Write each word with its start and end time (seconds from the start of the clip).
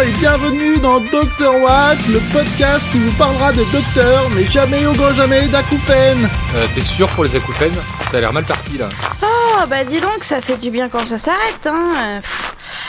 Bonsoir 0.00 0.16
et 0.16 0.18
bienvenue 0.18 0.78
dans 0.78 0.98
Docteur 1.00 1.60
Watt, 1.62 1.98
le 2.08 2.20
podcast 2.32 2.88
qui 2.90 2.98
vous 2.98 3.12
parlera 3.18 3.52
de 3.52 3.62
docteurs, 3.70 4.30
mais 4.30 4.46
jamais 4.46 4.86
au 4.86 4.94
grand 4.94 5.12
jamais 5.12 5.46
d'acouphènes. 5.48 6.26
Euh, 6.54 6.66
T'es 6.72 6.80
sûr 6.80 7.06
pour 7.10 7.24
les 7.24 7.36
acouphènes? 7.36 7.74
Ça 8.10 8.16
a 8.16 8.20
l'air 8.20 8.32
mal 8.32 8.44
parti 8.44 8.78
là. 8.78 8.88
Ah 9.22 9.66
bah 9.66 9.84
dis 9.84 10.00
donc, 10.00 10.22
ça 10.24 10.40
fait 10.40 10.56
du 10.56 10.70
bien 10.70 10.88
quand 10.88 11.04
ça 11.04 11.18
s'arrête, 11.18 11.66
hein. 11.66 11.92
Euh. 11.98 12.20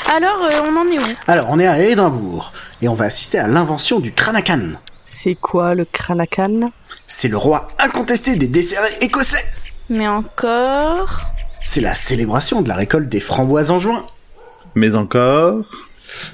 Alors, 0.10 0.42
euh, 0.42 0.70
on 0.70 0.78
en 0.78 0.88
est 0.90 1.00
où? 1.00 1.16
Alors, 1.28 1.48
on 1.50 1.60
est 1.60 1.68
à 1.68 1.80
Édimbourg 1.82 2.54
et 2.82 2.88
on 2.88 2.94
va 2.94 3.06
assister 3.06 3.40
à 3.40 3.48
l'invention 3.48 4.00
du 4.00 4.14
Kranakan. 4.14 4.72
C'est 5.06 5.36
quoi 5.36 5.76
le 5.76 5.84
Kranakan? 5.84 6.70
C'est 7.08 7.28
le 7.28 7.38
roi 7.38 7.68
incontesté 7.80 8.38
des 8.38 8.48
desserts 8.48 8.84
écossais. 9.02 9.44
Mais 9.90 10.08
encore? 10.08 11.20
C'est 11.60 11.82
la 11.82 11.94
célébration 11.94 12.62
de 12.62 12.70
la 12.70 12.76
récolte 12.76 13.10
des 13.10 13.20
framboises 13.20 13.72
en 13.72 13.80
juin. 13.80 14.06
Mais 14.76 14.96
encore? 14.96 15.66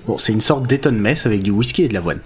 Bon, 0.05 0.17
c'est 0.17 0.33
une 0.33 0.41
sorte 0.41 0.67
d'étonne 0.67 0.99
messe 0.99 1.25
avec 1.25 1.43
du 1.43 1.51
whisky 1.51 1.83
et 1.83 1.87
de 1.87 1.93
l'avoine. 1.93 2.19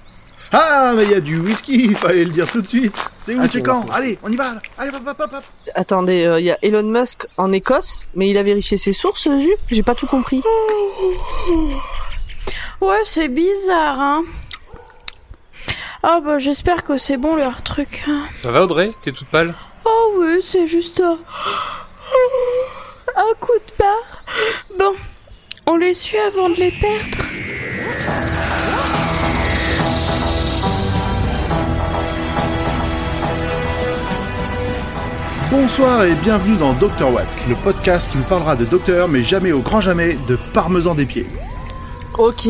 Ah, 0.53 0.93
mais 0.95 1.03
il 1.05 1.11
y 1.11 1.15
a 1.15 1.21
du 1.21 1.39
whisky, 1.39 1.85
il 1.85 1.95
fallait 1.95 2.25
le 2.25 2.31
dire 2.31 2.49
tout 2.49 2.61
de 2.61 2.67
suite. 2.67 2.93
C'est 3.17 3.35
où, 3.35 3.39
Ah, 3.41 3.47
c'est 3.47 3.61
quand 3.61 3.85
Allez, 3.91 4.19
on 4.23 4.31
y 4.31 4.35
va 4.35 4.55
là. 4.55 4.61
Allez, 4.77 4.89
hop, 4.89 5.01
hop, 5.07 5.15
hop, 5.19 5.31
hop. 5.33 5.43
Attendez, 5.75 6.35
il 6.39 6.45
y 6.45 6.51
a 6.51 6.57
Elon 6.61 6.83
Musk 6.83 7.25
en 7.37 7.51
Écosse, 7.53 8.03
mais 8.15 8.29
il 8.29 8.37
a 8.37 8.43
vérifié 8.43 8.77
ses 8.77 8.93
sources, 8.93 9.29
Zu 9.29 9.49
J'ai 9.69 9.83
pas 9.83 9.95
tout 9.95 10.07
compris. 10.07 10.41
Ouais, 12.81 13.01
c'est 13.05 13.27
bizarre, 13.27 13.99
hein. 13.99 14.23
Ah 16.03 16.19
bah 16.19 16.39
j'espère 16.39 16.83
que 16.83 16.97
c'est 16.97 17.17
bon 17.17 17.35
leur 17.35 17.61
truc. 17.61 18.03
Ça 18.33 18.49
va 18.49 18.63
Audrey? 18.63 18.91
T'es 19.03 19.11
toute 19.11 19.27
pâle? 19.27 19.53
Oh 19.85 20.13
oui, 20.17 20.39
c'est 20.43 20.65
juste 20.65 20.99
un... 20.99 21.13
un 23.15 23.33
coup 23.39 23.51
de 23.53 23.77
barre. 23.77 24.23
Bon, 24.79 24.93
on 25.71 25.77
les 25.77 25.93
suit 25.93 26.17
avant 26.17 26.49
de 26.49 26.55
les 26.55 26.71
perdre. 26.71 27.23
Bonsoir 35.49 36.03
et 36.03 36.13
bienvenue 36.23 36.57
dans 36.57 36.73
Dr 36.73 37.13
Watt, 37.13 37.25
le 37.47 37.55
podcast 37.55 38.11
qui 38.11 38.17
vous 38.17 38.23
parlera 38.23 38.57
de 38.57 38.65
docteurs, 38.65 39.07
mais 39.07 39.23
jamais 39.23 39.53
au 39.53 39.59
grand 39.59 39.79
jamais 39.79 40.17
de 40.27 40.37
parmesan 40.53 40.93
des 40.93 41.05
pieds. 41.05 41.25
Ok, 42.17 42.45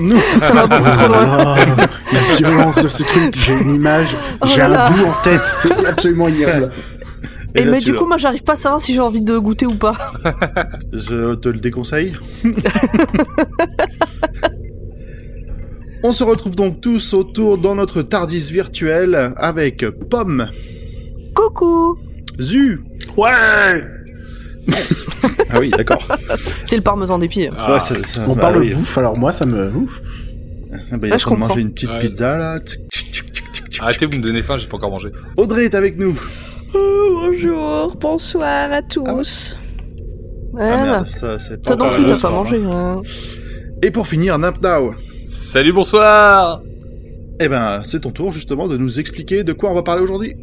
Nous, 0.00 0.18
ça 0.40 0.52
va 0.52 0.66
beaucoup 0.68 0.90
trop 0.90 1.08
loin. 1.08 1.56
Oh, 1.56 1.82
la 2.12 2.36
violence 2.36 2.76
de 2.76 2.86
ce 2.86 3.02
truc, 3.02 3.34
j'ai 3.34 3.54
une 3.54 3.74
image, 3.74 4.16
Oh 4.40 4.46
j'ai 4.46 4.60
un 4.60 4.68
goût 4.70 5.06
en 5.06 5.22
tête, 5.24 5.42
c'est 5.44 5.84
absolument 5.84 6.28
ignoble. 6.28 6.70
Et, 7.54 7.64
là, 7.64 7.70
mais 7.72 7.80
du 7.80 7.92
coup, 7.94 8.06
moi, 8.06 8.16
j'arrive 8.16 8.42
pas 8.44 8.52
à 8.54 8.56
savoir 8.56 8.80
si 8.80 8.94
j'ai 8.94 9.00
envie 9.00 9.20
de 9.20 9.36
goûter 9.38 9.66
ou 9.66 9.74
pas. 9.74 9.94
je 10.92 11.34
te 11.34 11.48
le 11.50 11.58
déconseille. 11.60 12.12
On 16.04 16.12
se 16.12 16.24
retrouve 16.24 16.56
donc 16.56 16.80
tous 16.80 17.14
autour 17.14 17.58
dans 17.58 17.74
notre 17.76 18.02
Tardis 18.02 18.50
virtuel 18.50 19.32
avec 19.36 19.84
Pomme, 20.10 20.48
Coucou 21.34 21.96
Zu. 22.40 22.80
Ouais 23.16 23.28
Ah 25.50 25.60
oui, 25.60 25.70
d'accord. 25.70 26.02
C'est 26.64 26.76
le 26.76 26.82
parmesan 26.82 27.18
des 27.20 27.28
pieds. 27.28 27.50
Ah, 27.56 27.74
ouais, 27.74 27.80
ça, 27.80 27.94
ça- 28.04 28.24
On 28.26 28.34
bah 28.34 28.40
parle 28.40 28.56
oui. 28.58 28.70
de 28.70 28.74
bouffe, 28.74 28.98
alors 28.98 29.16
moi 29.16 29.30
ça 29.30 29.46
me... 29.46 29.70
Ouf. 29.76 30.00
Ah 30.90 30.96
bah, 30.96 31.06
il 31.06 31.12
Ah, 31.12 31.14
a 31.14 31.18
je 31.18 31.24
qu'on 31.24 31.30
comprends. 31.34 31.48
manger 31.48 31.60
une 31.60 31.72
petite 31.72 31.90
Ouais. 31.90 32.00
pizza 32.00 32.36
là. 32.36 32.58
Arrêtez, 33.80 34.06
vous 34.06 34.12
me 34.12 34.18
donnez 34.22 34.42
faim, 34.42 34.58
j'ai 34.58 34.66
pas 34.66 34.76
encore 34.78 34.90
mangé. 34.90 35.10
Audrey 35.36 35.64
est 35.66 35.74
avec 35.74 35.98
nous. 35.98 36.14
Bonjour, 36.72 37.96
bonsoir 38.00 38.72
à 38.72 38.82
tous. 38.82 39.56
Ouais, 40.52 40.62
Ah 40.62 40.76
bah, 40.76 40.84
merde, 40.84 41.12
ça 41.12 41.38
c'est 41.38 41.62
pas 41.62 41.76
Toi 41.76 41.86
non 41.86 41.92
plus, 41.92 42.06
t'as 42.06 42.18
pas 42.20 42.30
mangé. 42.30 42.62
hein. 42.64 42.96
hein. 42.98 43.02
Et 43.82 43.90
pour 43.90 44.06
finir, 44.06 44.38
Nampdow. 44.38 44.94
Salut, 45.28 45.72
bonsoir 45.72 46.62
Eh 47.40 47.48
ben, 47.48 47.82
c'est 47.84 48.00
ton 48.00 48.10
tour 48.10 48.32
justement 48.32 48.68
de 48.68 48.76
nous 48.76 49.00
expliquer 49.00 49.44
de 49.44 49.52
quoi 49.52 49.70
on 49.70 49.74
va 49.74 49.82
parler 49.82 50.02
aujourd'hui. 50.02 50.34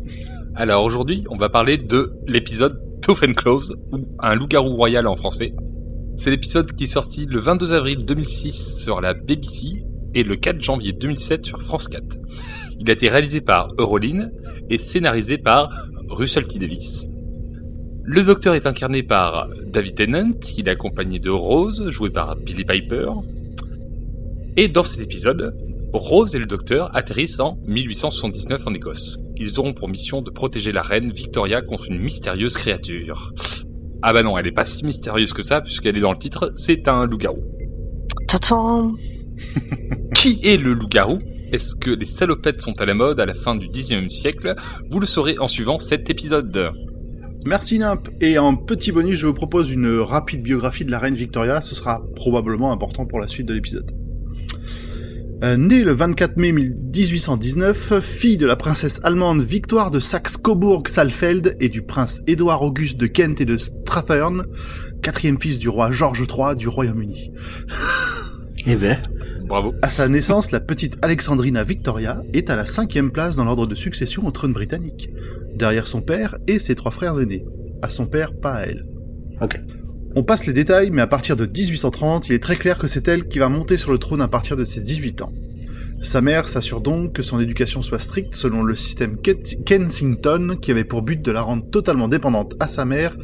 Alors 0.56 0.84
aujourd'hui, 0.84 1.24
on 1.30 1.38
va 1.38 1.50
parler 1.50 1.78
de 1.78 2.14
l'épisode 2.28 2.80
Tough 3.02 3.24
and 3.28 3.34
Close, 3.34 3.76
ou 3.92 4.00
Un 4.20 4.36
loup-garou 4.36 4.76
royal 4.76 5.08
en 5.08 5.16
français. 5.16 5.54
C'est 6.18 6.32
l'épisode 6.32 6.74
qui 6.74 6.84
est 6.84 6.88
sorti 6.88 7.26
le 7.28 7.40
22 7.40 7.74
avril 7.74 8.06
2006 8.06 8.82
sur 8.84 9.00
la 9.02 9.14
BBC 9.14 9.84
et 10.14 10.24
le 10.24 10.36
4 10.36 10.62
janvier 10.62 10.92
2007 10.92 11.46
sur 11.46 11.62
France 11.62 11.88
4. 11.88 12.04
Il 12.80 12.90
a 12.90 12.94
été 12.94 13.10
réalisé 13.10 13.42
par 13.42 13.70
Euroline 13.78 14.32
et 14.70 14.78
scénarisé 14.78 15.38
par 15.38 15.70
Russell 16.10 16.48
T. 16.48 16.60
Davis. 16.60 17.10
Le 18.04 18.24
docteur 18.24 18.56
est 18.56 18.66
incarné 18.66 19.04
par 19.04 19.48
David 19.68 19.96
Tennant, 19.96 20.32
il 20.58 20.68
est 20.68 20.72
accompagné 20.72 21.20
de 21.20 21.30
Rose, 21.30 21.90
jouée 21.92 22.10
par 22.10 22.36
Billy 22.38 22.66
Piper. 22.66 23.12
Et 24.58 24.68
dans 24.68 24.84
cet 24.84 25.02
épisode, 25.02 25.56
Rose 25.94 26.36
et 26.36 26.40
le 26.40 26.46
docteur 26.46 26.96
atterrissent 26.96 27.40
en 27.40 27.60
1879 27.68 28.66
en 28.66 28.74
Écosse. 28.74 29.20
Ils 29.38 29.60
auront 29.60 29.74
pour 29.74 29.90
mission 29.90 30.22
de 30.22 30.32
protéger 30.32 30.72
la 30.72 30.82
reine 30.82 31.12
Victoria 31.12 31.62
contre 31.62 31.92
une 31.92 32.00
mystérieuse 32.00 32.56
créature. 32.56 33.32
Ah 34.02 34.14
bah 34.14 34.24
non, 34.24 34.38
elle 34.38 34.48
est 34.48 34.52
pas 34.52 34.66
si 34.66 34.86
mystérieuse 34.86 35.34
que 35.34 35.44
ça, 35.44 35.62
puisqu'elle 35.62 35.98
est 35.98 36.02
dans 36.02 36.12
le 36.12 36.18
titre, 36.18 36.52
c'est 36.56 36.88
un 36.88 37.06
loup-garou. 37.06 37.44
Qui 40.16 40.40
est 40.44 40.58
le 40.58 40.74
loup-garou? 40.74 41.20
Est-ce 41.52 41.74
que 41.74 41.90
les 41.90 42.06
salopettes 42.06 42.62
sont 42.62 42.80
à 42.80 42.86
la 42.86 42.94
mode 42.94 43.20
à 43.20 43.26
la 43.26 43.34
fin 43.34 43.56
du 43.56 43.68
19e 43.68 44.10
siècle? 44.10 44.56
Vous 44.90 45.00
le 45.00 45.08
saurez 45.08 45.38
en 45.40 45.48
suivant 45.48 45.80
cet 45.80 46.10
épisode. 46.10 46.72
Merci 47.46 47.80
Nimp. 47.80 48.08
Et 48.22 48.38
en 48.38 48.56
petit 48.56 48.92
bonus, 48.92 49.20
je 49.20 49.28
vous 49.28 49.34
propose 49.34 49.72
une 49.72 50.00
rapide 50.00 50.44
biographie 50.44 50.86
de 50.86 50.92
la 50.92 51.00
reine 51.00 51.16
Victoria. 51.16 51.62
Ce 51.62 51.74
sera 51.74 52.04
probablement 52.16 52.72
important 52.72 53.06
pour 53.06 53.20
la 53.20 53.28
suite 53.28 53.48
de 53.48 53.54
l'épisode. 53.54 53.92
Euh, 55.42 55.56
née 55.56 55.84
le 55.84 55.94
24 55.94 56.36
mai 56.36 56.52
1819, 56.52 58.00
fille 58.02 58.36
de 58.36 58.46
la 58.46 58.58
princesse 58.58 59.00
allemande 59.04 59.42
Victoire 59.42 59.90
de 59.90 60.02
Saxe-Cobourg-Saalfeld 60.02 61.56
et 61.62 61.70
du 61.70 61.82
prince 61.82 62.22
Édouard 62.28 62.62
Auguste 62.62 62.98
de 62.98 63.08
Kent 63.08 63.40
et 63.40 63.46
de 63.46 63.56
Strathern, 63.56 64.46
quatrième 65.02 65.40
fils 65.40 65.58
du 65.58 65.70
roi 65.70 65.94
George 65.94 66.26
III 66.30 66.56
du 66.56 66.68
Royaume-Uni. 66.68 67.32
Eh 68.68 68.76
ben, 68.76 68.98
Bravo. 69.50 69.74
À 69.82 69.90
sa 69.90 70.08
naissance, 70.08 70.52
la 70.52 70.60
petite 70.60 71.00
Alexandrina 71.02 71.64
Victoria 71.64 72.22
est 72.34 72.52
à 72.52 72.56
la 72.56 72.68
cinquième 72.68 73.10
place 73.10 73.36
dans 73.36 73.46
l'ordre 73.46 73.66
de 73.66 73.74
succession 73.74 74.28
au 74.28 74.30
trône 74.30 74.54
britannique, 74.54 75.10
derrière 75.56 75.88
son 75.88 76.02
père 76.02 76.38
et 76.46 76.60
ses 76.60 76.76
trois 76.76 76.92
frères 76.92 77.20
aînés. 77.20 77.44
À 77.82 77.90
son 77.90 78.06
père, 78.06 78.36
pas 78.40 78.54
à 78.54 78.62
elle. 78.66 78.86
ok. 79.42 79.60
On 80.16 80.24
passe 80.24 80.46
les 80.46 80.54
détails, 80.54 80.92
mais 80.92 81.02
à 81.02 81.08
partir 81.08 81.36
de 81.36 81.48
1830, 81.48 82.30
il 82.30 82.34
est 82.34 82.44
très 82.44 82.58
clair 82.58 82.78
que 82.78 82.86
c'est 82.86 83.08
elle 83.08 83.28
qui 83.28 83.40
va 83.40 83.50
monter 83.50 83.78
sur 83.78 83.92
le 83.92 83.98
trône 83.98 84.22
à 84.22 84.28
partir 84.28 84.56
de 84.56 84.66
ses 84.66 84.82
18 84.82 85.24
ans. 85.24 85.34
Sa 86.04 86.22
mère 86.22 86.48
s'assure 86.48 86.82
donc 86.82 87.14
que 87.14 87.24
son 87.24 87.40
éducation 87.40 87.82
soit 87.82 88.00
stricte 88.00 88.36
selon 88.36 88.62
le 88.62 88.76
système 88.76 89.18
Kensington 89.66 90.58
qui 90.62 90.70
avait 90.70 90.84
pour 90.84 91.02
but 91.02 91.22
de 91.22 91.32
la 91.32 91.42
rendre 91.42 91.68
totalement 91.70 92.08
dépendante 92.08 92.54
à 92.60 92.68
sa 92.68 92.86
mère 92.86 93.18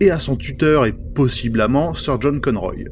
et 0.00 0.10
à 0.10 0.20
son 0.20 0.36
tuteur 0.36 0.86
et 0.86 0.92
possiblement 0.92 1.92
Sir 1.94 2.20
John 2.20 2.40
Conroy. 2.40 2.84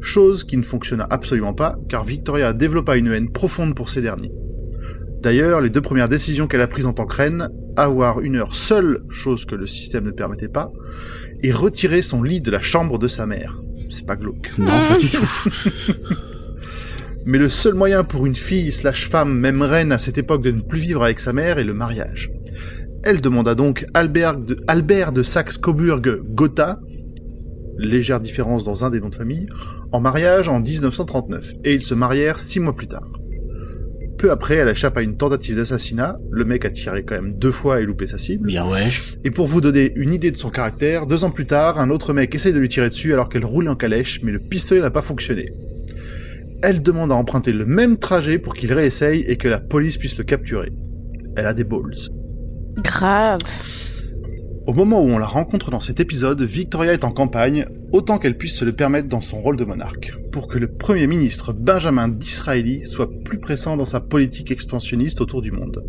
Chose 0.00 0.44
qui 0.44 0.56
ne 0.56 0.62
fonctionna 0.62 1.06
absolument 1.10 1.54
pas 1.54 1.76
car 1.88 2.04
Victoria 2.04 2.52
développa 2.52 2.96
une 2.96 3.08
haine 3.08 3.30
profonde 3.30 3.74
pour 3.74 3.90
ces 3.90 4.02
derniers. 4.02 4.32
D'ailleurs, 5.22 5.60
les 5.60 5.68
deux 5.68 5.82
premières 5.82 6.08
décisions 6.08 6.46
qu'elle 6.46 6.62
a 6.62 6.66
prises 6.66 6.86
en 6.86 6.94
tant 6.94 7.04
que 7.04 7.16
reine, 7.16 7.50
avoir 7.76 8.20
une 8.20 8.36
heure 8.36 8.54
seule, 8.54 9.02
chose 9.10 9.44
que 9.44 9.54
le 9.54 9.66
système 9.66 10.04
ne 10.04 10.10
permettait 10.10 10.48
pas, 10.48 10.72
et 11.42 11.52
retirer 11.52 12.00
son 12.00 12.22
lit 12.22 12.40
de 12.40 12.50
la 12.50 12.62
chambre 12.62 12.98
de 12.98 13.06
sa 13.06 13.26
mère. 13.26 13.60
C'est 13.90 14.06
pas 14.06 14.16
glauque. 14.16 14.52
Non, 14.58 14.66
pas 14.66 14.98
du 14.98 15.08
tout. 15.08 15.26
Mais 17.26 17.36
le 17.36 17.50
seul 17.50 17.74
moyen 17.74 18.02
pour 18.02 18.24
une 18.24 18.34
fille 18.34 18.72
slash 18.72 19.08
femme, 19.08 19.38
même 19.38 19.60
reine 19.60 19.92
à 19.92 19.98
cette 19.98 20.16
époque, 20.16 20.42
de 20.42 20.52
ne 20.52 20.62
plus 20.62 20.80
vivre 20.80 21.04
avec 21.04 21.20
sa 21.20 21.34
mère 21.34 21.58
est 21.58 21.64
le 21.64 21.74
mariage. 21.74 22.30
Elle 23.02 23.20
demanda 23.20 23.54
donc 23.54 23.84
Albert 23.92 24.38
de, 24.38 24.56
Albert 24.66 25.12
de 25.12 25.22
Saxe-Coburg-Gotha, 25.22 26.80
légère 27.78 28.20
différence 28.20 28.64
dans 28.64 28.84
un 28.84 28.90
des 28.90 29.00
noms 29.00 29.08
de 29.08 29.14
famille, 29.14 29.46
en 29.92 30.00
mariage 30.00 30.48
en 30.48 30.60
1939, 30.60 31.54
et 31.64 31.74
ils 31.74 31.82
se 31.82 31.94
marièrent 31.94 32.38
six 32.38 32.60
mois 32.60 32.74
plus 32.74 32.86
tard. 32.88 33.06
Peu 34.18 34.30
après, 34.30 34.56
elle 34.56 34.68
échappe 34.68 34.98
à 34.98 35.02
une 35.02 35.16
tentative 35.16 35.56
d'assassinat, 35.56 36.18
le 36.30 36.44
mec 36.44 36.66
a 36.66 36.70
tiré 36.70 37.04
quand 37.04 37.14
même 37.14 37.32
deux 37.38 37.52
fois 37.52 37.80
et 37.80 37.84
loupé 37.84 38.06
sa 38.06 38.18
cible, 38.18 38.48
Bien 38.48 38.68
ouais. 38.68 38.88
et 39.24 39.30
pour 39.30 39.46
vous 39.46 39.62
donner 39.62 39.92
une 39.96 40.12
idée 40.12 40.30
de 40.30 40.36
son 40.36 40.50
caractère, 40.50 41.06
deux 41.06 41.24
ans 41.24 41.30
plus 41.30 41.46
tard, 41.46 41.78
un 41.78 41.88
autre 41.88 42.12
mec 42.12 42.34
essaye 42.34 42.52
de 42.52 42.58
lui 42.58 42.68
tirer 42.68 42.90
dessus 42.90 43.14
alors 43.14 43.30
qu'elle 43.30 43.46
roule 43.46 43.66
en 43.68 43.76
calèche, 43.76 44.20
mais 44.22 44.32
le 44.32 44.38
pistolet 44.40 44.82
n'a 44.82 44.90
pas 44.90 45.00
fonctionné. 45.00 45.54
Elle 46.62 46.82
demande 46.82 47.10
à 47.12 47.14
emprunter 47.14 47.52
le 47.54 47.64
même 47.64 47.96
trajet 47.96 48.38
pour 48.38 48.52
qu'il 48.52 48.74
réessaye 48.74 49.20
et 49.22 49.36
que 49.36 49.48
la 49.48 49.58
police 49.60 49.96
puisse 49.96 50.18
le 50.18 50.24
capturer. 50.24 50.70
Elle 51.36 51.46
a 51.46 51.54
des 51.54 51.64
balls. 51.64 51.94
Grave. 52.82 53.38
Au 54.70 54.72
moment 54.72 55.02
où 55.02 55.08
on 55.08 55.18
la 55.18 55.26
rencontre 55.26 55.72
dans 55.72 55.80
cet 55.80 55.98
épisode, 55.98 56.40
Victoria 56.42 56.92
est 56.92 57.02
en 57.02 57.10
campagne, 57.10 57.66
autant 57.90 58.18
qu'elle 58.18 58.38
puisse 58.38 58.54
se 58.56 58.64
le 58.64 58.70
permettre 58.70 59.08
dans 59.08 59.20
son 59.20 59.40
rôle 59.40 59.56
de 59.56 59.64
monarque, 59.64 60.12
pour 60.30 60.46
que 60.46 60.58
le 60.58 60.68
Premier 60.68 61.08
ministre 61.08 61.52
Benjamin 61.52 62.06
Disraeli 62.06 62.86
soit 62.86 63.10
plus 63.24 63.40
pressant 63.40 63.76
dans 63.76 63.84
sa 63.84 63.98
politique 63.98 64.52
expansionniste 64.52 65.20
autour 65.20 65.42
du 65.42 65.50
monde. 65.50 65.82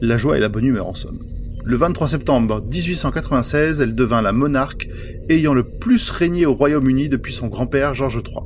La 0.00 0.16
joie 0.16 0.36
et 0.36 0.40
la 0.40 0.48
bonne 0.48 0.64
humeur 0.64 0.88
en 0.88 0.94
somme. 0.94 1.20
Le 1.64 1.76
23 1.76 2.08
septembre 2.08 2.60
1896, 2.72 3.80
elle 3.80 3.94
devint 3.94 4.20
la 4.20 4.32
monarque 4.32 4.88
ayant 5.28 5.54
le 5.54 5.62
plus 5.62 6.10
régné 6.10 6.44
au 6.44 6.54
Royaume-Uni 6.54 7.08
depuis 7.08 7.32
son 7.32 7.46
grand-père 7.46 7.94
George 7.94 8.16
III. 8.16 8.38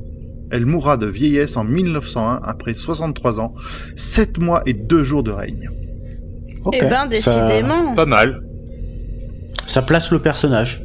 Elle 0.51 0.67
mourra 0.67 0.97
de 0.97 1.07
vieillesse 1.07 1.57
en 1.57 1.63
1901 1.63 2.41
après 2.43 2.75
63 2.75 3.39
ans, 3.39 3.55
7 3.95 4.37
mois 4.37 4.61
et 4.67 4.73
2 4.73 5.03
jours 5.03 5.23
de 5.23 5.31
règne. 5.31 5.67
Eh 6.73 6.79
ben, 6.81 6.89
Ça- 6.89 7.47
décidément. 7.47 7.95
Pas 7.95 8.05
mal. 8.05 8.43
Ça, 9.67 9.81
place 9.83 10.11
le 10.11 10.19
personnage. 10.19 10.83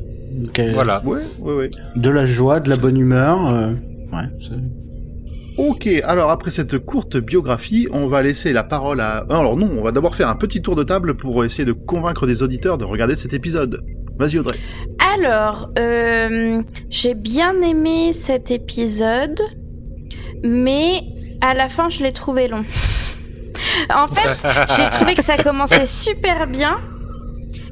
Elle- 0.57 0.73
Voilà. 0.75 1.01
Ouais, 1.05 1.21
ouais, 1.41 1.55
ouais. 1.55 1.71
De 1.97 2.11
la 2.11 2.27
joie, 2.27 2.61
de 2.61 2.69
la 2.69 2.77
bonne 2.77 2.99
humeur. 2.99 3.47
euh, 3.49 3.69
ouais. 4.13 4.29
c'est- 4.41 5.59
Ok, 5.59 5.87
alors 6.05 6.31
après 6.31 6.51
cette 6.51 6.79
courte 6.79 7.19
biographie, 7.19 7.87
on 7.93 8.07
va 8.07 8.23
laisser 8.23 8.55
la 8.55 8.65
parole 8.65 9.01
à... 9.03 9.27
Ah, 9.29 9.39
Alors 9.39 9.55
non, 9.57 9.71
on 9.79 9.83
va 9.83 9.93
d'abord 9.93 10.17
faire 10.17 10.29
un 10.29 10.35
petit 10.35 10.63
tour 10.63 10.77
de 10.77 10.83
table 10.83 11.15
pour 11.15 11.45
essayer 11.45 11.67
de 11.67 11.73
convaincre 11.73 12.27
des 12.27 12.43
auditeurs 12.43 12.79
de 12.79 12.87
regarder 12.87 13.17
cet 13.17 13.35
épisode. 13.35 13.83
Vas-y 14.19 14.39
Audrey. 14.39 14.57
Alors, 15.15 15.69
euh, 15.79 16.63
j'ai 16.89 17.15
bien 17.15 17.61
aimé 17.61 18.15
cet 18.15 18.51
épisode, 18.51 19.39
mais 20.43 21.03
à 21.43 21.53
la 21.53 21.69
fin, 21.69 21.91
je 21.91 22.03
l'ai 22.03 22.13
trouvé 22.13 22.49
long. 22.49 22.65
en 23.95 24.07
fait, 24.09 24.49
j'ai 24.77 24.89
trouvé 24.91 25.15
que 25.15 25.23
ça 25.23 25.37
commençait 25.37 25.87
super 25.87 26.47
bien. 26.47 26.79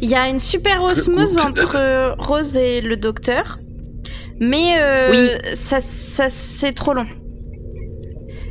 Il 0.03 0.09
y 0.09 0.15
a 0.15 0.29
une 0.29 0.39
super 0.39 0.83
osmose 0.83 1.37
entre 1.39 2.15
Rose 2.19 2.57
et 2.57 2.81
le 2.81 2.97
docteur, 2.97 3.59
mais 4.41 4.81
euh, 4.81 5.11
Oui. 5.11 5.29
ça, 5.55 5.81
ça 5.81 6.29
c'est 6.29 6.73
trop 6.73 6.95
long. 6.95 7.07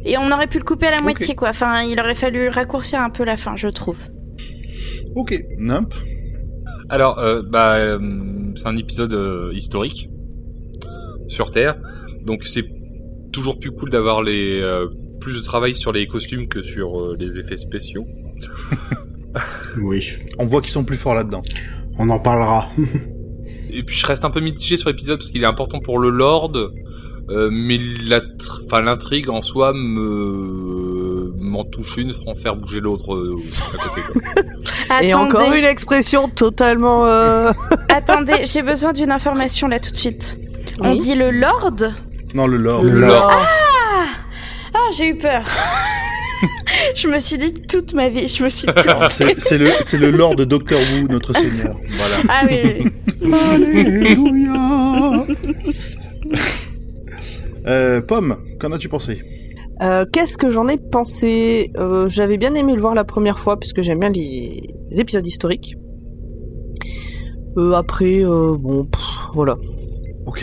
Et 0.05 0.17
on 0.17 0.31
aurait 0.31 0.47
pu 0.47 0.59
le 0.59 0.63
couper 0.63 0.87
à 0.87 0.91
la 0.91 1.01
moitié, 1.01 1.35
quoi. 1.35 1.49
Enfin, 1.49 1.81
il 1.83 1.99
aurait 1.99 2.15
fallu 2.15 2.47
raccourcir 2.49 3.01
un 3.01 3.09
peu 3.09 3.23
la 3.25 3.35
fin, 3.35 3.55
je 3.55 3.67
trouve. 3.67 3.97
Ok, 5.15 5.37
Nimp. 5.57 5.93
Alors, 6.89 7.19
euh, 7.19 7.41
bah, 7.41 7.75
euh, 7.75 7.99
c'est 8.55 8.67
un 8.67 8.77
épisode 8.77 9.13
euh, 9.13 9.51
historique 9.53 10.09
sur 11.27 11.51
Terre, 11.51 11.75
donc 12.25 12.43
c'est 12.43 12.65
toujours 13.31 13.59
plus 13.59 13.71
cool 13.71 13.89
d'avoir 13.91 14.23
les 14.23 14.59
euh, 14.61 14.87
plus 15.19 15.35
de 15.35 15.41
travail 15.43 15.75
sur 15.75 15.91
les 15.91 16.07
costumes 16.07 16.47
que 16.47 16.61
sur 16.63 16.99
euh, 16.99 17.15
les 17.19 17.37
effets 17.37 17.57
spéciaux. 17.57 18.05
Oui. 19.81 20.05
On 20.39 20.45
voit 20.45 20.61
qu'ils 20.61 20.71
sont 20.71 20.83
plus 20.83 20.97
forts 20.97 21.15
là-dedans. 21.15 21.41
On 21.97 22.09
en 22.09 22.19
parlera. 22.19 22.69
Et 23.71 23.83
puis 23.83 23.95
je 23.97 24.05
reste 24.05 24.25
un 24.25 24.29
peu 24.31 24.39
mitigé 24.39 24.77
sur 24.77 24.89
l'épisode 24.89 25.19
parce 25.19 25.29
qu'il 25.31 25.43
est 25.43 25.47
important 25.47 25.79
pour 25.79 25.99
le 25.99 26.09
Lord, 26.09 26.53
euh, 27.29 27.49
mais 27.51 27.77
la 28.07 28.19
tr- 28.19 28.63
enfin 28.65 28.81
l'intrigue 28.81 29.29
en 29.29 29.41
soi 29.41 29.73
me 29.73 31.31
m'en 31.37 31.63
touche 31.63 31.97
une 31.97 32.11
sans 32.11 32.33
faire 32.35 32.55
bouger 32.55 32.79
l'autre 32.79 33.13
euh, 33.13 33.35
à 33.73 33.77
côté. 33.77 34.01
Quoi. 34.01 34.43
Et 35.03 35.11
Attendez. 35.11 35.13
encore 35.35 35.53
une 35.53 35.65
expression 35.65 36.27
totalement. 36.29 37.05
euh, 37.05 37.51
Attendez, 37.89 38.45
j'ai 38.45 38.63
besoin 38.63 38.91
d'une 38.93 39.11
information 39.11 39.67
là 39.67 39.79
tout 39.79 39.91
de 39.91 39.95
suite. 39.97 40.37
On 40.81 40.95
dit 40.95 41.13
le 41.15 41.29
Lord? 41.31 41.75
Non, 42.33 42.47
le 42.47 42.57
lore. 42.57 42.83
Le 42.83 43.01
Lord. 43.01 43.31
Ah, 44.73 44.77
j'ai 44.95 45.09
eu 45.09 45.15
peur. 45.17 45.43
je 46.95 47.07
me 47.07 47.19
suis 47.19 47.37
dit 47.37 47.53
toute 47.53 47.93
ma 47.93 48.09
vie, 48.09 48.27
je 48.27 48.43
me 48.43 48.49
suis 48.49 48.67
plantée. 48.67 49.05
C'est 49.09 49.39
c'est 49.39 49.57
le, 49.57 49.69
c'est 49.85 49.97
le 49.97 50.11
lore 50.11 50.35
de 50.35 50.43
Doctor 50.43 50.79
Who, 50.79 51.07
notre 51.09 51.33
seigneur. 51.35 51.75
Voilà. 51.87 52.15
Ah 52.29 52.45
oui. 52.49 52.91
Alléluia. 53.53 55.25
Euh, 57.67 58.01
Pomme, 58.01 58.37
qu'en 58.59 58.71
as-tu 58.71 58.89
pensé? 58.89 59.21
Euh, 59.81 60.05
Qu'est-ce 60.11 60.37
que 60.37 60.49
j'en 60.49 60.67
ai 60.67 60.77
pensé? 60.77 61.71
Euh, 61.77 62.07
J'avais 62.09 62.37
bien 62.37 62.53
aimé 62.55 62.73
le 62.73 62.81
voir 62.81 62.95
la 62.95 63.03
première 63.03 63.39
fois 63.39 63.57
parce 63.57 63.73
que 63.73 63.81
j'aime 63.81 63.99
bien 63.99 64.09
les, 64.09 64.73
les 64.89 64.99
épisodes 64.99 65.25
historiques. 65.25 65.75
Euh, 67.57 67.73
après, 67.73 68.23
euh, 68.23 68.55
bon, 68.57 68.85
pff, 68.85 69.01
voilà. 69.33 69.57
Ok. 70.25 70.41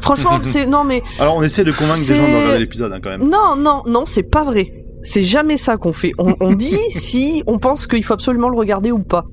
Franchement, 0.00 0.38
c'est 0.42 0.66
non 0.66 0.84
mais 0.84 1.02
Alors 1.18 1.36
on 1.36 1.42
essaie 1.42 1.64
de 1.64 1.72
convaincre 1.72 2.00
des 2.06 2.14
gens 2.14 2.28
de 2.28 2.34
regarder 2.36 2.58
l'épisode 2.58 2.92
hein, 2.92 3.00
quand 3.02 3.10
même. 3.10 3.28
non, 3.28 3.56
non, 3.56 3.82
non, 3.86 4.04
c'est 4.06 4.22
pas 4.24 4.44
vrai. 4.44 4.81
C'est 5.02 5.22
jamais 5.24 5.56
ça 5.56 5.76
qu'on 5.76 5.92
fait. 5.92 6.12
On, 6.18 6.34
on 6.40 6.52
dit 6.54 6.76
si 6.90 7.42
on 7.46 7.58
pense 7.58 7.86
qu'il 7.86 8.04
faut 8.04 8.14
absolument 8.14 8.48
le 8.48 8.56
regarder 8.56 8.90
ou 8.92 9.00
pas. 9.00 9.24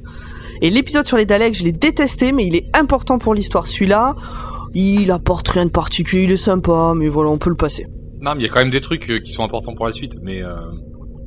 Et 0.61 0.69
l'épisode 0.69 1.07
sur 1.07 1.15
les 1.17 1.25
Daleks, 1.25 1.53
je 1.53 1.63
l'ai 1.63 1.71
détesté, 1.71 2.31
mais 2.31 2.45
il 2.45 2.55
est 2.55 2.65
important 2.75 3.17
pour 3.17 3.33
l'histoire. 3.33 3.65
Celui-là, 3.67 4.15
il 4.73 5.09
apporte 5.11 5.47
rien 5.49 5.65
de 5.65 5.69
particulier, 5.71 6.23
il 6.23 6.31
est 6.31 6.37
sympa, 6.37 6.93
mais 6.95 7.07
voilà, 7.07 7.29
on 7.29 7.37
peut 7.37 7.49
le 7.49 7.55
passer. 7.55 7.85
Non, 8.21 8.31
mais 8.35 8.41
il 8.41 8.47
y 8.47 8.49
a 8.49 8.53
quand 8.53 8.59
même 8.59 8.69
des 8.69 8.81
trucs 8.81 9.09
euh, 9.09 9.19
qui 9.19 9.31
sont 9.31 9.43
importants 9.43 9.73
pour 9.73 9.85
la 9.85 9.93
suite. 9.93 10.17
Mais 10.21 10.41
euh, 10.43 10.55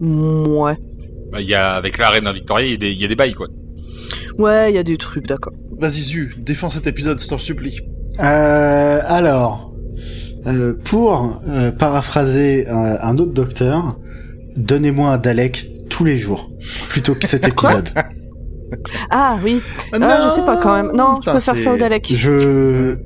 Ouais. 0.01 0.77
bah, 1.31 1.41
il 1.41 1.49
y 1.49 1.55
a 1.55 1.73
avec 1.73 1.97
la 1.99 2.11
reine 2.11 2.31
Victoria, 2.33 2.67
il 2.67 2.73
y 2.73 2.75
a 2.75 2.77
des, 2.77 2.91
il 2.91 3.01
y 3.01 3.05
a 3.05 3.09
des 3.09 3.17
bails 3.17 3.33
quoi. 3.35 3.47
Ouais, 4.39 4.71
il 4.73 4.75
y 4.75 4.79
a 4.79 4.83
des 4.83 4.97
trucs, 4.97 5.27
d'accord. 5.27 5.53
Vas-y 5.79 6.01
Zu, 6.03 6.35
défends 6.39 6.71
cet 6.71 6.87
épisode, 6.87 7.19
je 7.21 7.29
t'en 7.29 7.39
supplie. 7.39 7.79
Euh, 8.21 9.01
alors, 9.07 9.73
euh, 10.47 10.75
pour 10.85 11.41
euh, 11.49 11.71
paraphraser 11.71 12.67
un, 12.69 12.99
un 13.01 13.17
autre 13.19 13.33
docteur, 13.33 13.97
donnez-moi 14.57 15.11
un 15.11 15.19
Dalek 15.19 15.67
tous 15.89 16.05
les 16.05 16.17
jours, 16.17 16.51
plutôt 16.89 17.15
que 17.15 17.27
cet 17.27 17.47
épisode. 17.53 17.89
Ah 19.11 19.37
oui. 19.45 19.61
Ah, 19.93 20.21
je 20.25 20.29
sais 20.29 20.47
pas 20.47 20.57
quand 20.57 20.75
même. 20.75 20.93
Non, 20.97 21.15
je 21.15 21.21
Putain, 21.21 21.33
préfère 21.33 21.57
ça 21.57 21.75
au 21.75 21.77
Dalek. 21.77 22.13
Je 22.15 22.97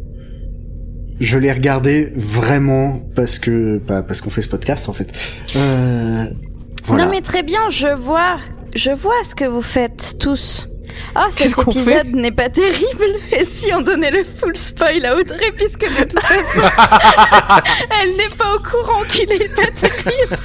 je 1.19 1.39
l'ai 1.39 1.51
regardé 1.51 2.13
vraiment 2.15 3.01
parce 3.15 3.39
que 3.39 3.79
bah, 3.79 4.03
parce 4.03 4.21
qu'on 4.21 4.31
fait 4.31 4.43
ce 4.43 4.49
podcast 4.49 4.89
en 4.89 4.93
fait. 4.93 5.13
Euh, 5.57 6.25
voilà. 6.85 7.05
Non 7.05 7.11
mais 7.11 7.23
très 7.23 7.43
bien, 7.43 7.69
je 7.71 7.89
vois, 7.89 8.37
je 8.75 8.91
vois 8.91 9.25
ce 9.25 9.35
que 9.35 9.45
vous 9.47 9.63
faites 9.63 10.17
tous. 10.21 10.69
Ah, 11.15 11.27
cet 11.31 11.59
épisode 11.59 12.09
n'est 12.15 12.31
pas 12.33 12.49
terrible. 12.51 13.05
Et 13.33 13.45
si 13.47 13.73
on 13.75 13.81
donnait 13.81 14.11
le 14.11 14.25
full 14.25 14.57
spoil 14.57 15.05
à 15.07 15.17
Audrey, 15.17 15.53
puisque 15.57 15.81
de 15.85 16.05
toute 16.05 16.21
façon, 16.21 16.63
elle 18.03 18.17
n'est 18.17 18.29
pas 18.37 18.55
au 18.55 18.59
courant 18.59 19.03
qu'il 19.09 19.31
est 19.33 19.55
pas 19.55 19.71
terrible. 19.81 20.37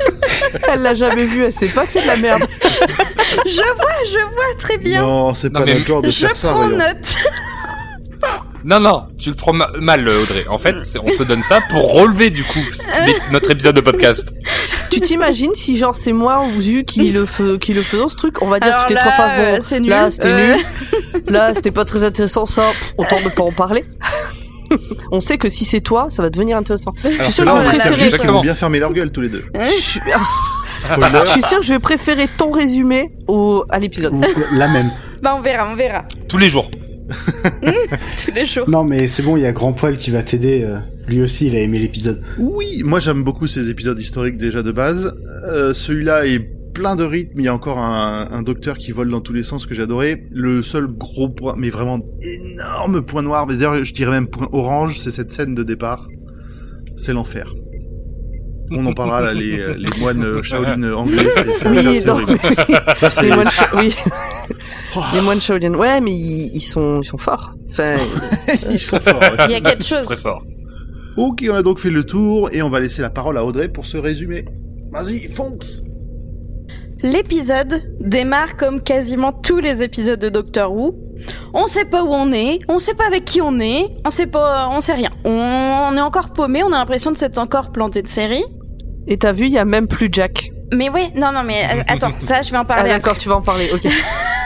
Elle 0.72 0.82
l'a 0.82 0.94
jamais 0.94 1.26
vu, 1.26 1.44
elle 1.46 1.54
sait 1.54 1.68
pas 1.68 1.86
que 1.86 1.92
c'est 1.92 2.02
de 2.04 2.08
la 2.08 2.16
merde. 2.18 2.48
Je 3.46 3.76
vois, 3.76 3.96
je 4.06 4.20
vois 4.20 4.58
très 4.60 4.78
bien. 4.78 5.02
Non, 5.02 5.34
c'est 5.36 5.50
pas 5.50 5.60
notre 5.66 5.86
genre 5.86 6.02
de 6.02 6.10
je 6.10 6.20
faire 6.28 6.36
ça, 6.36 6.50
prends 6.50 6.68
voyons. 6.68 6.78
note. 6.78 7.16
Non, 8.64 8.80
non, 8.80 9.06
tu 9.20 9.30
le 9.30 9.36
prends 9.36 9.54
ma- 9.54 9.70
mal, 9.80 10.08
Audrey. 10.08 10.46
En 10.50 10.58
fait, 10.58 10.80
c'est- 10.82 11.00
on 11.00 11.06
te 11.16 11.24
donne 11.24 11.42
ça 11.44 11.60
pour 11.70 11.94
relever 11.94 12.30
du 12.30 12.44
coup 12.44 12.60
notre 13.32 13.50
épisode 13.52 13.76
de 13.76 13.82
podcast. 13.82 14.34
Tu 14.92 15.02
t'imagines 15.02 15.52
si 15.56 15.78
genre 15.78 15.96
c'est 15.96 16.14
moi 16.14 16.44
ou 16.56 16.62
Zu 16.62 16.84
qui 16.84 17.12
le 17.12 17.26
fe- 17.26 17.58
qui 17.58 17.74
le 17.74 17.82
faisons 17.82 18.10
ce 18.10 18.16
truc, 18.16 18.42
on 18.42 18.48
va 18.48 18.60
dire 18.60 18.68
Alors 18.70 18.82
toutes 18.82 18.90
les 18.90 18.96
là, 18.96 19.02
trois 19.02 19.12
phrases 19.14 19.32
bon. 19.36 19.42
euh, 19.42 19.58
c'est 19.62 19.80
nul. 19.80 19.90
Là, 19.90 20.12
c'était 20.12 20.28
Euh. 20.28 20.56
nul. 20.56 20.66
Là, 21.28 21.54
c'était 21.54 21.72
pas 21.72 21.86
très 21.86 22.04
intéressant 22.04 22.46
ça, 22.46 22.64
autant 22.98 23.20
ne 23.24 23.30
pas 23.30 23.44
en 23.44 23.52
parler. 23.52 23.84
on 25.12 25.20
sait 25.20 25.38
que 25.38 25.50
si 25.50 25.66
c'est 25.66 25.82
toi, 25.82 26.08
ça 26.10 26.22
va 26.22 26.30
devenir 26.30 26.58
intéressant. 26.58 26.92
Alors 27.04 27.24
suis 27.24 27.34
sûre 27.34 27.46
que 27.46 27.52
je 27.52 27.64
vais 27.64 28.10
préférer 28.10 28.32
vont 28.32 28.42
bien 28.42 28.56
fermer 28.56 28.80
leur 28.80 28.94
gueule 28.94 29.12
tous 29.12 29.22
les 29.22 29.30
deux. 29.30 29.44
Je 29.54 29.70
suis, 29.82 30.00
je 30.80 31.42
sûre 31.48 31.60
que 31.60 31.66
je 31.66 31.74
vais 31.74 31.80
préférer 31.80 32.28
ton 32.38 32.52
résumé 32.52 33.12
au 33.28 33.66
à 33.70 33.80
l'épisode. 33.80 34.14
La 34.54 34.68
même. 34.68 34.90
Bah 35.22 35.36
on 35.38 35.42
verra, 35.42 35.68
on 35.72 35.76
verra. 35.76 36.04
Tous 36.30 36.38
les 36.38 36.50
jours. 36.50 36.70
Tous 38.24 38.32
les 38.34 38.46
jours. 38.46 38.70
Non 38.70 38.84
mais 38.86 39.08
c'est 39.08 39.22
bon, 39.24 39.36
il 39.36 39.44
y 39.44 39.46
a 39.46 39.52
Grand 39.52 39.74
Poil 39.74 39.98
qui 39.98 40.12
va 40.12 40.22
t'aider. 40.24 40.64
euh, 40.64 40.80
lui 41.08 41.22
aussi, 41.22 41.48
il 41.48 41.56
a 41.56 41.60
aimé 41.60 41.80
l'épisode. 41.80 42.22
Oui, 42.38 42.82
moi 42.86 43.00
j'aime 43.00 43.24
beaucoup 43.24 43.48
ces 43.48 43.70
épisodes 43.70 44.00
historiques 44.00 44.38
déjà 44.38 44.62
de 44.64 44.72
base. 44.72 45.14
Euh, 45.46 45.74
Celui-là 45.74 46.26
est 46.28 46.40
plein 46.74 46.96
de 46.96 47.04
rythme, 47.04 47.40
il 47.40 47.46
y 47.46 47.48
a 47.50 47.54
encore 47.54 47.80
un, 47.80 48.28
un 48.32 48.42
docteur 48.44 48.78
qui 48.78 48.92
vole 48.94 49.10
dans 49.10 49.20
tous 49.20 49.34
les 49.34 49.44
sens 49.44 49.66
que 49.66 49.74
j'ai 49.74 49.82
adoré. 49.82 50.24
Le 50.32 50.64
seul 50.64 50.88
gros 50.88 51.28
point, 51.30 51.56
mais 51.58 51.70
vraiment 51.70 52.00
énorme 52.22 53.02
point 53.02 53.22
noir, 53.24 53.46
mais 53.48 53.56
d'ailleurs 53.56 53.84
je 53.84 53.94
dirais 53.94 54.12
même 54.12 54.28
point 54.28 54.48
orange, 54.54 54.98
c'est 55.00 55.12
cette 55.12 55.32
scène 55.32 55.54
de 55.54 55.64
départ. 55.64 56.08
C'est 56.96 57.14
l'enfer. 57.14 57.54
On 58.74 58.86
en 58.86 58.94
parlera 58.94 59.20
là, 59.22 59.34
les, 59.34 59.60
euh, 59.60 59.74
les 59.78 60.00
moines 60.00 60.42
Shaolin 60.44 60.82
anglais, 60.94 61.28
c'est 61.34 61.70
Oui. 61.70 62.24
Ça 62.96 63.10
c'est 63.10 63.24
Les 63.24 63.36
moines, 63.36 63.50
oui, 63.78 63.94
Oh, 64.96 65.00
les 65.14 65.20
moines 65.22 65.42
Shaolin. 65.42 65.74
Ouais, 65.74 66.00
mais 66.00 66.12
ils, 66.14 66.52
ils 66.56 66.62
sont 66.62 67.02
ils 67.02 67.06
sont 67.06 67.18
forts. 67.18 67.54
Enfin, 67.70 67.96
ils 68.72 68.80
sont 68.80 69.00
forts. 69.00 69.20
Il 69.46 69.52
y 69.52 69.56
a 69.56 69.62
quelque 69.62 69.84
C'est 69.84 69.96
chose. 69.98 70.06
très 70.06 70.16
fort. 70.16 70.44
Ok, 71.18 71.46
on 71.50 71.56
a 71.56 71.62
donc 71.62 71.80
fait 71.80 71.90
le 71.90 72.04
tour 72.04 72.50
et 72.52 72.62
on 72.62 72.70
va 72.70 72.80
laisser 72.80 73.02
la 73.02 73.10
parole 73.10 73.38
à 73.38 73.46
Audrey 73.46 73.68
pour 73.68 73.86
se 73.86 73.98
résumer. 73.98 74.46
Vas-y, 74.92 75.28
fonce 75.28 75.82
L'épisode 77.04 77.82
démarre 78.00 78.58
comme 78.58 78.82
quasiment 78.82 79.32
tous 79.32 79.58
les 79.58 79.82
épisodes 79.82 80.20
de 80.20 80.30
Doctor 80.30 80.72
Who. 80.72 80.96
On 81.54 81.66
sait 81.68 81.86
pas 81.86 82.04
où 82.04 82.10
on 82.10 82.32
est, 82.32 82.60
on 82.70 82.78
sait 82.80 82.94
pas 82.94 83.08
avec 83.08 83.26
qui 83.26 83.42
on 83.42 83.60
est, 83.60 83.88
on 84.06 84.10
sait 84.12 84.28
pas, 84.28 84.70
on 84.72 84.82
sait 84.82 84.94
rien. 84.94 85.10
On 85.26 85.96
est 85.98 86.02
encore 86.02 86.32
paumé, 86.32 86.64
on 86.64 86.68
a 86.72 86.78
l'impression 86.78 87.12
de 87.12 87.18
s'être 87.18 87.40
encore 87.40 87.72
planté 87.72 88.02
de 88.04 88.08
série. 88.08 88.44
et 89.08 89.18
t'as 89.18 89.32
vu, 89.32 89.46
il 89.46 89.52
y 89.52 89.58
a 89.58 89.66
même 89.66 89.88
plus 89.88 90.10
Jack. 90.12 90.52
Mais 90.76 90.90
oui, 90.90 91.10
non, 91.16 91.32
non, 91.34 91.42
mais 91.44 91.64
euh, 91.66 91.82
attends, 91.88 92.14
ça, 92.20 92.44
je 92.44 92.52
vais 92.52 92.58
en 92.58 92.62
Ah 92.62 92.66
parler. 92.66 92.90
d'accord, 92.92 93.18
tu 93.18 93.28
vas 93.28 93.36
en 93.38 93.42
parler. 93.42 93.70
Ok. 93.74 93.88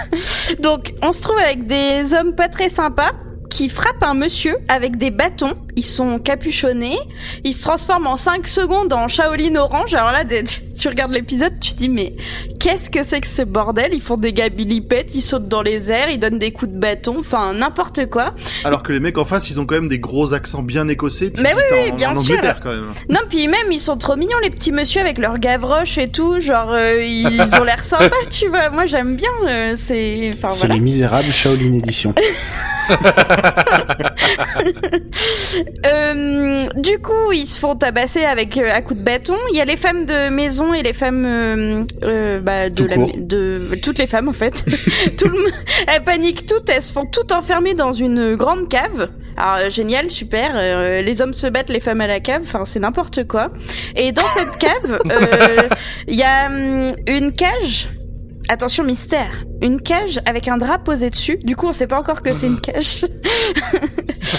Donc, 0.61 0.93
on 1.03 1.11
se 1.11 1.21
trouve 1.21 1.37
avec 1.37 1.67
des 1.67 2.13
hommes 2.13 2.35
pas 2.35 2.47
très 2.47 2.69
sympas 2.69 3.11
qui 3.49 3.69
frappent 3.69 4.01
un 4.03 4.13
monsieur 4.13 4.55
avec 4.69 4.97
des 4.97 5.11
bâtons 5.11 5.53
ils 5.75 5.85
sont 5.85 6.19
capuchonnés, 6.19 6.97
ils 7.43 7.53
se 7.53 7.61
transforment 7.63 8.07
en 8.07 8.17
5 8.17 8.47
secondes 8.47 8.93
en 8.93 9.07
Shaolin 9.07 9.55
orange. 9.55 9.93
Alors 9.93 10.11
là, 10.11 10.23
des- 10.23 10.43
tu 10.43 10.87
regardes 10.89 11.13
l'épisode, 11.13 11.53
tu 11.59 11.73
te 11.73 11.77
dis 11.77 11.89
mais 11.89 12.15
qu'est-ce 12.59 12.89
que 12.89 13.03
c'est 13.03 13.21
que 13.21 13.27
ce 13.27 13.41
bordel? 13.43 13.93
Ils 13.93 14.01
font 14.01 14.17
des 14.17 14.33
gabilipettes, 14.33 15.15
ils 15.15 15.21
sautent 15.21 15.47
dans 15.47 15.61
les 15.61 15.91
airs, 15.91 16.09
ils 16.09 16.19
donnent 16.19 16.39
des 16.39 16.51
coups 16.51 16.71
de 16.71 16.77
bâton, 16.77 17.17
enfin 17.19 17.53
n'importe 17.53 18.09
quoi. 18.09 18.33
Alors 18.63 18.83
que 18.83 18.91
les 18.93 18.99
mecs 18.99 19.17
en 19.17 19.25
face, 19.25 19.49
ils 19.49 19.59
ont 19.59 19.65
quand 19.65 19.75
même 19.75 19.87
des 19.87 19.99
gros 19.99 20.33
accents 20.33 20.63
bien 20.63 20.87
écossais. 20.87 21.31
Tu 21.31 21.41
Mais 21.41 21.53
sais, 21.53 21.65
oui, 21.71 21.91
en, 21.91 21.95
bien 21.95 22.11
en 22.11 22.15
sûr. 22.15 22.33
Angleterre 22.35 22.59
quand 22.61 22.71
même. 22.71 22.91
Non, 23.09 23.21
puis 23.29 23.47
même 23.47 23.71
ils 23.71 23.79
sont 23.79 23.97
trop 23.97 24.15
mignons 24.15 24.37
les 24.43 24.49
petits 24.49 24.71
monsieur 24.71 25.01
avec 25.01 25.17
leur 25.17 25.39
gavroche 25.39 25.97
et 25.97 26.09
tout, 26.09 26.39
genre 26.41 26.71
euh, 26.71 27.01
ils 27.03 27.55
ont 27.59 27.63
l'air 27.63 27.83
sympas, 27.85 28.09
tu 28.29 28.47
vois. 28.49 28.69
Moi 28.69 28.85
j'aime 28.85 29.15
bien, 29.15 29.29
euh, 29.47 29.73
c'est 29.75 30.29
enfin 30.33 30.49
C'est 30.49 30.59
voilà. 30.67 30.75
les 30.75 30.79
Misérables 30.81 31.29
Shaolin 31.31 31.73
Edition. 31.73 32.13
Euh, 35.85 36.67
du 36.75 36.99
coup, 36.99 37.31
ils 37.33 37.45
se 37.45 37.59
font 37.59 37.75
tabasser 37.75 38.23
avec 38.23 38.57
euh, 38.57 38.71
à 38.73 38.81
coups 38.81 38.99
de 38.99 39.05
bâton. 39.05 39.35
Il 39.51 39.57
y 39.57 39.61
a 39.61 39.65
les 39.65 39.77
femmes 39.77 40.05
de 40.05 40.29
maison 40.29 40.73
et 40.73 40.83
les 40.83 40.93
femmes 40.93 41.25
euh, 41.25 41.83
euh, 42.03 42.39
bah, 42.39 42.69
de, 42.69 42.85
la, 42.85 43.77
toutes 43.77 43.99
les 43.99 44.07
femmes 44.07 44.27
en 44.27 44.33
fait. 44.33 44.65
Tout 45.17 45.29
le, 45.29 45.51
elles 45.87 46.03
paniquent 46.03 46.45
toutes. 46.45 46.69
Elles 46.69 46.81
se 46.81 46.91
font 46.91 47.05
toutes 47.05 47.31
enfermer 47.31 47.73
dans 47.73 47.93
une 47.93 48.35
grande 48.35 48.69
cave. 48.69 49.09
Alors 49.37 49.69
génial, 49.69 50.09
super. 50.09 50.55
les 51.03 51.21
hommes 51.21 51.33
se 51.33 51.47
battent, 51.47 51.69
les 51.69 51.79
femmes 51.79 52.01
à 52.01 52.07
la 52.07 52.19
cave. 52.19 52.41
Enfin, 52.43 52.63
c'est 52.65 52.79
n'importe 52.79 53.27
quoi. 53.27 53.51
Et 53.95 54.11
dans 54.11 54.27
cette 54.27 54.57
cave, 54.57 54.99
il 56.07 56.15
y 56.15 56.23
a 56.23 56.47
hum, 56.47 56.87
une 57.07 57.33
cage. 57.33 57.89
Attention 58.47 58.83
mystère, 58.83 59.43
une 59.61 59.81
cage 59.81 60.21
avec 60.27 60.47
un 60.47 60.57
drap 60.57 60.77
posé 60.77 61.09
dessus. 61.09 61.37
Du 61.43 61.55
coup, 61.55 61.67
on 61.67 61.73
sait 61.73 61.87
pas 61.87 61.97
encore 61.97 62.21
que 62.21 62.33
c'est 62.33 62.45
une 62.47 62.59
cage. 62.61 63.05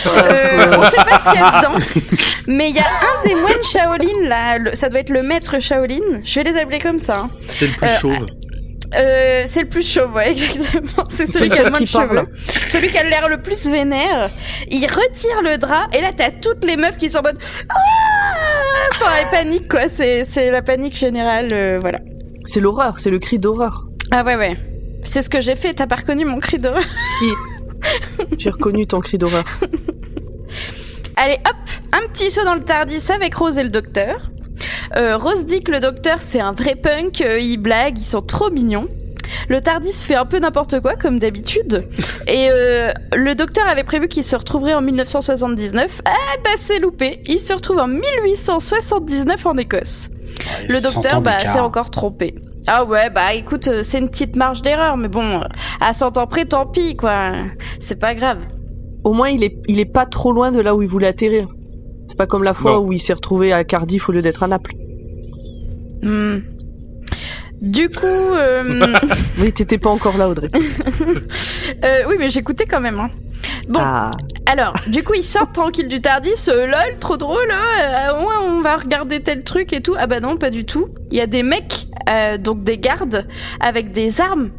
Euh, 0.07 0.73
on 0.79 0.83
sait 0.85 1.05
pas 1.05 1.19
ce 1.19 1.31
qu'il 1.31 1.41
y 1.41 1.43
a 1.43 1.61
dedans. 1.61 1.75
Mais 2.49 2.71
il 2.71 2.77
y 2.77 2.79
a 2.79 2.83
un 2.83 3.27
des 3.29 3.35
moines 3.35 3.65
Shaolin 3.65 4.29
là, 4.29 4.59
le- 4.59 4.75
ça 4.75 4.89
doit 4.89 5.01
être 5.01 5.11
le 5.11 5.23
maître 5.23 5.61
Shaolin. 5.61 6.21
Je 6.25 6.41
vais 6.41 6.51
les 6.51 6.59
appeler 6.61 6.79
comme 6.81 6.99
ça. 7.01 7.19
hein. 7.25 7.31
C'est 7.49 7.69
le 7.69 7.73
plus 7.75 7.87
Euh, 7.87 7.99
chauve. 7.99 8.27
Euh, 8.97 9.43
c'est 9.47 9.63
le 9.63 9.69
plus 9.69 9.87
chauve, 9.89 10.13
ouais, 10.15 10.31
exactement. 10.33 11.05
C'est 11.09 11.27
celui 11.27 11.51
qui 11.51 11.59
a 11.61 11.65
le 11.65 11.71
moins 11.71 11.81
de 11.81 11.85
qui 11.85 11.93
parle. 11.93 12.09
cheveux. 12.09 12.29
Celui 12.69 12.91
qui 12.91 12.99
a 12.99 13.05
l'air 13.05 13.29
le 13.29 13.41
plus 13.43 13.69
vénère. 13.69 14.31
Il 14.69 14.85
retire 14.87 15.43
le 15.43 15.57
drap 15.59 15.89
et 15.97 16.01
là 16.01 16.11
t'as 16.17 16.31
toutes 16.31 16.65
les 16.65 16.77
meufs 16.77 16.97
qui 16.97 17.09
sont 17.11 17.19
en 17.19 17.23
mode 17.23 17.39
ah 17.69 17.75
Enfin, 18.93 19.11
elles 19.21 19.31
paniquent 19.31 19.69
quoi. 19.69 19.89
C'est 19.89 20.25
c'est 20.25 20.51
la 20.51 20.63
panique 20.63 20.97
générale, 20.97 21.49
euh, 21.53 21.79
voilà. 21.81 21.99
C'est 22.45 22.61
l'horreur, 22.61 22.99
c'est 22.99 23.11
le 23.11 23.19
cri 23.19 23.39
d'horreur. 23.39 23.86
Ah 24.11 24.25
ouais 24.25 24.37
ouais. 24.37 24.57
C'est 25.03 25.23
ce 25.23 25.31
que 25.31 25.41
j'ai 25.41 25.57
fait. 25.57 25.75
T'as 25.75 25.87
pas 25.87 25.97
reconnu 25.97 26.25
mon 26.25 26.39
cri 26.39 26.59
d'horreur 26.59 26.85
Si. 26.93 27.27
J'ai 28.39 28.51
reconnu 28.51 28.87
ton 28.87 29.01
cri 29.01 29.19
d'horreur. 29.19 29.45
Allez, 31.17 31.39
hop, 31.49 31.57
un 31.93 32.07
petit 32.09 32.31
saut 32.31 32.45
dans 32.45 32.55
le 32.55 32.65
Tardis 32.65 33.11
avec 33.11 33.35
Rose 33.35 33.57
et 33.57 33.63
le 33.63 33.71
docteur. 33.71 34.31
Euh, 34.97 35.17
Rose 35.17 35.47
dit 35.47 35.63
que 35.63 35.73
le 35.73 35.81
docteur 35.81 36.23
c'est 36.23 36.41
un 36.41 36.53
vrai 36.53 36.75
punk, 36.75 37.21
euh, 37.21 37.39
il 37.39 37.59
blague, 37.59 37.99
ils 37.99 38.05
sont 38.05 38.23
trop 38.23 38.51
mignons. 38.51 38.87
Le 39.49 39.61
Tardis 39.61 39.93
fait 39.93 40.15
un 40.15 40.25
peu 40.25 40.39
n'importe 40.39 40.81
quoi 40.81 40.95
comme 40.95 41.19
d'habitude. 41.19 41.89
Et 42.29 42.49
euh, 42.51 42.93
le 43.15 43.35
docteur 43.35 43.67
avait 43.67 43.85
prévu 43.85 44.09
qu'il 44.09 44.25
se 44.25 44.37
retrouverait 44.37 44.75
en 44.75 44.83
1979. 44.83 46.03
Ah 46.05 46.13
bah 46.45 46.51
c'est 46.57 46.79
loupé, 46.79 47.23
il 47.27 47.41
se 47.41 47.53
retrouve 47.53 47.79
en 47.79 47.89
1879 47.89 49.47
en 49.47 49.57
Écosse. 49.57 50.11
Le 50.69 50.81
100 50.81 50.93
docteur 50.93 51.21
bah 51.23 51.39
s'est 51.41 51.59
encore 51.59 51.91
trompé. 51.91 52.35
Ah 52.67 52.85
ouais 52.85 53.11
bah 53.11 53.33
écoute, 53.35 53.69
euh, 53.69 53.83
c'est 53.83 53.99
une 53.99 54.09
petite 54.09 54.35
marge 54.37 54.63
d'erreur, 54.63 54.97
mais 54.97 55.09
bon, 55.09 55.41
à 55.81 55.93
100 55.95 56.19
ans 56.19 56.27
près, 56.27 56.45
tant 56.47 56.67
pis 56.67 56.97
quoi. 56.97 57.33
C'est 57.81 58.01
pas 58.01 58.15
grave. 58.15 58.39
Au 59.05 59.13
moins, 59.13 59.29
il 59.29 59.45
est, 59.45 59.57
il 59.69 59.79
est 59.79 59.85
pas 59.85 60.05
trop 60.05 60.33
loin 60.33 60.51
de 60.51 60.61
là 60.61 60.75
où 60.75 60.83
il 60.83 60.89
voulait 60.89 61.07
atterrir. 61.07 61.47
C'est 62.09 62.17
pas 62.19 62.27
comme 62.27 62.43
la 62.43 62.55
fois 62.55 62.73
Non. 62.73 62.79
où 62.81 62.93
il 62.93 62.99
s'est 63.01 63.13
retrouvé 63.13 63.53
à 63.53 63.63
Cardiff 63.63 64.09
au 64.09 64.13
lieu 64.13 64.23
d'être 64.23 64.43
à 64.43 64.49
Naples. 64.49 64.73
Hmm. 66.03 66.39
Du 67.61 67.89
coup, 67.89 68.05
euh, 68.05 68.85
Oui, 69.41 69.53
t'étais 69.53 69.79
pas 69.79 69.91
encore 69.91 70.19
là, 70.19 70.29
Audrey. 70.29 70.49
euh, 71.85 72.03
oui, 72.09 72.17
mais 72.19 72.29
j'écoutais 72.31 72.65
quand 72.67 72.81
même. 72.81 72.99
hein. 72.99 73.11
Bon, 73.69 73.81
Ah. 73.83 74.11
alors, 74.51 74.75
du 74.89 75.03
coup, 75.03 75.15
ils 75.15 75.23
sortent 75.23 75.55
tranquille 75.55 75.89
du 75.89 76.01
Tardis. 76.01 76.35
euh, 76.49 76.67
lol, 76.67 76.99
trop 77.01 77.17
drôle. 77.17 77.49
Hein, 77.51 78.11
euh, 78.13 78.21
ouais, 78.21 78.35
on 78.49 78.61
va 78.61 78.77
regarder 78.77 79.21
tel 79.23 79.43
truc 79.45 79.73
et 79.73 79.81
tout. 79.81 79.95
Ah 79.99 80.07
bah 80.07 80.21
non, 80.21 80.37
pas 80.37 80.51
du 80.51 80.65
tout. 80.65 80.89
Il 81.11 81.17
y 81.17 81.21
a 81.21 81.27
des 81.27 81.43
mecs, 81.43 81.86
euh, 82.09 82.39
donc 82.39 82.63
des 82.65 82.79
gardes, 82.79 83.27
avec 83.61 83.93
des 83.93 84.21
armes 84.21 84.51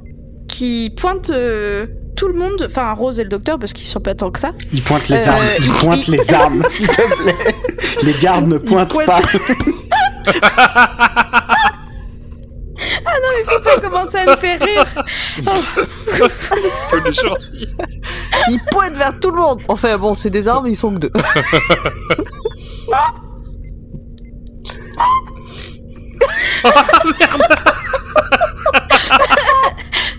qui 0.47 0.93
pointent 0.99 1.29
euh, 1.29 1.87
tout 2.15 2.27
le 2.27 2.33
monde. 2.33 2.65
Enfin, 2.69 2.91
Rose 2.93 3.19
et 3.19 3.23
le 3.23 3.29
docteur, 3.29 3.59
parce 3.59 3.73
qu'ils 3.73 3.85
sont 3.85 3.99
pas 3.99 4.15
tant 4.15 4.31
que 4.31 4.39
ça. 4.39 4.51
Il 4.73 4.81
pointe 4.81 5.07
les 5.09 5.17
Euh, 5.27 5.31
armes, 5.31 5.45
il 5.59 5.65
il- 5.65 5.71
pointe 5.73 6.07
il- 6.07 6.11
les 6.13 6.33
armes, 6.33 6.63
s'il 6.69 6.87
te 6.87 7.21
plaît. 7.21 7.35
Les 8.03 8.13
gardes 8.19 8.47
ne 8.47 8.57
pointent 8.57 8.91
pointe- 8.91 9.05
pas. 9.05 9.19
Mais 13.29 13.43
faut 13.45 13.59
pas 13.61 13.79
commencer 13.81 14.17
à 14.17 14.25
me 14.31 14.35
faire 14.37 14.59
rire. 14.61 14.85
Tous 16.89 17.03
les 17.05 17.13
jours 17.13 17.35
aussi. 17.37 17.67
Il 18.49 18.59
pointe 18.71 18.93
vers 18.93 19.19
tout 19.19 19.31
le 19.31 19.41
monde. 19.41 19.61
Enfin, 19.67 19.97
bon, 19.97 20.13
c'est 20.13 20.29
des 20.29 20.47
armes, 20.47 20.67
ils 20.67 20.75
sont 20.75 20.91
que 20.93 20.99
deux. 20.99 21.11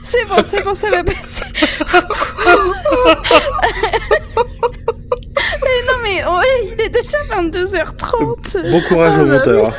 C'est 0.02 0.24
bon, 0.26 0.36
c'est 0.48 0.62
bon, 0.64 0.74
ça 0.74 0.90
va 0.90 1.04
passer. 1.04 1.44
mais 5.62 5.78
non, 5.86 5.98
mais 6.02 6.24
ouais, 6.24 6.74
il 6.76 6.80
est 6.80 6.88
déjà 6.88 7.18
22h30. 7.30 8.70
Bon 8.70 8.80
courage 8.88 9.14
Oh 9.18 9.22
au 9.22 9.26
monteur. 9.26 9.72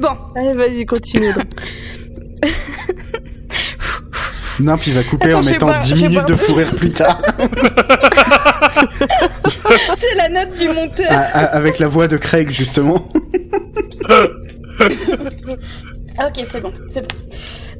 Bon, 0.00 0.16
Allez, 0.36 0.54
vas-y, 0.54 0.86
continue. 0.86 1.34
Non, 4.60 4.76
puis 4.78 4.90
il 4.90 4.96
va 4.96 5.02
couper 5.02 5.28
Attends, 5.30 5.40
en 5.40 5.42
mettant 5.42 5.66
pas- 5.68 5.78
10 5.80 5.88
j'ai 5.96 6.08
minutes 6.08 6.20
pas- 6.20 6.24
de 6.26 6.34
fou 6.36 6.54
rire 6.54 6.74
plus 6.74 6.90
tard. 6.90 7.20
c'est 9.98 10.14
la 10.16 10.28
note 10.28 10.54
du 10.58 10.68
monteur. 10.68 11.08
Avec 11.34 11.78
la 11.78 11.88
voix 11.88 12.08
de 12.08 12.16
Craig, 12.18 12.50
justement. 12.50 13.08
Ok, 16.18 16.44
c'est 16.46 16.60
bon, 16.60 16.72
c'est 16.90 17.00
bon. 17.00 17.16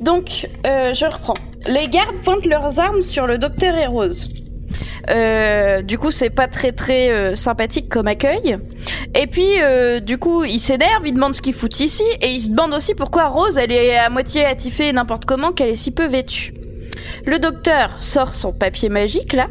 Donc, 0.00 0.48
euh, 0.66 0.94
je 0.94 1.04
reprends. 1.04 1.34
Les 1.66 1.88
gardes 1.88 2.16
pointent 2.24 2.46
leurs 2.46 2.78
armes 2.78 3.02
sur 3.02 3.26
le 3.26 3.36
docteur 3.36 3.76
et 3.76 3.86
Rose. 3.86 4.30
Euh, 5.10 5.82
du 5.82 5.98
coup, 5.98 6.10
c'est 6.10 6.30
pas 6.30 6.46
très 6.46 6.72
très 6.72 7.10
euh, 7.10 7.34
sympathique 7.34 7.88
comme 7.90 8.06
accueil. 8.06 8.58
Et 9.14 9.26
puis, 9.26 9.56
du 10.02 10.18
coup, 10.18 10.44
il 10.44 10.60
s'énerve, 10.60 11.06
il 11.06 11.14
demande 11.14 11.34
ce 11.34 11.42
qu'ils 11.42 11.52
foutent 11.52 11.80
ici, 11.80 12.04
et 12.22 12.28
il 12.28 12.40
se 12.40 12.48
demande 12.48 12.72
aussi 12.72 12.94
pourquoi 12.94 13.26
Rose, 13.26 13.58
elle 13.58 13.72
est 13.72 13.96
à 13.96 14.08
moitié 14.08 14.44
attifée 14.44 14.92
n'importe 14.92 15.24
comment, 15.24 15.52
qu'elle 15.52 15.70
est 15.70 15.76
si 15.76 15.90
peu 15.90 16.06
vêtue. 16.06 16.54
Le 17.26 17.38
docteur 17.38 17.96
sort 18.00 18.34
son 18.34 18.52
papier 18.52 18.88
magique 18.88 19.32
là. 19.32 19.48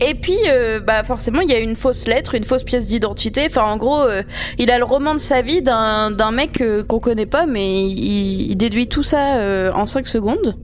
Et 0.00 0.14
puis, 0.14 0.36
euh, 0.48 0.78
bah 0.80 1.02
forcément, 1.02 1.40
il 1.40 1.50
y 1.50 1.54
a 1.54 1.58
une 1.58 1.74
fausse 1.76 2.06
lettre, 2.06 2.34
une 2.34 2.44
fausse 2.44 2.62
pièce 2.64 2.86
d'identité. 2.86 3.46
Enfin, 3.46 3.62
en 3.64 3.76
gros, 3.76 4.00
euh, 4.02 4.22
il 4.58 4.70
a 4.70 4.78
le 4.78 4.84
roman 4.84 5.14
de 5.14 5.18
sa 5.20 5.42
vie 5.42 5.60
d'un 5.62 6.10
d'un 6.12 6.30
mec 6.30 6.60
euh, 6.60 6.84
qu'on 6.84 7.00
connaît 7.00 7.26
pas, 7.26 7.46
mais 7.46 7.84
il, 7.88 8.50
il 8.50 8.56
déduit 8.56 8.88
tout 8.88 9.02
ça 9.02 9.36
euh, 9.38 9.72
en 9.72 9.86
5 9.86 10.06
secondes. 10.06 10.56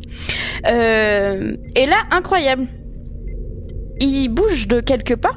Euh, 0.69 1.57
et 1.75 1.87
là, 1.87 1.97
incroyable. 2.13 2.67
Il 4.01 4.29
bouge 4.29 4.69
de 4.69 4.81
quelques 4.81 5.17
pas. 5.17 5.33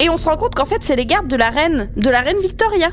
Et 0.00 0.08
on 0.10 0.16
se 0.16 0.26
rend 0.28 0.36
compte 0.36 0.54
qu'en 0.54 0.66
fait, 0.66 0.78
c'est 0.82 0.94
les 0.96 1.06
gardes 1.06 1.28
de 1.28 1.36
la 1.36 1.50
reine, 1.50 1.90
de 1.96 2.08
la 2.10 2.20
reine 2.20 2.38
Victoria. 2.40 2.88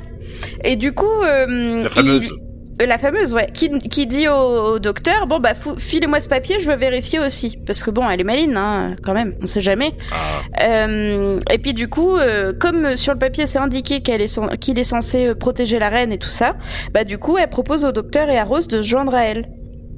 Et 0.64 0.76
du 0.76 0.92
coup, 0.94 1.06
euh, 1.24 1.84
La 1.84 1.90
fameuse. 1.90 2.32
il- 2.32 2.45
la 2.80 2.98
fameuse, 2.98 3.34
ouais, 3.34 3.50
qui, 3.54 3.70
qui 3.80 4.06
dit 4.08 4.28
au, 4.28 4.74
au 4.74 4.80
docteur, 4.80 5.28
bon 5.28 5.40
bah 5.40 5.54
filez-moi 5.78 6.20
ce 6.20 6.28
papier, 6.28 6.60
je 6.60 6.70
veux 6.70 6.76
vérifier 6.76 7.20
aussi, 7.20 7.58
parce 7.66 7.84
que 7.84 7.92
bon, 7.92 8.10
elle 8.10 8.20
est 8.20 8.26
maline, 8.26 8.58
hein, 8.58 8.96
quand 9.04 9.14
même, 9.14 9.34
on 9.42 9.48
sait 9.48 9.62
jamais. 9.62 9.94
Ah. 10.12 10.42
Euh, 10.64 11.40
et 11.52 11.58
puis 11.58 11.74
du 11.74 11.88
coup, 11.88 12.16
euh, 12.18 12.54
comme 12.54 12.98
sur 12.98 13.14
le 13.14 13.20
papier 13.20 13.46
c'est 13.46 13.60
indiqué 13.60 14.02
qu'elle 14.02 14.22
est 14.22 14.40
qu'il 14.60 14.78
est 14.80 14.84
censé 14.84 15.28
euh, 15.28 15.36
protéger 15.36 15.80
la 15.80 15.90
reine 15.90 16.12
et 16.12 16.18
tout 16.18 16.30
ça, 16.30 16.56
bah 16.94 17.04
du 17.04 17.18
coup, 17.18 17.38
elle 17.38 17.50
propose 17.50 17.86
au 17.86 17.92
docteur 17.92 18.30
et 18.30 18.38
à 18.38 18.44
Rose 18.44 18.68
de 18.68 18.82
se 18.82 18.88
joindre 18.88 19.16
à 19.16 19.24
elle. 19.24 19.48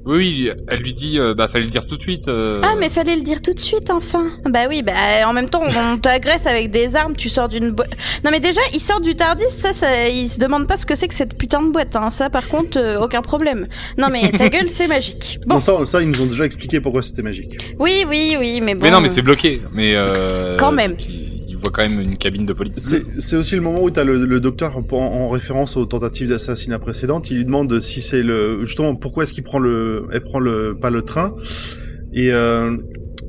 Oui, 0.06 0.16
oui, 0.18 0.52
elle 0.70 0.80
lui 0.80 0.94
dit, 0.94 1.20
euh, 1.20 1.34
bah 1.34 1.48
fallait 1.50 1.66
le 1.66 1.70
dire 1.70 1.86
tout 1.86 1.98
de 1.98 2.02
suite. 2.02 2.28
euh. 2.30 2.62
Ah 2.64 2.76
mais 2.80 2.90
fallait 2.90 3.16
le 3.16 3.24
dire 3.24 3.42
tout 3.42 3.54
de 3.54 3.60
suite 3.60 3.90
enfin. 3.92 4.32
Bah 4.50 4.62
oui, 4.70 4.82
bah 4.82 4.94
en 5.26 5.34
même 5.34 5.50
temps 5.50 5.64
on 5.66 5.98
t'agresse 6.00 6.46
avec 6.46 6.72
des 6.72 6.96
armes, 6.96 7.16
tu 7.16 7.28
sors 7.30 7.50
d'une 7.50 7.72
boîte. 7.72 7.92
Non 8.24 8.32
mais 8.32 8.40
déjà 8.40 8.62
il 8.74 8.80
sort 8.80 9.02
du 9.02 9.16
Tardis, 9.16 9.50
ça, 9.50 9.74
ça 9.74 10.08
il 10.08 10.30
se 10.30 10.40
demande 10.40 10.66
pas 10.68 10.78
ce 10.78 10.86
que 10.86 10.96
c'est 10.96 11.08
que 11.10 11.14
cette 11.14 11.38
putain 11.38 11.62
de 11.62 11.72
boîte. 11.72 11.96
Hein. 11.98 12.10
Ça 12.10 12.30
par 12.30 12.48
contre 12.48 12.78
euh, 12.80 13.00
aucun 13.02 13.22
problème. 13.22 13.68
Non 13.98 14.08
mais 14.10 14.32
ta 14.32 14.48
gueule 14.54 14.70
c'est 14.70 14.88
magique. 14.88 15.40
Bon, 15.46 15.56
Non, 15.56 15.62
ça, 15.62 15.86
ça, 15.86 16.02
ils 16.02 16.10
nous 16.10 16.22
ont 16.22 16.26
déjà 16.28 16.46
expliqué 16.46 16.80
pourquoi 16.80 17.02
c'était 17.02 17.22
magique. 17.24 17.58
oui 17.80 18.06
oui 18.08 18.38
oui 18.40 18.62
mais 18.62 18.76
bon. 18.76 18.86
Mais 18.86 18.92
non, 18.92 19.02
mais 19.02 19.10
c'est 19.10 19.22
bloqué. 19.22 19.62
Mais 19.74 19.94
euh, 19.96 20.56
Quand 20.58 20.72
même. 20.72 20.96
Il 21.58 21.62
voit 21.62 21.72
quand 21.72 21.82
même 21.88 22.00
une 22.00 22.18
cabine 22.18 22.46
de 22.46 22.54
police. 22.54 22.96
C'est 23.20 23.36
aussi 23.36 23.56
le 23.56 23.62
moment 23.62 23.82
où 23.82 23.90
t'as 23.90 24.04
le, 24.04 24.26
le 24.26 24.40
docteur 24.40 24.78
en, 24.78 24.86
en 24.96 25.30
référence 25.30 25.76
aux 25.76 25.86
tentatives 25.86 26.30
d'assassinat 26.30 26.80
précédentes. 26.80 27.32
Il 27.32 27.38
lui 27.38 27.46
demande 27.46 27.80
si 27.80 28.02
c'est 28.02 28.24
le 28.24 28.66
justement 28.66 28.96
pourquoi 28.96 29.24
est-ce 29.24 29.34
qu'il 29.34 29.44
prend 29.44 29.60
le, 29.60 30.08
elle 30.12 30.22
prend 30.22 30.40
le 30.40 30.78
pas 30.80 30.90
le 30.90 31.02
train 31.02 31.36
et 32.14 32.32
euh, 32.32 32.78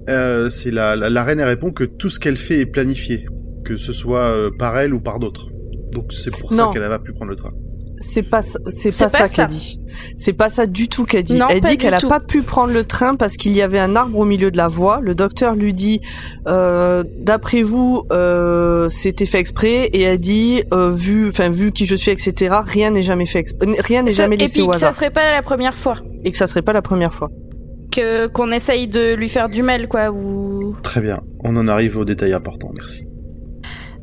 euh, 0.09 0.51
c'est 0.51 0.71
la, 0.71 0.97
la, 0.97 1.11
la 1.11 1.25
reine 1.25 1.41
elle 1.41 1.49
répond 1.49 1.71
que 1.71 1.85
tout 1.85 2.11
ce 2.11 2.19
qu'elle 2.21 2.37
fait 2.37 2.61
est 2.61 2.67
planifié, 2.67 3.27
que 3.65 3.77
ce 3.77 3.93
soit 3.93 4.27
euh, 4.27 4.51
par 4.59 4.79
elle 4.79 4.95
ou 4.95 5.01
par 5.01 5.19
d'autres. 5.19 5.51
Donc 5.93 6.13
c'est 6.13 6.31
pour 6.31 6.53
ça 6.53 6.71
qu'elle 6.73 6.83
va 6.83 6.99
plus 6.99 7.13
prendre 7.15 7.31
le 7.31 7.37
train. 7.37 7.53
C'est 8.01 8.23
pas 8.23 8.43
ça- 8.43 8.59
c'est 8.69 8.91
C'est 8.91 9.05
pas, 9.07 9.11
pas 9.11 9.19
ça 9.19 9.27
ça. 9.27 9.35
qu'elle 9.35 9.47
dit. 9.49 9.81
C'est 10.17 10.33
pas 10.33 10.49
ça 10.49 10.67
du 10.67 10.89
tout 10.89 11.05
qu'elle 11.05 11.25
dit. 11.25 11.37
Non, 11.37 11.47
elle 11.51 11.61
pas 11.61 11.71
dit 11.71 11.77
qu'elle 11.79 11.95
a 11.95 12.01
pas 12.01 12.21
pu 12.21 12.43
prendre 12.43 12.73
le 12.73 12.85
train 12.85 13.15
parce 13.15 13.37
qu'il 13.37 13.55
y 13.57 13.63
avait 13.63 13.79
un 13.81 13.97
arbre 13.97 14.19
au 14.19 14.25
milieu 14.25 14.51
de 14.51 14.57
la 14.57 14.69
voie. 14.69 15.01
Le 15.03 15.15
docteur 15.15 15.55
lui 15.57 15.75
dit 15.75 16.01
euh, 16.47 17.03
d'après 17.19 17.63
vous 17.63 18.03
euh, 18.13 18.89
c'était 18.89 19.27
fait 19.27 19.39
exprès 19.41 19.87
et 19.93 20.03
elle 20.03 20.19
dit 20.19 20.63
euh, 20.73 20.93
vu 20.93 21.29
enfin 21.29 21.51
vu 21.51 21.73
qui 21.73 21.87
je 21.87 21.97
suis 21.97 22.11
etc. 22.13 22.55
Rien 22.65 22.91
n'est 22.93 23.03
jamais 23.03 23.27
fait 23.27 23.41
exprès. 23.41 23.67
Rien 23.81 24.03
n'est 24.03 24.11
jamais 24.13 24.37
et 24.37 24.39
laissé 24.39 24.61
puis 24.61 24.63
au 24.63 24.71
que 24.71 24.79
ça 24.79 24.93
serait 24.93 25.11
pas 25.11 25.31
la 25.33 25.43
première 25.43 25.75
fois 25.75 25.97
et 26.25 26.31
que 26.31 26.37
ça 26.37 26.47
serait 26.47 26.63
pas 26.63 26.73
la 26.73 26.83
première 26.83 27.13
fois. 27.15 27.31
que 27.91 28.27
qu'on 28.29 28.53
essaye 28.53 28.87
de 28.87 29.15
lui 29.15 29.29
faire 29.29 29.49
du 29.49 29.63
mal, 29.63 29.89
quoi. 29.89 30.11
Ou 30.11 30.77
Très 30.83 31.01
bien, 31.01 31.21
on 31.43 31.57
en 31.57 31.67
arrive 31.69 31.97
aux 31.99 32.05
détails 32.05 32.35
importants, 32.35 32.71
merci. 32.77 33.07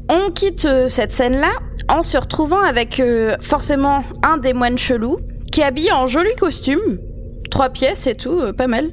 on 0.09 0.31
quitte 0.31 0.67
cette 0.89 1.11
scène-là 1.13 1.51
en 1.89 2.01
se 2.01 2.17
retrouvant 2.17 2.61
avec 2.61 2.99
euh, 2.99 3.35
forcément 3.41 4.03
un 4.23 4.37
des 4.37 4.53
moines 4.53 4.77
chelous 4.77 5.17
qui 5.51 5.61
est 5.61 5.63
habillé 5.63 5.91
en 5.91 6.07
joli 6.07 6.35
costume, 6.35 6.99
trois 7.49 7.69
pièces 7.69 8.07
et 8.07 8.15
tout, 8.15 8.39
euh, 8.39 8.53
pas 8.53 8.67
mal. 8.67 8.89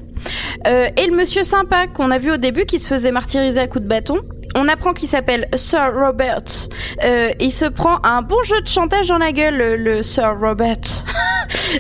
Euh, 0.67 0.89
et 0.97 1.07
le 1.07 1.17
monsieur 1.17 1.43
sympa 1.43 1.87
qu'on 1.87 2.11
a 2.11 2.19
vu 2.19 2.33
au 2.33 2.37
début 2.37 2.65
qui 2.65 2.79
se 2.79 2.89
faisait 2.89 3.11
martyriser 3.11 3.61
à 3.61 3.67
coups 3.67 3.83
de 3.85 3.89
bâton. 3.89 4.21
On 4.57 4.69
apprend 4.69 4.93
qu'il 4.93 5.09
s'appelle 5.09 5.49
Sir 5.55 5.93
Robert. 5.95 6.43
Euh, 7.05 7.31
il 7.41 7.53
se 7.53 7.65
prend 7.65 7.99
un 8.05 8.23
bon 8.23 8.43
jeu 8.45 8.61
de 8.61 8.69
chantage 8.69 9.09
dans 9.09 9.19
la 9.19 9.33
gueule, 9.33 9.57
le, 9.57 9.77
le 9.77 10.03
Sir 10.03 10.37
Robert. 10.41 10.77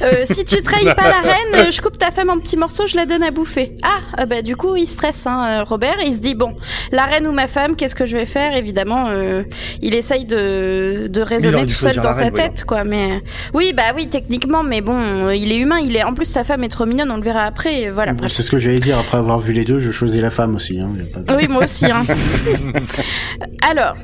Euh, 0.02 0.24
si 0.24 0.44
tu 0.46 0.60
trahis 0.62 0.86
pas 0.86 1.06
la 1.08 1.20
reine, 1.20 1.70
je 1.70 1.80
coupe 1.82 1.98
ta 1.98 2.10
femme 2.10 2.30
en 2.30 2.38
petits 2.38 2.56
morceaux, 2.56 2.86
je 2.86 2.96
la 2.96 3.04
donne 3.04 3.22
à 3.22 3.30
bouffer. 3.30 3.76
Ah, 3.82 4.20
euh, 4.22 4.26
bah 4.26 4.40
du 4.40 4.56
coup 4.56 4.74
il 4.74 4.86
stresse, 4.86 5.26
hein, 5.26 5.60
euh, 5.60 5.64
Robert. 5.64 5.96
Il 6.04 6.14
se 6.14 6.18
dit 6.20 6.34
bon, 6.34 6.56
la 6.92 7.04
reine 7.04 7.26
ou 7.26 7.32
ma 7.32 7.46
femme, 7.46 7.76
qu'est-ce 7.76 7.94
que 7.94 8.06
je 8.06 8.16
vais 8.16 8.24
faire? 8.24 8.56
Évidemment, 8.56 9.08
euh, 9.10 9.42
il 9.82 9.94
essaye 9.94 10.24
de, 10.24 11.08
de 11.10 11.20
raisonner 11.20 11.66
tout 11.66 11.74
seul 11.74 11.96
dans 11.96 12.14
sa 12.14 12.20
reine, 12.20 12.30
voyons. 12.34 12.48
tête, 12.48 12.64
quoi. 12.64 12.84
Mais 12.84 13.22
oui, 13.52 13.74
bah 13.76 13.92
oui, 13.94 14.08
techniquement, 14.08 14.62
mais 14.62 14.80
bon, 14.80 15.28
il 15.30 15.52
est 15.52 15.58
humain. 15.58 15.78
Il 15.78 15.94
est 15.94 16.04
en 16.04 16.14
plus 16.14 16.24
sa 16.26 16.42
femme 16.42 16.64
est 16.64 16.68
trop 16.68 16.86
mignonne. 16.86 17.10
On 17.10 17.16
le 17.16 17.22
verra 17.22 17.42
après. 17.42 17.90
Voilà. 17.90 18.14
C'est 18.28 18.42
ce 18.42 18.50
que 18.50 18.58
j'allais 18.58 18.80
dire 18.80 18.98
après 18.98 19.18
avoir 19.18 19.40
vu 19.40 19.52
les 19.52 19.64
deux, 19.64 19.78
je 19.78 19.90
choisis 19.90 20.22
la 20.22 20.30
femme 20.30 20.54
aussi. 20.56 20.80
Hein, 20.80 20.90
pas 21.12 21.34
Oui, 21.36 21.48
moi 21.48 21.64
aussi. 21.64 21.84
Hein. 21.86 22.04
Alors, 23.70 23.94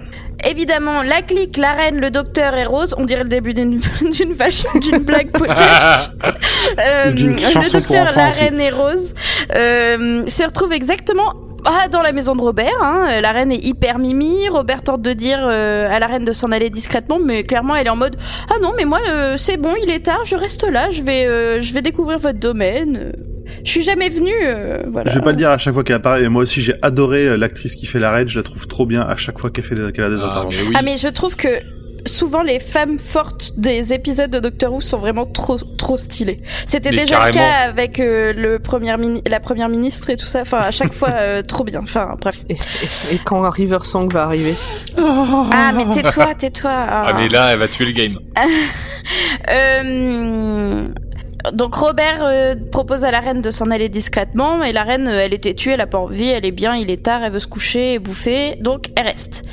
évidemment, 0.45 1.03
la 1.03 1.23
clique, 1.23 1.57
la 1.57 1.73
reine, 1.73 2.01
le 2.01 2.11
docteur 2.11 2.55
et 2.55 2.65
Rose, 2.65 2.95
on 2.99 3.05
dirait 3.05 3.25
le 3.25 3.29
début 3.29 3.55
d'une 3.55 3.81
d'une 4.13 4.33
vache, 4.33 4.65
d'une 4.81 4.99
blague 4.99 5.31
potache. 5.31 6.11
Euh, 6.79 7.11
le 7.11 7.73
docteur, 7.73 8.09
la 8.15 8.29
aussi. 8.29 8.41
reine 8.41 8.61
et 8.61 8.71
Rose 8.71 9.15
euh, 9.55 10.27
se 10.27 10.43
retrouvent 10.43 10.73
exactement 10.73 11.35
ah, 11.65 11.89
dans 11.89 12.03
la 12.03 12.13
maison 12.13 12.35
de 12.35 12.41
Robert. 12.41 12.77
Hein. 12.83 13.21
La 13.21 13.33
reine 13.33 13.53
est 13.53 13.65
hyper 13.65 13.99
mimi. 13.99 14.49
Robert 14.49 14.83
tente 14.83 15.03
de 15.03 15.13
dire 15.13 15.41
euh, 15.43 15.89
à 15.91 15.99
la 15.99 16.07
reine 16.07 16.25
de 16.25 16.33
s'en 16.33 16.53
aller 16.53 16.71
discrètement, 16.71 17.19
mais 17.23 17.45
clairement, 17.45 17.77
elle 17.77 17.87
est 17.87 17.91
en 17.91 17.97
mode 17.97 18.17
ah 18.51 18.59
non, 18.63 18.73
mais 18.77 18.85
moi, 18.85 19.01
euh, 19.09 19.37
c'est 19.37 19.57
bon, 19.57 19.75
il 19.83 19.91
est 19.91 20.05
tard, 20.05 20.25
je 20.25 20.37
reste 20.37 20.67
là, 20.69 20.91
je 20.91 21.03
vais, 21.03 21.27
euh, 21.27 21.61
je 21.61 21.75
vais 21.75 21.83
découvrir 21.83 22.19
votre 22.19 22.39
domaine. 22.39 23.13
Je 23.65 23.71
suis 23.71 23.83
jamais 23.83 24.09
venue. 24.09 24.33
euh, 24.45 24.79
voilà. 24.89 25.11
Je 25.11 25.17
vais 25.19 25.25
pas 25.25 25.31
le 25.31 25.37
dire 25.37 25.51
à 25.51 25.59
chaque 25.59 25.75
fois 25.75 25.85
qu'elle 25.85 25.97
apparaît, 25.97 26.23
mais 26.23 26.29
moi 26.29 26.43
aussi 26.43 26.63
j'ai 26.63 26.75
adoré 26.83 27.27
euh, 27.27 27.37
l'actrice 27.37 27.75
qui 27.75 27.87
fait 27.87 27.99
la 28.01 28.11
reine, 28.11 28.29
je 28.29 28.39
la 28.39 28.43
trouve 28.43 28.67
trop 28.67 28.87
bien 28.87 29.03
à 29.03 29.17
chaque 29.17 29.39
fois 29.39 29.51
qu'elle 29.51 29.65
fait 29.65 29.75
qu'elle 29.93 30.05
a 30.05 30.11
des 30.11 30.17
Ah, 30.23 30.27
interventions. 30.31 30.63
mais 30.65 30.69
oui. 30.71 30.75
Ah 30.79 30.83
mais 30.83 30.97
je 30.99 31.09
trouve 31.09 31.37
que 31.37 31.49
souvent 32.07 32.43
les 32.43 32.61
femmes 32.61 32.99
fortes 32.99 33.53
des 33.59 33.93
épisodes 33.93 34.31
de 34.31 34.39
Doctor 34.39 34.73
Who 34.73 34.81
sont 34.81 34.99
vraiment 34.99 35.27
trop 35.27 35.59
trop 35.59 35.97
stylées. 35.99 36.39
C'était 36.65 36.91
déjà 36.91 37.17
carrément. 37.19 37.29
le 37.29 37.33
cas 37.45 37.69
avec 37.69 38.01
euh, 38.01 38.33
le 38.33 38.59
premier 38.61 38.95
la 39.29 39.41
première 39.41 39.69
ministre 39.69 40.09
et 40.09 40.17
tout 40.17 40.25
ça. 40.27 40.41
Enfin 40.43 40.59
à 40.59 40.71
chaque 40.71 40.93
fois 40.93 41.11
euh, 41.11 41.43
trop 41.47 41.65
bien. 41.65 41.81
Enfin 41.83 42.15
bref. 42.21 42.45
Et, 42.49 42.55
et- 42.55 43.15
et 43.15 43.19
quand 43.25 43.49
River 43.51 43.79
Song 43.83 44.11
va 44.13 44.23
arriver. 44.25 44.55
Ah 44.97 45.73
mais 45.77 45.85
tais-toi 45.95 46.35
tais-toi. 46.39 46.71
Ah, 46.73 47.13
mais 47.17 47.29
là, 47.29 47.53
elle 47.53 47.59
va 47.59 47.69
tuer 47.69 47.87
le 47.87 47.93
game. 47.93 48.19
Euh, 49.51 50.89
donc 51.53 51.75
Robert 51.75 52.19
euh, 52.23 52.55
propose 52.73 53.05
à 53.05 53.11
la 53.11 53.21
reine 53.21 53.43
de 53.43 53.51
s'en 53.51 53.71
aller 53.71 53.89
discrètement 53.89 54.63
et 54.65 54.73
la 54.73 54.83
reine 54.83 55.07
euh, 55.07 55.21
elle 55.25 55.33
était 55.35 55.55
tuée, 55.55 55.73
elle 55.73 55.81
a 55.81 55.87
pas 55.87 55.99
envie, 55.99 56.29
elle 56.29 56.45
est 56.45 56.51
bien, 56.53 56.75
il 56.75 56.91
est 56.91 57.03
tard, 57.03 57.23
elle 57.23 57.33
veut 57.33 57.39
se 57.39 57.47
coucher 57.47 57.95
et 57.95 57.99
bouffer, 57.99 58.57
donc 58.61 58.87
elle 58.97 59.07
reste. 59.07 59.45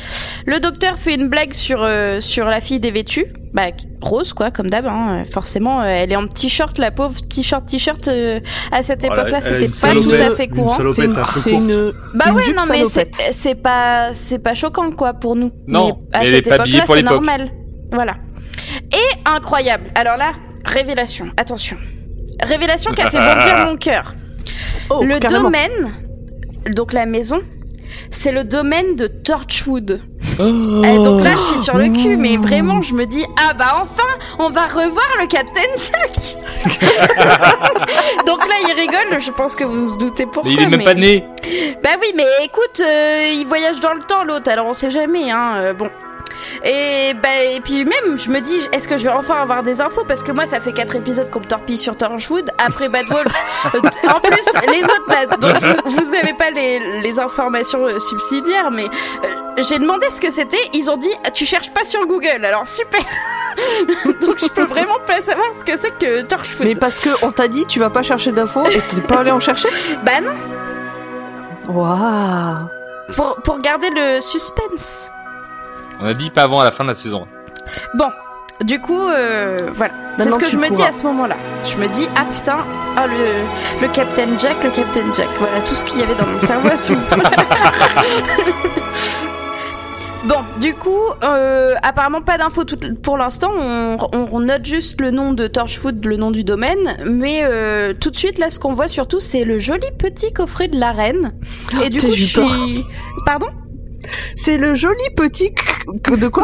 Le 0.45 0.59
docteur 0.59 0.97
fait 0.97 1.13
une 1.15 1.27
blague 1.27 1.53
sur 1.53 1.83
euh, 1.83 2.19
sur 2.19 2.45
la 2.45 2.59
fille 2.59 2.79
dévêtue, 2.79 3.27
bah 3.53 3.67
rose 4.01 4.33
quoi 4.33 4.51
comme 4.51 4.69
d'hab, 4.69 4.87
hein, 4.87 5.23
euh, 5.23 5.31
forcément 5.31 5.81
euh, 5.81 5.85
elle 5.85 6.11
est 6.11 6.15
en 6.15 6.27
t-shirt, 6.27 6.77
la 6.79 6.91
pauvre 6.91 7.21
t-shirt 7.27 7.65
t-shirt 7.65 8.07
euh, 8.07 8.39
à 8.71 8.81
cette 8.81 9.05
Voilà, 9.05 9.21
époque-là 9.21 9.41
c'était 9.41 9.87
pas 9.87 9.93
tout 10.01 10.11
à 10.11 10.35
fait 10.35 10.47
courant. 10.47 10.77
C'est 10.91 11.05
une, 11.05 11.15
c'est 11.33 11.51
une, 11.51 11.93
Bah 12.15 12.25
une 12.29 12.35
ouais, 12.35 12.41
jupe 12.43 12.57
non 12.57 12.63
mais 12.69 12.83
c'est 13.31 13.55
pas 13.55 14.09
c'est 14.13 14.39
pas 14.39 14.53
choquant 14.55 14.91
quoi 14.91 15.13
pour 15.13 15.35
nous. 15.35 15.51
Non, 15.67 15.99
mais 16.11 16.17
à 16.17 16.21
mais 16.21 16.25
elle 16.29 16.35
cette 16.35 16.47
est 16.47 16.55
époque-là, 16.55 16.83
pour 16.85 16.95
c'est 16.95 17.03
normal. 17.03 17.51
Voilà. 17.91 18.15
Et 18.91 19.29
incroyable. 19.29 19.85
Alors 19.95 20.17
là, 20.17 20.31
révélation. 20.65 21.27
Attention. 21.37 21.77
Révélation 22.43 22.91
qui 22.91 23.01
a 23.01 23.09
fait 23.09 23.17
bondir 23.35 23.65
mon 23.65 23.77
cœur. 23.77 24.13
Oh, 24.89 25.03
le 25.03 25.19
carrément. 25.19 25.43
domaine, 25.43 25.93
donc 26.69 26.93
la 26.93 27.05
maison, 27.05 27.41
c'est 28.11 28.31
le 28.31 28.43
domaine 28.43 28.95
de 28.95 29.07
Torchwood. 29.07 30.01
Oh. 30.37 30.81
Eh, 30.83 30.95
donc 30.97 31.23
là, 31.23 31.31
je 31.31 31.53
suis 31.53 31.63
sur 31.63 31.77
le 31.77 31.85
cul, 31.85 32.17
mais 32.17 32.35
vraiment, 32.37 32.81
je 32.81 32.93
me 32.93 33.05
dis 33.05 33.23
ah 33.39 33.53
bah 33.53 33.79
enfin, 33.81 34.03
on 34.37 34.49
va 34.49 34.65
revoir 34.65 35.07
le 35.19 35.27
Captain 35.27 35.61
Jack. 35.77 36.35
donc 38.27 38.39
là, 38.47 38.55
il 38.67 38.73
rigole. 38.79 39.19
Je 39.21 39.31
pense 39.31 39.55
que 39.55 39.63
vous 39.63 39.87
vous 39.89 39.97
doutez 39.97 40.25
pourquoi. 40.25 40.43
Mais 40.51 40.53
il 40.57 40.61
est 40.63 40.67
même 40.67 40.79
mais- 40.79 40.83
pas 40.85 40.93
né. 40.93 41.25
bah 41.83 41.91
oui, 42.01 42.07
mais 42.15 42.25
écoute, 42.43 42.81
euh, 42.81 43.31
il 43.33 43.45
voyage 43.47 43.79
dans 43.79 43.93
le 43.93 44.01
temps 44.01 44.23
l'autre, 44.23 44.51
alors 44.51 44.65
on 44.67 44.73
sait 44.73 44.91
jamais, 44.91 45.31
hein. 45.31 45.53
euh, 45.57 45.73
bon. 45.73 45.89
Et 46.63 47.13
bah 47.21 47.43
et 47.43 47.59
puis 47.61 47.85
même, 47.85 48.17
je 48.17 48.29
me 48.29 48.39
dis, 48.39 48.59
est-ce 48.71 48.87
que 48.87 48.97
je 48.97 49.03
vais 49.03 49.11
enfin 49.11 49.35
avoir 49.41 49.63
des 49.63 49.81
infos? 49.81 50.03
Parce 50.07 50.23
que 50.23 50.31
moi, 50.31 50.45
ça 50.45 50.59
fait 50.59 50.73
quatre 50.73 50.95
épisodes 50.95 51.29
qu'on 51.29 51.39
me 51.39 51.45
torpille 51.45 51.77
sur 51.77 51.97
Torchwood. 51.97 52.51
Après 52.57 52.89
Bad 52.89 53.05
Wolf, 53.07 53.33
euh, 53.75 53.79
en 54.09 54.19
plus 54.19 54.71
les 54.71 54.83
autres, 54.83 55.09
là, 55.09 55.25
donc 55.37 55.55
vous, 55.85 56.05
vous 56.05 56.15
avez 56.15 56.33
pas 56.33 56.51
les, 56.51 57.01
les 57.01 57.19
informations 57.19 57.85
euh, 57.85 57.99
subsidiaires, 57.99 58.71
mais 58.71 58.85
euh, 58.85 59.63
j'ai 59.69 59.79
demandé 59.79 60.07
ce 60.09 60.21
que 60.21 60.31
c'était. 60.31 60.57
Ils 60.73 60.89
ont 60.89 60.97
dit, 60.97 61.11
tu 61.33 61.45
cherches 61.45 61.71
pas 61.71 61.83
sur 61.83 62.05
Google. 62.07 62.45
Alors 62.45 62.67
super. 62.67 63.01
donc 64.21 64.39
je 64.39 64.47
peux 64.47 64.65
vraiment 64.65 64.99
pas 65.05 65.21
savoir 65.21 65.47
ce 65.57 65.63
que 65.63 65.77
c'est 65.77 65.97
que 65.97 66.21
Torchwood. 66.23 66.67
Mais 66.67 66.75
parce 66.75 66.99
que 66.99 67.09
on 67.25 67.31
t'a 67.31 67.47
dit 67.47 67.65
tu 67.65 67.79
vas 67.79 67.89
pas 67.89 68.01
chercher 68.01 68.31
d'infos 68.31 68.65
et 68.67 68.81
t'es 68.89 69.01
pas 69.01 69.19
allé 69.19 69.31
en 69.31 69.39
chercher? 69.39 69.69
Bah 70.03 70.19
non, 70.21 70.33
Waouh 71.67 72.67
pour 73.15 73.35
pour 73.43 73.59
garder 73.59 73.89
le 73.89 74.19
suspense. 74.21 75.09
On 76.01 76.05
a 76.05 76.13
dit 76.13 76.29
pas 76.29 76.43
avant 76.43 76.59
à 76.59 76.63
la 76.63 76.71
fin 76.71 76.83
de 76.83 76.89
la 76.89 76.95
saison. 76.95 77.27
Bon, 77.93 78.09
du 78.63 78.79
coup, 78.79 78.99
euh, 78.99 79.57
voilà. 79.73 79.93
C'est 80.17 80.31
ce 80.31 80.39
que 80.39 80.47
je 80.47 80.57
me 80.57 80.69
dis 80.69 80.81
à 80.83 80.91
ce 80.91 81.03
moment-là. 81.03 81.35
Je 81.65 81.75
me 81.77 81.87
dis, 81.87 82.07
ah 82.15 82.25
putain, 82.35 82.57
ah, 82.97 83.05
le, 83.07 83.81
le 83.85 83.91
Captain 83.91 84.37
Jack, 84.37 84.63
le 84.63 84.71
Captain 84.71 85.13
Jack. 85.13 85.27
Voilà 85.39 85.61
tout 85.61 85.75
ce 85.75 85.83
qu'il 85.85 85.99
y 85.99 86.03
avait 86.03 86.15
dans 86.15 86.25
mon 86.27 86.39
cerveau 86.45 86.69
à 86.69 86.77
ce 86.77 86.93
moment-là. 86.93 87.31
Bon, 90.25 90.37
du 90.59 90.73
coup, 90.73 90.89
euh, 91.23 91.75
apparemment 91.83 92.21
pas 92.23 92.39
d'infos 92.39 92.63
pour 93.03 93.15
l'instant. 93.17 93.51
On, 93.59 93.97
on- 94.11 94.27
on 94.31 94.39
note 94.39 94.65
juste 94.65 94.99
le 94.99 95.11
nom 95.11 95.33
de 95.33 95.45
Torchwood, 95.45 96.03
le 96.03 96.17
nom 96.17 96.31
du 96.31 96.43
domaine, 96.43 96.97
mais 97.05 97.41
euh, 97.43 97.93
tout 97.93 98.09
de 98.09 98.15
suite 98.17 98.39
là, 98.39 98.49
ce 98.49 98.57
qu'on 98.57 98.73
voit 98.73 98.87
surtout, 98.87 99.19
c'est 99.19 99.43
le 99.43 99.59
joli 99.59 99.85
petit 99.99 100.33
coffret 100.33 100.67
de 100.67 100.79
la 100.79 100.91
reine. 100.93 101.33
Et 101.83 101.89
du 101.89 101.97
t'as 101.97 102.07
coup, 102.07 102.15
je 102.15 102.39
peur. 102.39 102.49
suis, 102.49 102.83
pardon, 103.23 103.47
C'est 104.35 104.57
le 104.57 104.75
joli 104.75 104.95
petit 105.15 105.51
de 106.17 106.27
quoi 106.27 106.43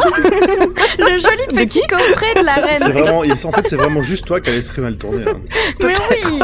le 0.98 1.18
joli 1.18 1.46
petit 1.54 1.82
coffret 1.88 2.34
de 2.40 2.44
la 2.44 2.52
reine. 2.54 2.82
C'est 2.82 2.92
vraiment, 2.92 3.18
en 3.20 3.52
fait, 3.52 3.66
c'est 3.68 3.76
vraiment 3.76 4.02
juste 4.02 4.26
toi 4.26 4.40
qui 4.40 4.50
as 4.50 4.54
l'esprit 4.54 4.82
mal 4.82 4.96
tourné. 4.96 5.24
Mais 5.80 5.92
oui 6.10 6.42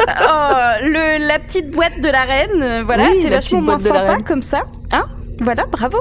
Oh, 0.00 0.50
le, 0.82 1.26
La 1.28 1.38
petite 1.38 1.70
boîte 1.70 2.00
de 2.00 2.08
la 2.08 2.22
reine, 2.22 2.62
euh, 2.62 2.82
voilà, 2.84 3.04
Oui, 3.10 3.18
c'est 3.22 3.30
vachement 3.30 3.60
moins 3.60 3.78
sympa 3.78 4.12
reine. 4.14 4.24
comme 4.24 4.42
ça. 4.42 4.62
Hein? 4.92 5.04
Voilà, 5.40 5.64
bravo. 5.66 5.98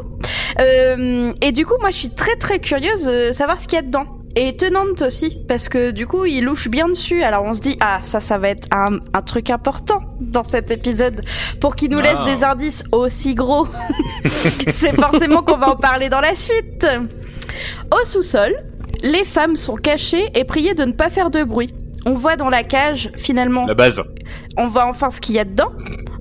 Euh, 0.59 1.33
et 1.41 1.51
du 1.51 1.65
coup, 1.65 1.75
moi, 1.81 1.89
je 1.91 1.97
suis 1.97 2.09
très 2.09 2.35
très 2.35 2.59
curieuse 2.59 3.05
de 3.05 3.31
savoir 3.31 3.59
ce 3.61 3.67
qu'il 3.67 3.77
y 3.77 3.79
a 3.79 3.83
dedans. 3.83 4.05
Et 4.35 4.47
étonnante 4.49 5.01
aussi, 5.01 5.37
parce 5.47 5.67
que 5.67 5.91
du 5.91 6.07
coup, 6.07 6.25
il 6.25 6.45
louche 6.45 6.69
bien 6.69 6.87
dessus. 6.87 7.21
Alors 7.23 7.43
on 7.43 7.53
se 7.53 7.59
dit, 7.61 7.77
ah, 7.81 7.99
ça, 8.01 8.19
ça 8.21 8.37
va 8.37 8.49
être 8.49 8.67
un, 8.71 8.97
un 9.13 9.21
truc 9.21 9.49
important 9.49 9.99
dans 10.21 10.43
cet 10.43 10.71
épisode 10.71 11.21
pour 11.59 11.75
qu'il 11.75 11.91
nous 11.91 11.99
laisse 11.99 12.15
Ah. 12.17 12.25
des 12.33 12.43
indices 12.43 12.83
aussi 12.91 13.35
gros. 13.35 13.67
C'est 14.25 14.95
forcément 14.95 15.41
qu'on 15.41 15.57
va 15.57 15.69
en 15.71 15.75
parler 15.75 16.07
dans 16.09 16.21
la 16.21 16.35
suite. 16.35 16.87
Au 17.91 18.05
sous-sol, 18.05 18.53
les 19.03 19.25
femmes 19.25 19.55
sont 19.57 19.75
cachées 19.75 20.29
et 20.35 20.43
priées 20.45 20.75
de 20.75 20.85
ne 20.85 20.93
pas 20.93 21.09
faire 21.09 21.29
de 21.29 21.43
bruit. 21.43 21.73
On 22.05 22.13
voit 22.13 22.35
dans 22.35 22.49
la 22.49 22.63
cage, 22.63 23.11
finalement, 23.15 23.65
La 23.67 23.73
base. 23.75 24.01
on 24.57 24.67
voit 24.67 24.85
enfin 24.87 25.11
ce 25.11 25.19
qu'il 25.21 25.35
y 25.35 25.39
a 25.39 25.43
dedans. 25.45 25.71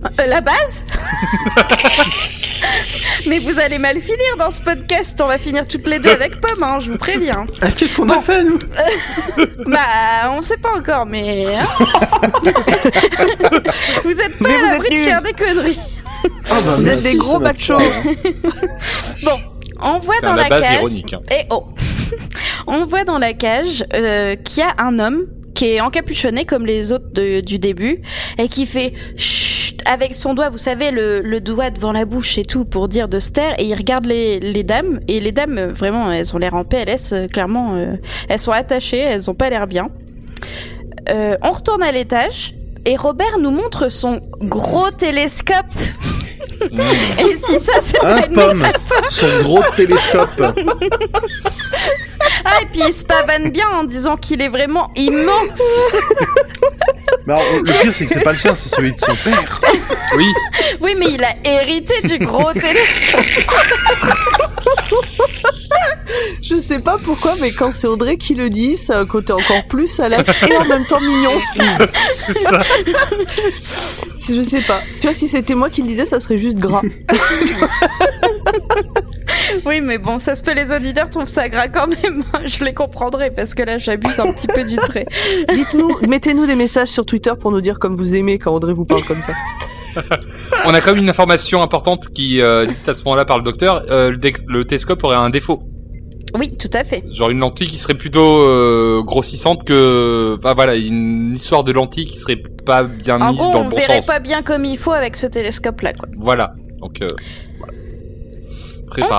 Euh, 0.05 0.27
la 0.27 0.41
base 0.41 0.85
Mais 3.27 3.39
vous 3.39 3.59
allez 3.59 3.79
mal 3.79 4.01
finir 4.01 4.37
dans 4.39 4.51
ce 4.51 4.61
podcast. 4.61 5.19
On 5.23 5.27
va 5.27 5.37
finir 5.39 5.67
toutes 5.69 5.87
les 5.87 5.99
deux 5.99 6.11
avec 6.11 6.41
Pomme, 6.41 6.63
hein, 6.63 6.79
je 6.81 6.91
vous 6.91 6.97
préviens. 6.99 7.47
Ah, 7.61 7.71
Qu'est-ce 7.71 7.95
qu'on 7.95 8.09
a 8.09 8.21
fait, 8.21 8.43
nous 8.45 8.59
Bah, 9.67 10.33
on 10.37 10.41
sait 10.43 10.57
pas 10.57 10.77
encore, 10.79 11.05
mais. 11.07 11.47
hein. 11.55 11.65
vous 14.05 14.11
êtes 14.21 14.39
pas 14.39 14.49
Mais 14.49 14.55
à 14.55 14.73
l'abri 14.73 14.89
de 14.91 14.97
faire 14.97 15.23
des 15.23 15.33
conneries. 15.33 15.79
Ah 16.51 16.57
bah, 16.65 16.75
Vous 16.77 16.89
êtes 16.89 17.03
des 17.03 17.17
gros 17.17 17.41
fait- 17.41 17.73
Bon, 19.23 19.39
on 19.83 19.99
voit 19.99 20.21
dans 20.23 20.33
la 20.35 20.43
la 20.45 20.49
base 20.49 20.63
cage. 20.63 20.75
ironique. 20.79 21.13
hein. 21.15 21.21
Et 21.31 21.45
oh 21.51 21.67
On 22.67 22.85
voit 22.87 23.05
dans 23.05 23.19
la 23.19 23.33
cage 23.35 23.85
euh, 23.95 24.35
qu'il 24.37 24.59
y 24.63 24.63
a 24.63 24.73
un 24.79 24.99
homme 24.99 25.27
qui 25.55 25.67
est 25.73 25.81
encapuchonné 25.81 26.45
comme 26.47 26.65
les 26.67 26.91
autres 26.93 27.11
de- 27.13 27.41
du 27.41 27.59
début 27.59 28.01
et 28.39 28.49
qui 28.49 28.65
fait 28.67 28.93
chut 29.17 29.50
avec 29.87 30.15
son 30.15 30.35
doigt, 30.35 30.49
vous 30.49 30.59
savez, 30.59 30.91
le, 30.91 31.21
le 31.21 31.41
doigt 31.41 31.71
devant 31.71 31.93
la 31.93 32.05
bouche 32.05 32.39
et 32.39 32.45
tout 32.45 32.65
pour 32.65 32.89
dire 32.89 33.09
de 33.09 33.19
se 33.19 33.31
et 33.59 33.65
il 33.65 33.75
regarde 33.75 34.07
les, 34.07 34.41
les 34.41 34.65
dames 34.65 35.01
et 35.09 35.21
les 35.21 35.33
dames 35.33 35.67
vraiment 35.71 36.11
elles 36.11 36.35
ont 36.35 36.39
l'air 36.39 36.55
en 36.55 36.65
PLS, 36.65 37.13
euh, 37.13 37.27
clairement 37.27 37.75
euh, 37.75 37.95
elles 38.29 38.39
sont 38.39 38.53
attachées, 38.53 38.99
elles 38.99 39.31
ont 39.31 39.35
pas 39.35 39.51
l'air 39.51 39.67
bien. 39.67 39.89
Euh, 41.09 41.37
on 41.43 41.53
retourne 41.53 41.83
à 41.83 41.93
l'étage 41.93 42.55
et 42.85 42.97
Robert 42.97 43.39
nous 43.39 43.51
montre 43.51 43.89
son 43.89 44.21
gros 44.41 44.91
télescope. 44.91 45.67
Mmh. 46.71 46.81
et 46.81 47.37
si 47.37 47.59
ça 47.59 47.73
c'est 47.83 48.01
une 48.03 48.35
pomme, 48.35 48.67
son 49.11 49.43
gros 49.43 49.63
télescope. 49.77 50.43
Ah, 52.45 52.63
et 52.63 52.67
puis 52.67 52.83
il 52.87 52.93
se 52.93 53.05
pavane 53.05 53.51
bien 53.51 53.69
en 53.69 53.85
disant 53.85 54.17
qu'il 54.17 54.43
est 54.43 54.49
vraiment 54.49 54.91
immense. 54.97 55.61
Mais 57.27 57.35
alors, 57.35 57.47
le 57.63 57.73
pire, 57.83 57.93
c'est 57.95 58.07
que 58.07 58.13
c'est 58.13 58.21
pas 58.21 58.33
le 58.33 58.39
sien, 58.39 58.55
c'est 58.55 58.75
celui 58.75 58.93
de 58.93 59.01
son 59.01 59.15
père. 59.15 59.61
Oui, 60.17 60.27
Oui, 60.81 60.95
mais 60.99 61.07
il 61.11 61.23
a 61.25 61.35
hérité 61.45 61.95
du 62.07 62.19
gros 62.25 62.53
télescope. 62.53 63.21
Je 66.43 66.61
sais 66.61 66.79
pas 66.81 66.97
pourquoi, 67.05 67.35
mais 67.41 67.53
quand 67.53 67.73
c'est 67.73 67.87
Audrey 67.87 68.17
qui 68.17 68.35
le 68.35 68.51
dit, 68.51 68.77
ça 68.77 68.99
a 68.99 69.01
un 69.01 69.07
côté 69.07 69.33
encore 69.33 69.65
plus 69.69 69.89
salace 69.89 70.27
et 70.49 70.57
en 70.57 70.65
même 70.65 70.87
temps 70.87 71.01
mignon. 71.01 71.31
c'est 72.13 72.37
ça. 72.39 72.63
Je 74.31 74.43
sais 74.43 74.61
pas. 74.63 74.81
Tu 74.93 75.01
vois, 75.03 75.15
si 75.15 75.29
c'était 75.29 75.55
moi 75.55 75.71
qui 75.71 75.83
le 75.83 75.89
disais, 75.89 76.07
ça 76.07 76.21
serait 76.21 76.39
juste 76.39 76.59
gras. 76.59 76.83
Oui, 79.67 79.81
mais 79.81 79.99
bon, 79.99 80.19
ça 80.19 80.35
se 80.37 80.43
peut, 80.43 80.55
les 80.55 80.73
auditeurs 80.73 81.11
trouvent 81.11 81.27
ça 81.27 81.49
gras 81.49 81.69
quand 81.69 81.87
même. 81.89 82.25
Je 82.45 82.65
les 82.65 82.73
comprendrai 82.73 83.31
parce 83.31 83.55
que 83.55 83.63
là, 83.63 83.79
j'abuse 83.79 84.19
un 84.21 84.33
petit 84.33 84.47
peu 84.47 84.65
du 84.65 84.77
trait. 84.77 85.07
Dites-nous, 85.55 85.99
mettez-nous 86.09 86.47
des 86.47 86.55
messages 86.55 86.89
sur 86.89 87.05
Twitter 87.07 87.33
pour 87.39 87.51
nous 87.51 87.61
dire 87.61 87.79
comme 87.79 87.95
vous 87.95 88.15
aimez 88.15 88.39
quand 88.39 88.53
Audrey 88.53 88.73
vous 88.73 88.85
parle 88.85 89.05
comme 89.05 89.23
ça. 89.23 89.33
On 90.67 90.75
a 90.75 90.81
quand 90.81 90.93
même 90.95 91.03
une 91.03 91.11
information 91.11 91.63
importante 91.63 92.09
qui 92.15 92.41
euh, 92.41 92.67
dite 92.67 92.89
à 92.89 92.95
ce 92.95 93.03
moment-là 93.05 93.25
par 93.25 93.39
le 93.39 93.43
docteur. 93.43 93.83
Euh, 93.91 94.13
le, 94.13 94.19
le 94.47 94.65
télescope 94.65 95.03
aurait 95.03 95.17
un 95.17 95.31
défaut. 95.31 95.63
Oui, 96.39 96.57
tout 96.57 96.71
à 96.73 96.85
fait. 96.85 97.03
Genre 97.11 97.31
une 97.31 97.41
lentille 97.41 97.69
qui 97.69 97.79
serait 97.79 97.95
plutôt 97.95 98.43
euh, 98.43 99.03
grossissante 99.03 99.65
que... 99.65 100.37
Enfin 100.39 100.55
voilà, 100.55 100.77
une 100.77 101.35
histoire 101.35 101.65
de 101.65 101.73
lentille 101.73 102.07
qui 102.07 102.19
serait 102.19 102.41
pas 102.65 102.85
bien 102.85 103.21
En 103.21 103.31
mise 103.31 103.39
gros, 103.39 103.51
dans 103.53 103.61
on 103.61 103.65
le 103.65 103.71
bon 103.71 103.77
verrait 103.77 104.01
sens. 104.01 104.07
pas 104.07 104.21
bien 104.21 104.43
comme 104.43 104.65
il 104.65 104.79
faut 104.79 104.93
avec 104.93 105.17
ce 105.17 105.27
télescope-là, 105.27 105.93
quoi. 105.95 106.09
Voilà. 106.19 106.53
Donc, 106.81 107.03
euh, 107.03 107.09
voilà. 107.59 107.75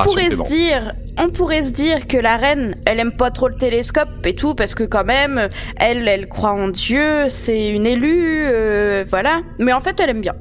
On 0.01 0.03
pourrait 0.03 0.31
se 0.31 0.43
dire, 0.47 0.93
on 1.17 1.29
pourrait 1.29 1.63
se 1.63 1.71
dire 1.71 2.07
que 2.07 2.17
la 2.17 2.35
reine, 2.37 2.75
elle 2.85 2.99
aime 2.99 3.13
pas 3.13 3.31
trop 3.31 3.47
le 3.47 3.55
télescope 3.55 4.09
et 4.25 4.35
tout 4.35 4.53
parce 4.53 4.75
que 4.75 4.83
quand 4.83 5.05
même, 5.05 5.47
elle, 5.77 6.07
elle 6.07 6.27
croit 6.27 6.51
en 6.51 6.67
Dieu, 6.67 7.27
c'est 7.29 7.69
une 7.69 7.85
élue, 7.85 8.43
euh, 8.47 9.05
voilà. 9.09 9.41
Mais 9.59 9.71
en 9.73 9.79
fait, 9.79 9.99
elle 9.99 10.09
aime 10.09 10.21
bien. 10.21 10.35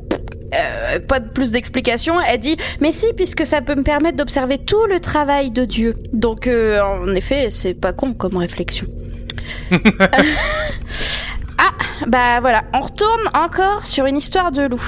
Euh, 0.54 0.98
pas 1.00 1.20
de 1.20 1.28
plus 1.28 1.52
d'explications. 1.52 2.20
Elle 2.20 2.40
dit, 2.40 2.56
mais 2.80 2.92
si, 2.92 3.06
puisque 3.14 3.46
ça 3.46 3.60
peut 3.60 3.74
me 3.74 3.82
permettre 3.82 4.16
d'observer 4.16 4.58
tout 4.58 4.84
le 4.86 5.00
travail 5.00 5.50
de 5.50 5.64
Dieu. 5.64 5.94
Donc, 6.12 6.46
euh, 6.46 6.80
en 6.82 7.14
effet, 7.14 7.48
c'est 7.50 7.74
pas 7.74 7.92
con 7.92 8.14
comme 8.14 8.36
réflexion. 8.36 8.86
ah, 9.70 9.78
bah 12.06 12.40
voilà, 12.40 12.62
on 12.74 12.80
retourne 12.80 13.28
encore 13.34 13.86
sur 13.86 14.06
une 14.06 14.16
histoire 14.16 14.52
de 14.52 14.62
loup. 14.62 14.82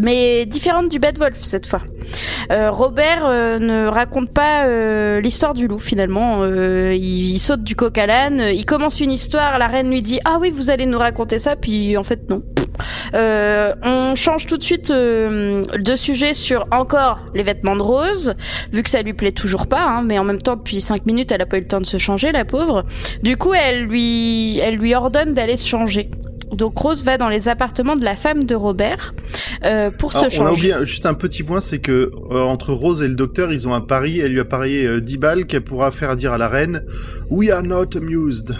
Mais 0.00 0.46
différente 0.46 0.88
du 0.88 0.98
Bad 0.98 1.18
Wolf 1.18 1.38
cette 1.42 1.66
fois. 1.66 1.80
Euh, 2.50 2.70
Robert 2.70 3.24
euh, 3.26 3.58
ne 3.58 3.86
raconte 3.86 4.30
pas 4.30 4.64
euh, 4.64 5.20
l'histoire 5.20 5.54
du 5.54 5.68
loup 5.68 5.78
finalement. 5.78 6.38
Euh, 6.40 6.94
il, 6.94 7.30
il 7.32 7.38
saute 7.38 7.62
du 7.62 7.76
coq 7.76 7.96
à 7.98 8.06
l'âne. 8.06 8.42
Il 8.52 8.64
commence 8.64 9.00
une 9.00 9.12
histoire. 9.12 9.58
La 9.58 9.66
reine 9.66 9.90
lui 9.90 10.02
dit 10.02 10.20
ah 10.24 10.38
oui 10.40 10.50
vous 10.50 10.70
allez 10.70 10.86
nous 10.86 10.98
raconter 10.98 11.38
ça. 11.38 11.56
Puis 11.56 11.96
en 11.96 12.04
fait 12.04 12.28
non. 12.30 12.42
Euh, 13.14 13.74
on 13.82 14.14
change 14.14 14.46
tout 14.46 14.56
de 14.56 14.62
suite 14.62 14.90
euh, 14.90 15.64
de 15.76 15.96
sujet 15.96 16.34
sur 16.34 16.66
encore 16.70 17.18
les 17.34 17.42
vêtements 17.42 17.76
de 17.76 17.82
Rose, 17.82 18.34
vu 18.72 18.82
que 18.82 18.90
ça 18.90 19.02
lui 19.02 19.12
plaît 19.12 19.32
toujours 19.32 19.66
pas, 19.66 19.82
hein, 19.82 20.02
mais 20.02 20.18
en 20.18 20.24
même 20.24 20.40
temps 20.40 20.56
depuis 20.56 20.80
cinq 20.80 21.04
minutes 21.06 21.32
elle 21.32 21.42
a 21.42 21.46
pas 21.46 21.58
eu 21.58 21.60
le 21.60 21.66
temps 21.66 21.80
de 21.80 21.86
se 21.86 21.98
changer 21.98 22.32
la 22.32 22.44
pauvre. 22.44 22.84
Du 23.22 23.36
coup 23.36 23.52
elle 23.54 23.84
lui, 23.84 24.58
elle 24.58 24.76
lui 24.76 24.94
ordonne 24.94 25.34
d'aller 25.34 25.56
se 25.56 25.68
changer. 25.68 26.10
Donc 26.52 26.76
Rose 26.78 27.04
va 27.04 27.16
dans 27.16 27.28
les 27.28 27.48
appartements 27.48 27.94
de 27.96 28.04
la 28.04 28.16
femme 28.16 28.44
de 28.44 28.54
Robert 28.56 29.14
euh, 29.64 29.90
pour 29.90 30.14
Alors, 30.16 30.30
se 30.30 30.36
on 30.38 30.42
a 30.44 30.48
changer. 30.50 30.72
oublié 30.72 30.86
juste 30.86 31.06
un 31.06 31.14
petit 31.14 31.42
point, 31.44 31.60
c'est 31.60 31.78
que 31.78 32.10
euh, 32.30 32.42
entre 32.42 32.72
Rose 32.72 33.02
et 33.02 33.08
le 33.08 33.14
docteur, 33.14 33.52
ils 33.52 33.68
ont 33.68 33.74
un 33.74 33.80
pari. 33.80 34.18
Elle 34.20 34.32
lui 34.32 34.40
a 34.40 34.44
parié 34.44 34.84
euh, 34.86 35.00
10 35.00 35.16
balles 35.18 35.46
qu'elle 35.46 35.62
pourra 35.62 35.90
faire 35.92 36.16
dire 36.16 36.32
à 36.32 36.38
la 36.38 36.48
reine 36.48 36.82
We 37.30 37.50
are 37.50 37.62
not 37.62 37.96
amused. 37.96 38.56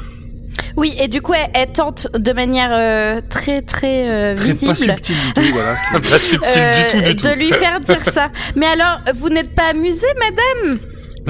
Oui, 0.76 0.94
et 1.00 1.08
du 1.08 1.20
coup, 1.20 1.32
elle, 1.34 1.50
elle 1.54 1.72
tente 1.72 2.06
de 2.16 2.32
manière 2.32 2.70
euh, 2.72 3.20
très 3.28 3.60
très 3.62 4.08
euh, 4.08 4.34
Très 4.36 4.52
visible 4.52 4.70
pas 4.70 4.74
subtil 4.76 5.16
du 5.26 5.32
tout, 5.34 5.52
voilà. 5.52 5.76
c'est- 5.76 6.00
Pas 6.10 6.18
subtil 6.18 6.48
euh, 6.58 6.72
du 6.72 6.86
tout, 6.86 7.10
du 7.10 7.16
tout. 7.16 7.26
de 7.28 7.32
lui 7.34 7.50
faire 7.52 7.80
dire 7.80 8.02
ça. 8.04 8.30
Mais 8.54 8.66
alors, 8.66 9.00
vous 9.16 9.28
n'êtes 9.30 9.54
pas 9.54 9.70
amusé, 9.70 10.06
madame? 10.18 10.78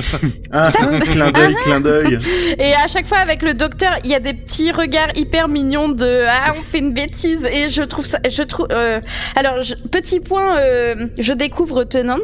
Ah, 0.52 0.70
clin 1.00 1.30
d'œil, 1.30 1.54
clin 1.62 1.80
d'œil. 1.80 2.18
Et 2.58 2.72
à 2.74 2.88
chaque 2.88 3.06
fois 3.06 3.18
avec 3.18 3.42
le 3.42 3.54
docteur, 3.54 3.90
il 4.04 4.10
y 4.10 4.14
a 4.14 4.20
des 4.20 4.34
petits 4.34 4.72
regards 4.72 5.16
hyper 5.16 5.48
mignons 5.48 5.88
de 5.88 6.24
ah 6.28 6.52
on 6.58 6.62
fait 6.62 6.78
une 6.78 6.92
bêtise 6.92 7.44
et 7.46 7.70
je 7.70 7.82
trouve 7.82 8.04
ça, 8.04 8.18
je 8.28 8.42
trouve. 8.42 8.66
euh, 8.72 9.00
alors 9.36 9.62
je- 9.62 9.74
petit 9.90 10.20
point, 10.20 10.58
euh, 10.58 11.06
je 11.18 11.32
découvre 11.32 11.84
Tenant. 11.84 12.18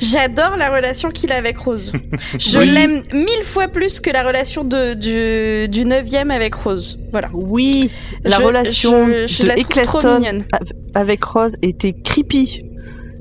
J'adore 0.00 0.56
la 0.56 0.70
relation 0.74 1.10
qu'il 1.10 1.30
a 1.30 1.36
avec 1.36 1.56
Rose. 1.58 1.92
Je 2.36 2.58
Oui. 2.58 2.68
l'aime 2.68 3.02
mille 3.12 3.44
fois 3.44 3.68
plus 3.68 4.00
que 4.00 4.10
la 4.10 4.24
relation 4.24 4.64
de, 4.64 4.94
du, 4.94 5.68
du 5.68 5.84
9 5.84 6.04
avec 6.30 6.54
Rose. 6.56 6.98
Voilà. 7.12 7.28
Oui, 7.32 7.88
la 8.24 8.38
Je- 8.38 8.42
relation 8.42 9.06
je- 9.06 9.26
je 9.28 9.42
de 9.44 9.48
la 9.48 9.54
trop 9.84 10.00
mignonne. 10.18 10.42
av- 10.52 10.72
avec 10.94 11.22
Rose 11.22 11.56
était 11.62 11.92
creepy. 11.92 12.64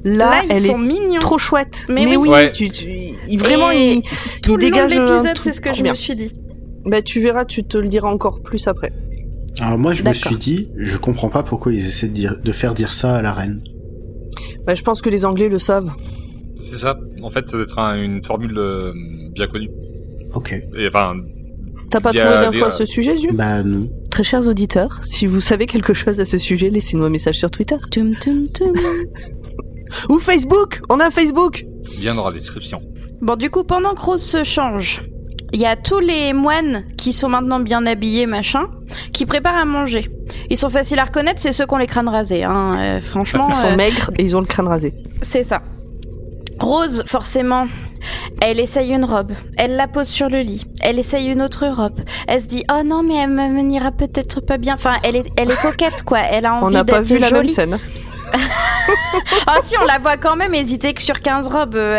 Là, 0.08 0.16
Là, 0.30 0.42
ils 0.46 0.52
elle 0.52 0.62
sont 0.62 0.76
est 0.82 0.88
mignons. 0.88 1.20
trop 1.20 1.38
chouette. 1.38 1.86
Mais 1.90 2.06
Mais, 2.06 2.12
oui. 2.18 2.18
oui, 2.18 2.30
Ouais. 2.30 2.52
tu, 2.52 2.70
tu- 2.70 2.86
il- 3.28 3.38
vraiment, 3.40 3.72
il, 3.72 4.02
Tout 4.02 4.10
il 4.10 4.48
le 4.48 4.52
long 4.52 4.56
de 4.56 4.62
dégage 4.62 4.92
l'épisode, 4.94 5.38
c'est 5.44 5.52
ce 5.54 5.62
que 5.62 5.74
je 5.74 5.84
bien. 5.84 5.92
me 5.92 5.96
suis 5.96 6.16
dit. 6.16 6.32
Bah, 6.86 7.02
tu 7.02 7.20
verras, 7.22 7.44
tu 7.46 7.64
te 7.64 7.78
le 7.78 7.88
diras 7.90 8.10
encore 8.10 8.42
plus 8.42 8.68
après. 8.68 8.92
Alors 9.60 9.78
moi, 9.78 9.94
je 9.94 10.04
me 10.04 10.14
suis 10.14 10.36
dit, 10.38 10.70
je 10.78 10.98
comprends 10.98 11.30
pas 11.30 11.44
pourquoi 11.44 11.74
ils 11.74 11.86
essaient 11.88 12.08
de, 12.08 12.14
dire, 12.14 12.38
de 12.42 12.52
faire 12.52 12.74
dire 12.74 12.94
ça 12.94 13.16
à 13.18 13.22
la 13.22 13.34
reine. 13.34 13.62
Bah, 14.66 14.76
je 14.76 14.84
pense 14.84 15.02
que 15.02 15.10
les 15.10 15.26
Anglais 15.26 15.50
le 15.50 15.60
savent. 15.60 15.92
C'est 16.60 16.76
ça. 16.78 16.98
En 17.24 17.30
fait, 17.30 17.50
ça 17.50 17.58
doit 17.58 17.66
être 17.66 17.80
un- 17.80 18.02
une 18.02 18.24
formule 18.24 18.54
euh, 18.58 18.94
bien 19.34 19.48
connue. 19.48 19.70
Ok. 20.34 20.54
Et 20.78 20.88
enfin, 20.88 21.16
T'as 21.90 22.00
pas 22.02 22.12
trouvé 22.14 22.24
d'infos 22.30 22.52
des- 22.52 22.64
à 22.64 22.72
ce 22.72 22.86
sujet, 22.86 23.16
Zu 23.18 23.32
Bah 23.34 23.64
non. 23.64 23.90
Très 24.12 24.24
chers 24.24 24.48
auditeurs, 24.48 25.00
si 25.04 25.26
vous 25.28 25.40
savez 25.42 25.66
quelque 25.68 25.94
chose 25.94 26.20
à 26.20 26.26
ce 26.26 26.38
sujet, 26.38 26.70
laissez-nous 26.70 27.04
un 27.04 27.10
message 27.10 27.38
sur 27.38 27.50
Twitter. 27.52 27.76
Tum, 27.92 28.14
tum, 28.16 28.48
tum. 28.48 28.74
Ou 30.10 30.20
Facebook 30.20 30.82
On 30.90 31.00
a 31.00 31.08
un 31.08 31.12
Facebook 31.12 31.66
bien 32.00 32.16
dans 32.16 32.26
la 32.28 32.34
description. 32.34 32.82
Bon, 33.22 33.36
du 33.36 33.50
coup, 33.50 33.64
pendant 33.64 33.94
que 33.94 34.02
Rose 34.02 34.22
se 34.22 34.44
change, 34.44 35.02
il 35.54 35.60
y 35.60 35.66
a 35.66 35.76
tous 35.76 36.00
les 36.00 36.34
moines 36.34 36.84
qui 36.98 37.14
sont 37.14 37.30
maintenant 37.30 37.60
bien 37.60 37.86
habillés, 37.86 38.26
machin, 38.26 38.66
qui 39.14 39.26
préparent 39.26 39.58
à 39.58 39.66
manger. 39.66 40.10
Ils 40.50 40.58
sont 40.58 40.70
faciles 40.70 41.00
à 41.00 41.06
reconnaître, 41.06 41.42
c'est 41.42 41.54
ceux 41.54 41.66
qui 41.66 41.74
ont 41.74 41.78
les 41.78 41.88
crânes 41.88 42.10
rasés. 42.10 42.44
Hein. 42.44 42.74
euh, 42.78 43.02
franchement, 43.02 43.46
Ils 43.50 43.56
sont 43.56 43.68
euh, 43.68 43.76
maigres 43.76 44.12
et 44.18 44.24
ils 44.24 44.36
ont 44.38 44.42
le 44.42 44.46
crâne 44.46 44.68
rasé. 44.68 44.94
c'est 45.22 45.44
ça. 45.44 45.62
Rose, 46.60 47.04
forcément, 47.06 47.68
elle 48.42 48.60
essaye 48.60 48.92
une 48.92 49.06
robe. 49.06 49.32
Elle 49.58 49.76
la 49.76 49.88
pose 49.88 50.08
sur 50.08 50.28
le 50.28 50.40
lit. 50.42 50.66
Elle 50.82 50.98
essaye 50.98 51.28
une 51.32 51.42
autre 51.42 51.68
robe. 51.68 52.00
Elle 52.28 52.42
se 52.42 52.48
dit, 52.48 52.64
oh 52.72 52.82
non, 52.84 53.04
mais 53.04 53.16
elle 53.16 53.30
me 53.30 53.62
n'ira 53.62 53.92
peut-être 53.92 54.42
pas 54.42 54.58
bien. 54.58 54.74
Enfin, 54.74 54.96
elle 55.04 55.16
est, 55.18 55.26
elle 55.38 55.52
est 55.52 55.62
coquette, 55.62 56.02
quoi. 56.04 56.20
Elle 56.20 56.46
a 56.48 56.56
On 56.56 56.64
envie 56.66 56.74
n'a 56.74 56.84
pas 56.84 57.00
d'être 57.00 57.08
vu 57.08 57.20
la 57.20 57.28
même 57.30 57.42
jolie. 57.42 57.50
scène. 57.54 57.80
Ah 59.48 59.58
si, 59.64 59.76
on 59.82 59.86
la 59.86 59.98
voit 60.00 60.18
quand 60.18 60.36
même 60.36 60.54
hésiter 60.54 60.94
que 60.94 61.02
sur 61.02 61.20
15 61.22 61.48
robes. 61.48 61.76
euh, 61.76 61.98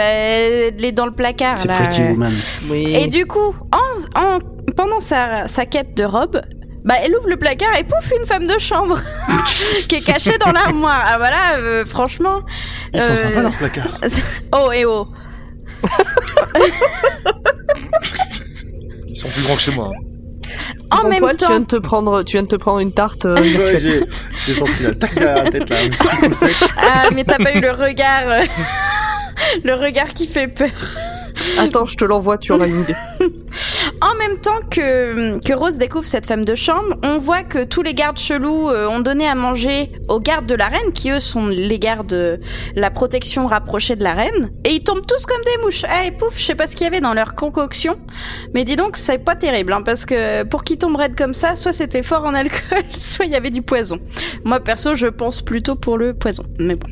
Elle 0.76 0.84
est 0.84 0.92
dans 0.92 1.06
le 1.06 1.12
placard. 1.12 1.58
C'est. 1.58 1.68
Pretty 1.68 2.02
Woman. 2.02 2.34
Oui. 2.68 2.94
Et 2.96 3.08
du 3.08 3.26
coup, 3.26 3.54
en, 3.72 4.20
en- 4.20 4.38
pendant 4.76 5.00
sa, 5.00 5.48
sa 5.48 5.66
quête 5.66 5.94
de 5.94 6.04
robe, 6.04 6.40
bah, 6.84 6.94
elle 7.02 7.14
ouvre 7.16 7.28
le 7.28 7.36
placard 7.36 7.74
et 7.78 7.84
pouf, 7.84 8.10
une 8.18 8.26
femme 8.26 8.46
de 8.46 8.58
chambre 8.58 8.98
qui 9.88 9.96
est 9.96 10.00
cachée 10.00 10.38
dans 10.38 10.52
l'armoire. 10.52 11.04
Ah 11.06 11.18
voilà, 11.18 11.56
euh, 11.58 11.84
franchement. 11.84 12.40
Ils 12.94 13.02
sont 13.02 13.12
euh, 13.12 13.16
sympas 13.16 13.42
leur 13.42 13.52
placard. 13.52 13.98
Oh 14.52 14.70
et 14.72 14.84
oh. 14.84 15.06
Ils 19.08 19.16
sont 19.16 19.28
plus 19.28 19.42
grands 19.42 19.54
que 19.54 19.60
chez 19.60 19.72
moi. 19.74 19.90
hein. 19.94 20.02
En 20.90 21.02
Bon, 21.02 21.08
même 21.10 21.20
Paul, 21.20 21.36
tu 21.36 21.46
viens 21.46 21.56
temps, 21.56 21.60
de 21.60 21.66
te 21.66 21.76
prendre, 21.76 22.22
tu 22.22 22.32
viens 22.36 22.42
de 22.42 22.48
te 22.48 22.56
prendre 22.56 22.78
une 22.80 22.92
tarte. 22.92 23.26
euh, 23.26 23.36
Ouais, 23.36 23.78
j'ai 23.78 24.02
j'ai 24.46 24.54
senti 24.54 24.82
la 24.82 24.94
tac 24.94 25.14
la 25.16 25.42
tête 25.50 25.68
là, 25.68 25.76
un 25.84 25.88
petit 25.90 26.16
coup 26.28 26.34
sec. 26.34 26.54
ah 26.78 27.08
mais 27.14 27.24
t'as 27.24 27.36
pas 27.38 27.52
eu 27.54 27.60
le 27.60 27.70
regard, 27.70 28.22
euh, 28.26 28.44
le 29.64 29.74
regard 29.74 30.12
qui 30.14 30.26
fait 30.26 30.48
peur. 30.48 30.70
Attends, 31.60 31.86
je 31.86 31.96
te 31.96 32.04
l'envoie, 32.04 32.38
tu 32.38 32.52
auras 32.52 32.66
une 32.66 32.80
idée. 32.80 32.94
En 34.00 34.14
même 34.16 34.38
temps 34.38 34.60
que, 34.70 35.54
Rose 35.54 35.76
découvre 35.76 36.06
cette 36.06 36.26
femme 36.26 36.44
de 36.44 36.54
chambre, 36.54 36.96
on 37.02 37.18
voit 37.18 37.42
que 37.42 37.64
tous 37.64 37.82
les 37.82 37.94
gardes 37.94 38.18
chelous 38.18 38.68
euh, 38.68 38.88
ont 38.88 39.00
donné 39.00 39.26
à 39.26 39.34
manger 39.34 39.92
aux 40.08 40.20
gardes 40.20 40.46
de 40.46 40.54
la 40.54 40.68
reine, 40.68 40.92
qui 40.92 41.10
eux 41.10 41.18
sont 41.18 41.48
les 41.48 41.78
gardes, 41.80 42.12
euh, 42.12 42.36
la 42.76 42.90
protection 42.90 43.46
rapprochée 43.46 43.96
de 43.96 44.04
la 44.04 44.14
reine. 44.14 44.52
Et 44.64 44.74
ils 44.74 44.84
tombent 44.84 45.04
tous 45.06 45.26
comme 45.26 45.42
des 45.44 45.62
mouches. 45.64 45.84
Eh, 46.04 46.12
pouf, 46.12 46.38
je 46.38 46.44
sais 46.44 46.54
pas 46.54 46.68
ce 46.68 46.76
qu'il 46.76 46.84
y 46.84 46.86
avait 46.86 47.00
dans 47.00 47.14
leur 47.14 47.34
concoction. 47.34 47.98
Mais 48.54 48.64
dis 48.64 48.76
donc, 48.76 48.96
c'est 48.96 49.18
pas 49.18 49.34
terrible, 49.34 49.72
hein, 49.72 49.82
parce 49.82 50.04
que 50.04 50.44
pour 50.44 50.62
qu'ils 50.62 50.78
tombent 50.78 50.96
raides 50.96 51.16
comme 51.16 51.34
ça, 51.34 51.56
soit 51.56 51.72
c'était 51.72 52.02
fort 52.02 52.24
en 52.24 52.34
alcool, 52.34 52.84
soit 52.92 53.24
il 53.24 53.32
y 53.32 53.36
avait 53.36 53.50
du 53.50 53.62
poison. 53.62 53.98
Moi, 54.44 54.60
perso, 54.60 54.94
je 54.94 55.08
pense 55.08 55.42
plutôt 55.42 55.74
pour 55.74 55.98
le 55.98 56.14
poison. 56.14 56.44
Mais 56.60 56.76
bon. 56.76 56.88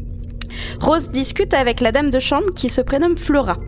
Rose 0.80 1.10
discute 1.10 1.54
avec 1.54 1.80
la 1.80 1.92
dame 1.92 2.10
de 2.10 2.18
chambre 2.18 2.52
qui 2.54 2.68
se 2.68 2.80
prénomme 2.80 3.16
Flora. 3.16 3.58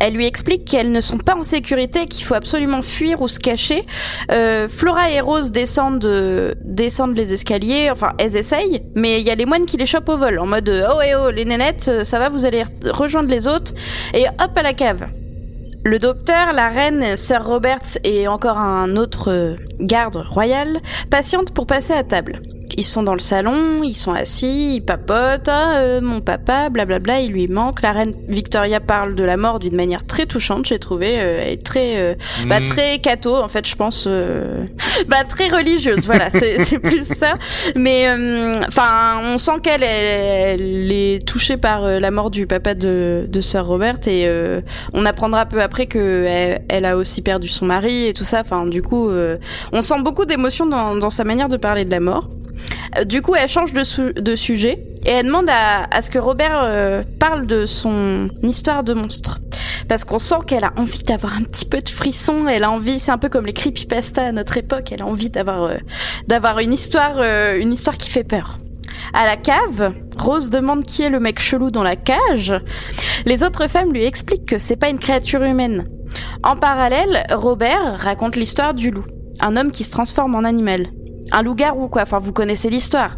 Elle 0.00 0.14
lui 0.14 0.26
explique 0.26 0.64
qu'elles 0.64 0.90
ne 0.90 1.00
sont 1.00 1.18
pas 1.18 1.34
en 1.34 1.42
sécurité, 1.42 2.06
qu'il 2.06 2.24
faut 2.24 2.34
absolument 2.34 2.82
fuir 2.82 3.22
ou 3.22 3.28
se 3.28 3.38
cacher. 3.38 3.86
Euh, 4.30 4.68
Flora 4.68 5.10
et 5.10 5.20
Rose 5.20 5.52
descendent, 5.52 6.04
euh, 6.04 6.54
descendent 6.64 7.16
les 7.16 7.32
escaliers, 7.32 7.90
enfin 7.90 8.12
elles 8.18 8.36
essayent, 8.36 8.82
mais 8.94 9.20
il 9.20 9.26
y 9.26 9.30
a 9.30 9.34
les 9.34 9.46
moines 9.46 9.66
qui 9.66 9.76
les 9.76 9.86
chopent 9.86 10.08
au 10.08 10.18
vol, 10.18 10.38
en 10.38 10.46
mode 10.46 10.68
euh, 10.68 10.88
oh 10.94 11.00
et 11.00 11.14
oh 11.14 11.30
les 11.30 11.44
nénettes, 11.44 12.04
ça 12.04 12.18
va, 12.18 12.28
vous 12.28 12.44
allez 12.44 12.64
rejoindre 12.86 13.30
les 13.30 13.46
autres, 13.46 13.72
et 14.12 14.26
hop 14.26 14.50
à 14.56 14.62
la 14.62 14.74
cave. 14.74 15.06
Le 15.86 15.98
docteur, 15.98 16.52
la 16.54 16.68
reine, 16.68 17.16
Sir 17.16 17.44
Roberts 17.44 17.98
et 18.04 18.26
encore 18.26 18.58
un 18.58 18.96
autre 18.96 19.56
garde 19.80 20.16
royal 20.16 20.80
patientent 21.10 21.52
pour 21.52 21.66
passer 21.66 21.92
à 21.92 22.02
table. 22.02 22.40
Ils 22.76 22.84
sont 22.84 23.02
dans 23.02 23.14
le 23.14 23.20
salon, 23.20 23.82
ils 23.84 23.94
sont 23.94 24.12
assis, 24.12 24.74
ils 24.76 24.80
papotent, 24.80 25.48
ah, 25.48 25.76
euh, 25.76 26.00
mon 26.00 26.20
papa, 26.20 26.68
blablabla, 26.70 27.20
il 27.20 27.30
lui 27.32 27.46
manque. 27.48 27.82
La 27.82 27.92
reine 27.92 28.14
Victoria 28.28 28.80
parle 28.80 29.14
de 29.14 29.22
la 29.24 29.36
mort 29.36 29.58
d'une 29.60 29.76
manière 29.76 30.04
très 30.06 30.26
touchante, 30.26 30.66
j'ai 30.66 30.78
trouvé. 30.78 31.14
euh, 31.20 31.40
elle 31.42 31.52
est 31.52 31.62
très, 31.64 31.96
euh, 31.98 32.14
bah, 32.46 32.60
Mm. 32.60 32.64
très 32.66 32.98
catho, 32.98 33.36
en 33.36 33.48
fait, 33.48 33.66
je 33.66 33.76
pense. 33.76 34.04
euh, 34.08 34.64
bah, 35.08 35.24
très 35.28 35.48
religieuse, 35.48 36.06
voilà, 36.06 36.30
c'est 36.30 36.78
plus 36.82 37.04
ça. 37.06 37.34
Mais, 37.76 38.08
enfin, 38.66 39.20
on 39.24 39.38
sent 39.38 39.60
qu'elle 39.62 39.82
elle, 39.84 40.60
elle 40.60 40.92
est 40.92 41.24
touchée 41.26 41.56
par 41.56 41.82
la 41.86 42.10
mort 42.10 42.30
du 42.30 42.46
papa 42.46 42.74
de, 42.74 43.26
de 43.28 43.40
Sir 43.40 43.64
Robert 43.66 43.98
et 44.06 44.28
on 44.92 45.06
apprendra 45.06 45.46
peu 45.46 45.62
après 45.62 45.86
que 45.86 46.26
elle, 46.68 46.84
a 46.84 46.96
aussi 46.96 47.22
perdu 47.22 47.48
son 47.48 47.66
mari 47.66 48.06
et 48.06 48.12
tout 48.12 48.24
ça. 48.24 48.40
Enfin, 48.40 48.66
du 48.66 48.82
coup, 48.82 49.10
on 49.72 49.82
sent 49.82 50.02
beaucoup 50.02 50.24
d'émotion 50.24 50.66
dans, 50.66 50.96
dans 50.96 51.10
sa 51.10 51.24
manière 51.24 51.48
de 51.48 51.56
parler 51.56 51.84
de 51.84 51.90
la 51.90 52.00
mort. 52.00 52.30
Euh, 52.98 53.04
Du 53.04 53.22
coup, 53.22 53.34
elle 53.34 53.48
change 53.48 53.72
de, 53.72 53.84
su- 53.84 54.12
de 54.14 54.36
sujet 54.36 54.84
et 55.06 55.10
elle 55.10 55.26
demande 55.26 55.48
à, 55.50 56.00
ce 56.00 56.10
que 56.10 56.18
Robert 56.18 56.60
euh, 56.64 57.02
parle 57.18 57.46
de 57.46 57.66
son 57.66 58.30
histoire 58.42 58.84
de 58.84 58.94
monstre. 58.94 59.40
Parce 59.88 60.04
qu'on 60.04 60.18
sent 60.18 60.36
qu'elle 60.46 60.64
a 60.64 60.72
envie 60.78 61.02
d'avoir 61.02 61.36
un 61.36 61.42
petit 61.42 61.66
peu 61.66 61.80
de 61.80 61.88
frisson, 61.88 62.48
elle 62.48 62.64
a 62.64 62.70
envie, 62.70 62.98
c'est 62.98 63.10
un 63.12 63.18
peu 63.18 63.28
comme 63.28 63.44
les 63.44 63.52
creepypasta 63.52 64.22
à 64.24 64.32
notre 64.32 64.56
époque, 64.56 64.92
elle 64.92 65.02
a 65.02 65.06
envie 65.06 65.28
d'avoir 65.28 65.64
euh, 65.64 66.62
une 66.62 66.72
histoire 66.72 67.20
une 67.56 67.72
histoire 67.72 67.98
qui 67.98 68.08
fait 68.10 68.24
peur. 68.24 68.58
À 69.12 69.26
la 69.26 69.36
cave, 69.36 69.92
Rose 70.18 70.48
demande 70.48 70.84
qui 70.84 71.02
est 71.02 71.10
le 71.10 71.20
mec 71.20 71.38
chelou 71.38 71.70
dans 71.70 71.82
la 71.82 71.96
cage. 71.96 72.54
Les 73.26 73.42
autres 73.42 73.68
femmes 73.68 73.92
lui 73.92 74.04
expliquent 74.04 74.46
que 74.46 74.58
c'est 74.58 74.76
pas 74.76 74.88
une 74.88 74.98
créature 74.98 75.42
humaine. 75.42 75.84
En 76.42 76.56
parallèle, 76.56 77.24
Robert 77.32 77.96
raconte 77.98 78.36
l'histoire 78.36 78.72
du 78.72 78.90
loup, 78.90 79.04
un 79.40 79.56
homme 79.56 79.70
qui 79.70 79.84
se 79.84 79.90
transforme 79.90 80.34
en 80.34 80.44
animal. 80.44 80.86
Un 81.32 81.42
loup-garou, 81.42 81.88
quoi. 81.88 82.02
Enfin, 82.02 82.18
vous 82.18 82.32
connaissez 82.32 82.70
l'histoire. 82.70 83.16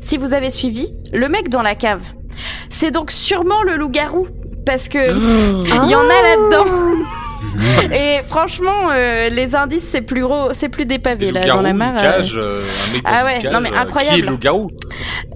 Si 0.00 0.16
vous 0.16 0.34
avez 0.34 0.50
suivi, 0.50 0.94
le 1.12 1.28
mec 1.28 1.48
dans 1.48 1.62
la 1.62 1.74
cave, 1.74 2.02
c'est 2.70 2.90
donc 2.90 3.10
sûrement 3.10 3.62
le 3.62 3.76
loup-garou. 3.76 4.26
Parce 4.64 4.88
que 4.88 4.98
il 5.84 5.90
y 5.90 5.94
en 5.94 6.00
a 6.00 6.22
là-dedans. 6.22 6.66
Et 7.92 8.20
franchement, 8.26 8.90
euh, 8.92 9.28
les 9.28 9.54
indices, 9.54 9.88
c'est 9.90 10.02
plus 10.02 10.22
gros, 10.22 10.52
c'est 10.52 10.68
plus 10.68 10.86
dépavé 10.86 11.30
là 11.32 11.46
dans 11.46 11.60
la 11.60 11.70
une 11.70 11.76
mare. 11.76 11.94
euh. 11.96 12.00
cage, 12.00 12.32
euh, 12.36 12.62
un 12.88 12.92
mec 12.92 13.02
dans 13.04 13.10
Ah 13.12 13.20
une 13.20 13.26
ouais, 13.26 13.38
cage, 13.42 13.52
non, 13.52 13.60
mais 13.60 13.68
euh, 13.68 13.72
Qui 13.72 13.76
est 13.76 13.80
incroyable. 13.82 14.26
loup-garou 14.28 14.70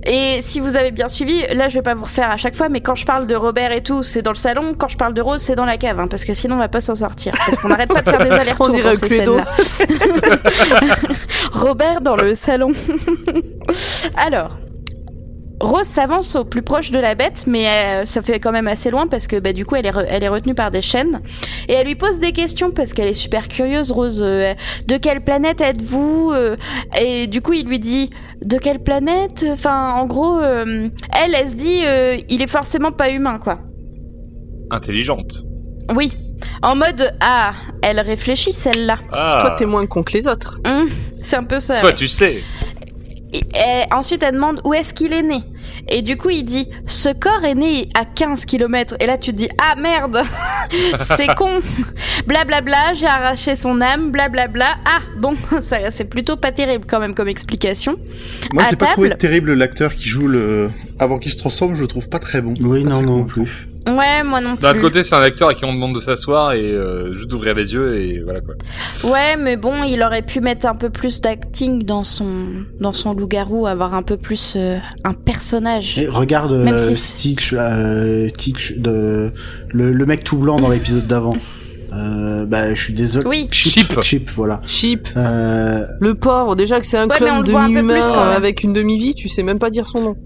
Et 0.04 0.38
si 0.40 0.60
vous 0.60 0.76
avez 0.76 0.90
bien 0.90 1.08
suivi, 1.08 1.42
là 1.54 1.68
je 1.68 1.74
vais 1.76 1.82
pas 1.82 1.94
vous 1.94 2.04
refaire 2.04 2.30
à 2.30 2.36
chaque 2.36 2.56
fois, 2.56 2.68
mais 2.68 2.80
quand 2.80 2.94
je 2.94 3.04
parle 3.06 3.26
de 3.26 3.34
Robert 3.34 3.72
et 3.72 3.82
tout, 3.82 4.02
c'est 4.02 4.22
dans 4.22 4.32
le 4.32 4.36
salon. 4.36 4.74
Quand 4.76 4.88
je 4.88 4.96
parle 4.96 5.14
de 5.14 5.20
Rose, 5.22 5.40
c'est 5.42 5.54
dans 5.56 5.64
la 5.64 5.76
cave, 5.76 5.98
hein, 6.00 6.06
parce 6.08 6.24
que 6.24 6.34
sinon 6.34 6.56
on 6.56 6.58
va 6.58 6.68
pas 6.68 6.80
s'en 6.80 6.94
sortir. 6.94 7.32
Parce 7.36 7.58
qu'on 7.58 7.68
n'arrête 7.68 7.92
pas 7.92 8.02
de 8.02 8.10
faire 8.10 8.24
des 8.24 8.30
allers-retours 8.40 8.82
dans 8.82 8.94
ces 8.94 9.08
scènes-là. 9.08 9.44
Robert 11.52 12.00
dans 12.00 12.16
le 12.16 12.34
salon. 12.34 12.72
Alors. 14.16 14.50
Rose 15.58 15.86
s'avance 15.86 16.36
au 16.36 16.44
plus 16.44 16.60
proche 16.60 16.90
de 16.90 16.98
la 16.98 17.14
bête, 17.14 17.44
mais 17.46 17.66
euh, 17.66 18.04
ça 18.04 18.20
fait 18.20 18.38
quand 18.40 18.52
même 18.52 18.68
assez 18.68 18.90
loin 18.90 19.06
parce 19.06 19.26
que 19.26 19.36
bah, 19.40 19.54
du 19.54 19.64
coup 19.64 19.74
elle 19.76 19.86
est, 19.86 19.90
re- 19.90 20.04
elle 20.06 20.22
est 20.22 20.28
retenue 20.28 20.54
par 20.54 20.70
des 20.70 20.82
chaînes. 20.82 21.22
Et 21.68 21.72
elle 21.72 21.86
lui 21.86 21.94
pose 21.94 22.18
des 22.18 22.32
questions 22.32 22.70
parce 22.70 22.92
qu'elle 22.92 23.08
est 23.08 23.14
super 23.14 23.48
curieuse, 23.48 23.90
Rose. 23.90 24.20
euh, 24.22 24.52
de 24.86 24.96
quelle 24.98 25.24
planète 25.24 25.62
êtes-vous 25.62 26.30
Euh, 26.34 26.56
Et 27.00 27.26
du 27.26 27.40
coup 27.40 27.54
il 27.54 27.66
lui 27.66 27.78
dit 27.78 28.10
de 28.44 28.58
quelle 28.58 28.80
planète? 28.82 29.46
Enfin 29.50 29.94
en 29.94 30.04
gros, 30.06 30.38
euh, 30.40 30.88
elle, 31.14 31.34
elle 31.34 31.48
se 31.48 31.54
dit 31.54 31.80
euh, 31.86 32.18
il 32.28 32.42
est 32.42 32.46
forcément 32.50 32.92
pas 32.92 33.08
humain 33.08 33.38
quoi. 33.38 33.58
Intelligente. 34.70 35.44
Oui. 35.94 36.12
En 36.62 36.74
mode 36.76 37.12
ah, 37.20 37.52
elle 37.82 38.00
réfléchit 38.00 38.52
celle-là. 38.52 38.98
Ah. 39.12 39.38
Toi, 39.40 39.50
t'es 39.58 39.64
moins 39.66 39.86
con 39.86 40.02
que 40.02 40.12
les 40.12 40.26
autres. 40.26 40.60
Hum, 40.66 40.88
c'est 41.22 41.36
un 41.36 41.44
peu 41.44 41.60
ça. 41.60 41.76
Toi, 41.76 41.88
ouais. 41.90 41.94
tu 41.94 42.08
sais. 42.08 42.42
Et, 43.38 43.92
ensuite, 43.94 44.22
elle 44.22 44.34
demande 44.34 44.60
où 44.64 44.74
est-ce 44.74 44.92
qu'il 44.94 45.12
est 45.12 45.22
né. 45.22 45.42
Et 45.88 46.02
du 46.02 46.16
coup, 46.16 46.30
il 46.30 46.44
dit 46.44 46.68
ce 46.86 47.08
corps 47.10 47.44
est 47.44 47.54
né 47.54 47.88
à 47.94 48.04
15 48.04 48.44
km. 48.44 48.96
Et 49.00 49.06
là, 49.06 49.18
tu 49.18 49.32
te 49.32 49.36
dis 49.36 49.48
ah 49.60 49.74
merde, 49.76 50.22
c'est 51.00 51.34
con. 51.34 51.60
Blablabla, 52.26 52.94
j'ai 52.94 53.06
arraché 53.06 53.56
son 53.56 53.80
âme. 53.80 54.10
Blablabla. 54.10 54.76
Ah 54.84 55.00
bon, 55.18 55.36
ça 55.60 55.90
c'est 55.90 56.06
plutôt 56.08 56.36
pas 56.36 56.52
terrible 56.52 56.84
quand 56.88 57.00
même 57.00 57.14
comme 57.14 57.28
explication. 57.28 57.96
Moi, 58.52 58.64
je 58.64 58.70
l'ai 58.70 58.76
pas 58.76 58.86
trouvé 58.86 59.10
terrible 59.16 59.52
l'acteur 59.54 59.94
qui 59.94 60.08
joue 60.08 60.26
le. 60.28 60.70
Avant 60.98 61.18
qu'il 61.18 61.30
se 61.32 61.38
transforme, 61.38 61.74
je 61.74 61.82
le 61.82 61.86
trouve 61.88 62.08
pas 62.08 62.18
très 62.18 62.40
bon. 62.40 62.54
Oui, 62.62 62.82
Pas 62.82 62.90
non, 62.90 63.02
non 63.02 63.06
convaincant. 63.22 63.26
plus. 63.26 63.68
Ouais, 63.86 64.22
moi 64.24 64.40
non 64.40 64.56
plus. 64.56 64.62
D'un 64.62 64.70
autre 64.72 64.80
côté, 64.80 65.04
c'est 65.04 65.14
un 65.14 65.22
acteur 65.22 65.48
à 65.48 65.54
qui 65.54 65.64
on 65.64 65.72
demande 65.72 65.94
de 65.94 66.00
s'asseoir 66.00 66.52
et 66.54 66.60
euh, 66.72 67.12
juste 67.12 67.28
d'ouvrir 67.30 67.54
les 67.54 67.72
yeux 67.72 67.96
et 67.98 68.20
voilà 68.20 68.40
quoi. 68.40 68.54
Ouais, 69.04 69.36
mais 69.38 69.56
bon, 69.56 69.84
il 69.84 70.02
aurait 70.02 70.22
pu 70.22 70.40
mettre 70.40 70.66
un 70.66 70.74
peu 70.74 70.90
plus 70.90 71.20
d'acting 71.20 71.84
dans 71.84 72.02
son 72.02 72.26
dans 72.80 72.92
son 72.92 73.14
loup-garou, 73.14 73.66
avoir 73.66 73.94
un 73.94 74.02
peu 74.02 74.16
plus 74.16 74.54
euh, 74.56 74.78
un 75.04 75.12
personnage. 75.12 75.98
Et 75.98 76.08
regarde 76.08 76.52
euh, 76.52 76.76
si- 76.76 76.96
Stitch, 76.96 77.54
euh, 77.56 78.28
Stitch 78.30 78.72
de 78.76 79.32
le, 79.70 79.92
le 79.92 80.06
mec 80.06 80.24
tout 80.24 80.38
blanc 80.38 80.56
dans 80.56 80.68
l'épisode 80.70 81.06
d'avant. 81.06 81.36
Euh, 81.92 82.44
bah, 82.44 82.74
je 82.74 82.80
suis 82.82 82.92
désolé. 82.92 83.26
Oui. 83.26 83.48
Chip. 83.52 84.00
Chip, 84.02 84.30
voilà. 84.32 84.60
Chip. 84.66 85.08
Euh, 85.16 85.86
Le 86.00 86.14
pauvre, 86.14 86.54
déjà 86.56 86.78
que 86.80 86.84
c'est 86.84 86.98
un 86.98 87.06
Ouais, 87.06 87.16
mais 87.20 87.30
on 87.30 87.42
clone 87.42 87.62
demi-humain 87.68 88.00
quand 88.00 88.24
même. 88.24 88.32
avec 88.36 88.64
une 88.64 88.72
demi-vie, 88.74 89.14
tu 89.14 89.28
sais 89.28 89.42
même 89.42 89.58
pas 89.58 89.70
dire 89.70 89.86
son 89.86 90.02
nom. 90.02 90.16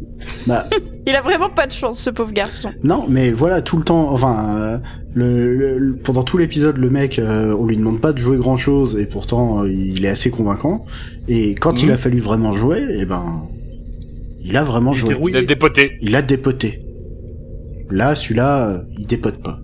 bah, 0.46 0.66
Il 1.06 1.16
a 1.16 1.22
vraiment 1.22 1.48
pas 1.48 1.66
de 1.66 1.72
chance, 1.72 1.98
ce 1.98 2.10
pauvre 2.10 2.32
garçon. 2.32 2.70
non, 2.84 3.06
mais 3.08 3.30
voilà, 3.30 3.62
tout 3.62 3.76
le 3.78 3.84
temps, 3.84 4.10
enfin, 4.12 4.56
euh, 4.58 4.78
le, 5.14 5.56
le- 5.56 5.78
le- 5.78 5.96
pendant 5.96 6.22
tout 6.22 6.36
l'épisode, 6.38 6.76
le 6.76 6.90
mec, 6.90 7.18
euh, 7.18 7.54
on 7.58 7.66
lui 7.66 7.76
demande 7.76 8.00
pas 8.00 8.12
de 8.12 8.18
jouer 8.18 8.36
grand 8.36 8.56
chose, 8.58 8.96
et 9.00 9.06
pourtant, 9.06 9.62
euh, 9.64 9.72
il 9.72 10.04
est 10.04 10.08
assez 10.08 10.30
convaincant. 10.30 10.84
Et 11.26 11.54
quand 11.54 11.72
Mhm. 11.78 11.84
il 11.88 11.90
a 11.92 11.96
fallu 11.96 12.18
vraiment 12.18 12.52
jouer, 12.52 12.82
eh 12.98 13.06
ben, 13.06 13.42
il 14.42 14.56
a 14.56 14.62
vraiment 14.62 14.92
Il 14.92 14.98
joué. 14.98 15.16
Il 15.30 15.36
a 15.36 15.42
dépoté. 15.42 15.92
Il 16.02 16.14
a 16.14 16.22
dépoté. 16.22 16.80
Là, 17.90 18.14
celui-là, 18.14 18.68
euh, 18.68 18.78
il 18.98 19.06
dépote 19.06 19.42
pas. 19.42 19.58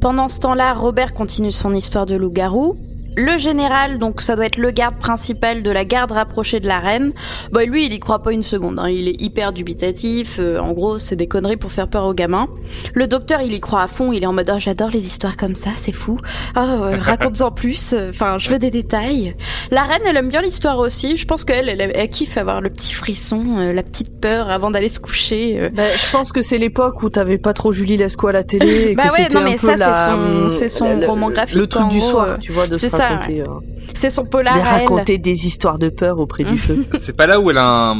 Pendant 0.00 0.28
ce 0.28 0.38
temps-là, 0.40 0.72
Robert 0.74 1.14
continue 1.14 1.52
son 1.52 1.74
histoire 1.74 2.06
de 2.06 2.14
loup-garou. 2.16 2.76
Le 3.16 3.38
général, 3.38 3.98
donc 3.98 4.20
ça 4.20 4.36
doit 4.36 4.46
être 4.46 4.58
le 4.58 4.70
garde 4.70 4.96
principal 4.98 5.62
de 5.62 5.70
la 5.70 5.84
garde 5.84 6.12
rapprochée 6.12 6.60
de 6.60 6.66
la 6.66 6.80
reine, 6.80 7.12
bah 7.50 7.64
lui 7.64 7.86
il 7.86 7.92
y 7.92 7.98
croit 7.98 8.22
pas 8.22 8.32
une 8.32 8.42
seconde, 8.42 8.78
hein. 8.78 8.88
il 8.90 9.08
est 9.08 9.20
hyper 9.20 9.52
dubitatif, 9.52 10.36
euh, 10.38 10.58
en 10.58 10.72
gros 10.72 10.98
c'est 10.98 11.16
des 11.16 11.26
conneries 11.26 11.56
pour 11.56 11.72
faire 11.72 11.88
peur 11.88 12.04
aux 12.04 12.14
gamins. 12.14 12.48
Le 12.94 13.06
docteur 13.06 13.40
il 13.40 13.54
y 13.54 13.60
croit 13.60 13.82
à 13.82 13.86
fond, 13.88 14.12
il 14.12 14.22
est 14.22 14.26
en 14.26 14.32
mode 14.32 14.50
oh, 14.54 14.58
j'adore 14.58 14.90
les 14.90 15.06
histoires 15.06 15.36
comme 15.36 15.54
ça, 15.54 15.70
c'est 15.76 15.92
fou, 15.92 16.18
ah 16.54 16.74
euh, 16.74 16.96
raconte-en 17.00 17.50
plus, 17.50 17.94
enfin 18.08 18.36
je 18.38 18.50
veux 18.50 18.58
des 18.58 18.70
détails. 18.70 19.34
La 19.70 19.82
reine 19.84 20.02
elle 20.06 20.16
aime 20.16 20.28
bien 20.28 20.42
l'histoire 20.42 20.78
aussi, 20.78 21.16
je 21.16 21.26
pense 21.26 21.44
qu'elle 21.44 21.68
elle, 21.68 21.92
elle 21.94 22.10
kiffe 22.10 22.36
avoir 22.36 22.60
le 22.60 22.70
petit 22.70 22.92
frisson, 22.92 23.42
euh, 23.58 23.72
la 23.72 23.82
petite 23.82 24.20
peur 24.20 24.50
avant 24.50 24.70
d'aller 24.70 24.88
se 24.90 25.00
coucher. 25.00 25.58
euh. 25.58 25.68
Bah, 25.74 25.84
je 25.90 26.12
pense 26.12 26.32
que 26.32 26.42
c'est 26.42 26.58
l'époque 26.58 27.02
où 27.02 27.08
t'avais 27.10 27.38
pas 27.38 27.52
trop 27.54 27.72
Julie 27.72 27.96
Lescaut 27.96 28.28
à 28.28 28.32
la 28.32 28.44
télé 28.44 28.90
et 28.90 28.94
Bah 28.94 29.04
que 29.08 29.12
ouais, 29.12 29.28
non, 29.32 29.40
un 29.40 29.44
mais 29.44 29.56
peu 29.56 29.66
ça, 29.68 29.72
c'est 29.72 29.78
la, 29.78 29.94
son- 30.10 30.48
c'est 30.48 30.68
son 30.68 30.98
le- 31.00 31.06
roman 31.06 31.30
graphique, 31.30 31.56
Le 31.56 31.66
truc 31.66 31.88
du 31.88 31.98
gros, 31.98 32.10
soir, 32.10 32.26
euh, 32.28 32.36
tu 32.40 32.52
vois, 32.52 32.66
de 32.66 32.76
se 32.76 32.88
ça, 32.90 33.05
raconter. 33.08 33.40
euh, 33.42 33.46
C'est 33.94 34.10
son 34.10 34.24
polar 34.24 34.56
elle. 34.56 34.62
raconter 34.62 35.18
des 35.18 35.46
histoires 35.46 35.78
de 35.78 35.88
peur 35.88 36.18
auprès 36.18 36.44
du 36.44 36.58
feu. 36.58 36.84
C'est 36.92 37.16
pas 37.16 37.26
là 37.26 37.40
où 37.40 37.50
elle 37.50 37.58
a 37.58 37.90
un- 37.90 37.96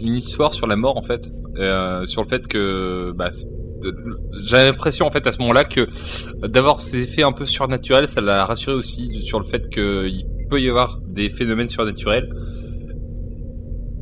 une 0.00 0.14
histoire 0.14 0.52
sur 0.52 0.66
la 0.66 0.76
mort 0.76 0.96
en 0.96 1.02
fait, 1.02 1.30
euh, 1.58 2.04
sur 2.06 2.22
le 2.22 2.28
fait 2.28 2.46
que 2.46 3.12
bah, 3.16 3.28
j'ai 4.46 4.56
l'impression 4.56 5.06
en 5.06 5.10
fait 5.10 5.26
à 5.26 5.32
ce 5.32 5.38
moment-là 5.40 5.64
que 5.64 5.86
d'avoir 6.46 6.80
ces 6.80 7.02
effets 7.02 7.22
un 7.22 7.32
peu 7.32 7.44
surnaturels, 7.44 8.08
ça 8.08 8.20
l'a 8.20 8.44
rassuré 8.46 8.74
aussi 8.76 9.20
sur 9.22 9.38
le 9.38 9.44
fait 9.44 9.68
qu'il 9.68 10.24
peut 10.50 10.60
y 10.60 10.68
avoir 10.68 10.98
des 11.06 11.28
phénomènes 11.28 11.68
surnaturels 11.68 12.28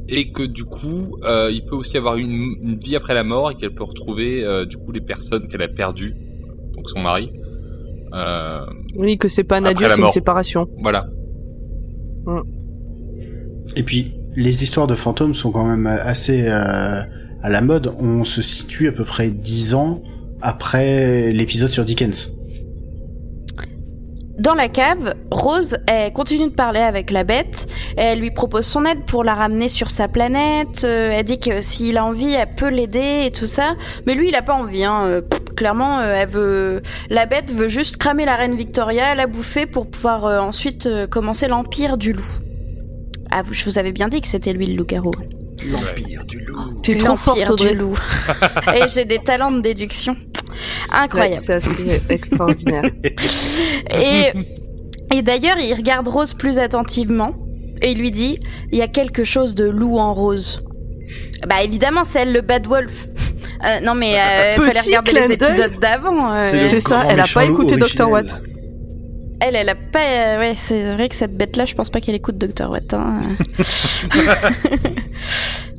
et 0.09 0.31
que 0.33 0.43
du 0.43 0.65
coup 0.65 1.17
euh, 1.25 1.51
il 1.53 1.65
peut 1.65 1.77
aussi 1.77 1.97
avoir 1.97 2.17
une, 2.17 2.57
une 2.63 2.79
vie 2.79 2.97
après 2.97 3.15
la 3.15 3.25
mort 3.25 3.51
et 3.51 3.55
qu'elle 3.55 3.75
peut 3.75 3.85
retrouver 3.85 4.45
euh, 4.45 4.65
du 4.65 4.77
coup 4.77 4.93
les 4.93 5.01
personnes 5.01 5.47
qu'elle 5.49 5.63
a 5.63 5.69
perdues, 5.69 6.15
donc 6.75 6.89
son 6.91 7.01
mari, 7.01 7.31
Euh, 8.15 8.61
Oui, 8.97 9.17
que 9.19 9.29
c'est 9.29 9.45
pas 9.45 9.57
un 9.59 9.65
adieu, 9.65 9.87
c'est 9.89 10.01
une 10.03 10.11
séparation. 10.11 10.67
voilà. 10.81 11.07
Et 13.77 13.83
puis, 13.83 14.13
les 14.37 14.63
histoires 14.63 14.87
de 14.87 14.95
fantômes 14.95 15.35
sont 15.35 15.51
quand 15.51 15.65
même 15.65 15.87
assez 15.87 16.45
euh, 16.49 17.01
à 17.43 17.49
la 17.51 17.61
mode. 17.61 17.93
On 17.99 18.25
se 18.25 18.43
situe 18.43 18.89
à 18.89 18.93
peu 18.93 19.05
près 19.05 19.31
10 19.31 19.75
ans 19.75 20.03
après 20.41 21.33
l'épisode 21.33 21.71
sur 21.71 21.85
Dickens. 21.85 22.33
Dans 24.39 24.55
la 24.55 24.69
cave, 24.69 25.15
Rose, 25.31 25.77
elle 25.87 26.13
continue 26.13 26.47
de 26.49 26.55
parler 26.55 26.81
avec 26.81 27.11
la 27.11 27.23
bête. 27.23 27.67
Elle 27.97 28.19
lui 28.19 28.31
propose 28.31 28.65
son 28.67 28.85
aide 28.87 29.05
pour 29.07 29.25
la 29.25 29.35
ramener 29.35 29.69
sur 29.69 29.91
sa 29.91 30.09
planète. 30.09 30.83
Euh, 30.85 31.11
elle 31.13 31.25
dit 31.25 31.39
que 31.39 31.61
s'il 31.61 31.97
a 31.99 32.05
envie, 32.05 32.33
elle 32.33 32.55
peut 32.55 32.71
l'aider 32.71 33.25
et 33.27 33.31
tout 33.31 33.47
ça. 33.47 33.75
Mais 34.07 34.15
lui, 34.15 34.29
il 34.31 34.35
a 34.35 34.43
pas 34.43 34.55
envie. 34.55 34.85
Hein. 34.85 35.21
Pff, 35.29 35.42
clairement, 35.63 36.01
euh, 36.01 36.15
elle 36.17 36.29
veut. 36.29 36.83
La 37.09 37.27
bête 37.27 37.53
veut 37.55 37.69
juste 37.69 37.97
cramer 37.97 38.25
la 38.25 38.35
reine 38.35 38.57
Victoria, 38.57 39.15
la 39.15 39.29
bouffer 39.29 39.67
pour 39.67 39.89
pouvoir 39.89 40.25
euh, 40.25 40.41
ensuite 40.41 40.87
euh, 40.87 41.07
commencer 41.07 41.47
l'empire 41.47 41.97
du 41.99 42.13
loup. 42.13 42.27
Ah, 43.31 43.43
vous- 43.43 43.55
je 43.55 43.65
vous 43.65 43.79
avais 43.79 43.93
bien 43.93 44.09
dit 44.09 44.21
que 44.21 44.27
c'était 44.27 44.53
lui 44.53 44.67
le 44.67 44.75
loup-garou. 44.75 45.13
L'Empire 45.71 46.25
du 46.27 46.41
loup. 46.41 46.81
T'es 46.83 46.97
trop 46.97 47.15
forte, 47.15 47.49
Audrey. 47.49 47.71
du 47.71 47.79
loup. 47.79 47.97
et 48.75 48.89
j'ai 48.93 49.05
des 49.05 49.21
talents 49.21 49.53
de 49.53 49.61
déduction. 49.61 50.15
Ouais, 50.15 50.99
Incroyable. 50.99 51.41
c'est 51.41 51.55
assez 51.55 52.03
extraordinaire. 52.09 52.83
Et, 53.95 54.33
et 55.15 55.23
d'ailleurs, 55.23 55.59
il 55.61 55.73
regarde 55.75 56.09
Rose 56.09 56.35
plus 56.35 56.59
attentivement 56.59 57.35
et 57.81 57.93
il 57.93 57.99
lui 57.99 58.11
dit 58.11 58.41
Il 58.73 58.79
y 58.79 58.83
a 58.83 58.89
quelque 58.89 59.23
chose 59.23 59.55
de 59.55 59.65
loup 59.67 59.99
en 59.99 60.13
Rose. 60.13 60.65
Bah 61.49 61.63
évidemment, 61.63 62.03
c'est 62.05 62.21
elle 62.23 62.33
le 62.33 62.41
Bad 62.41 62.67
Wolf. 62.67 63.07
Euh, 63.65 63.81
non 63.85 63.95
mais 63.95 64.15
euh, 64.19 64.55
il 64.57 64.63
fallait 64.63 64.81
regarder 64.81 65.13
les 65.13 65.33
épisodes 65.33 65.79
d'avant. 65.79 66.19
euh, 66.35 66.49
C'est 66.51 66.81
ça, 66.81 67.05
elle 67.09 67.21
a 67.21 67.27
pas 67.33 67.45
écouté 67.45 67.77
Dr. 67.77 68.11
Watt. 68.11 68.27
Elle, 69.45 69.57
elle 69.57 69.69
a 69.69 69.75
pas. 69.75 69.99
euh, 70.01 70.39
ouais, 70.39 70.53
c'est 70.57 70.93
vrai 70.95 71.09
que 71.09 71.17
cette 71.17 71.37
bête-là, 71.37 71.65
je 71.65 71.75
pense 71.75 71.91
pas 71.91 72.01
qu'elle 72.01 72.15
écoute 72.15 72.39
Dr. 72.39 72.71
Watt. 72.71 72.95
hein. 72.95 73.21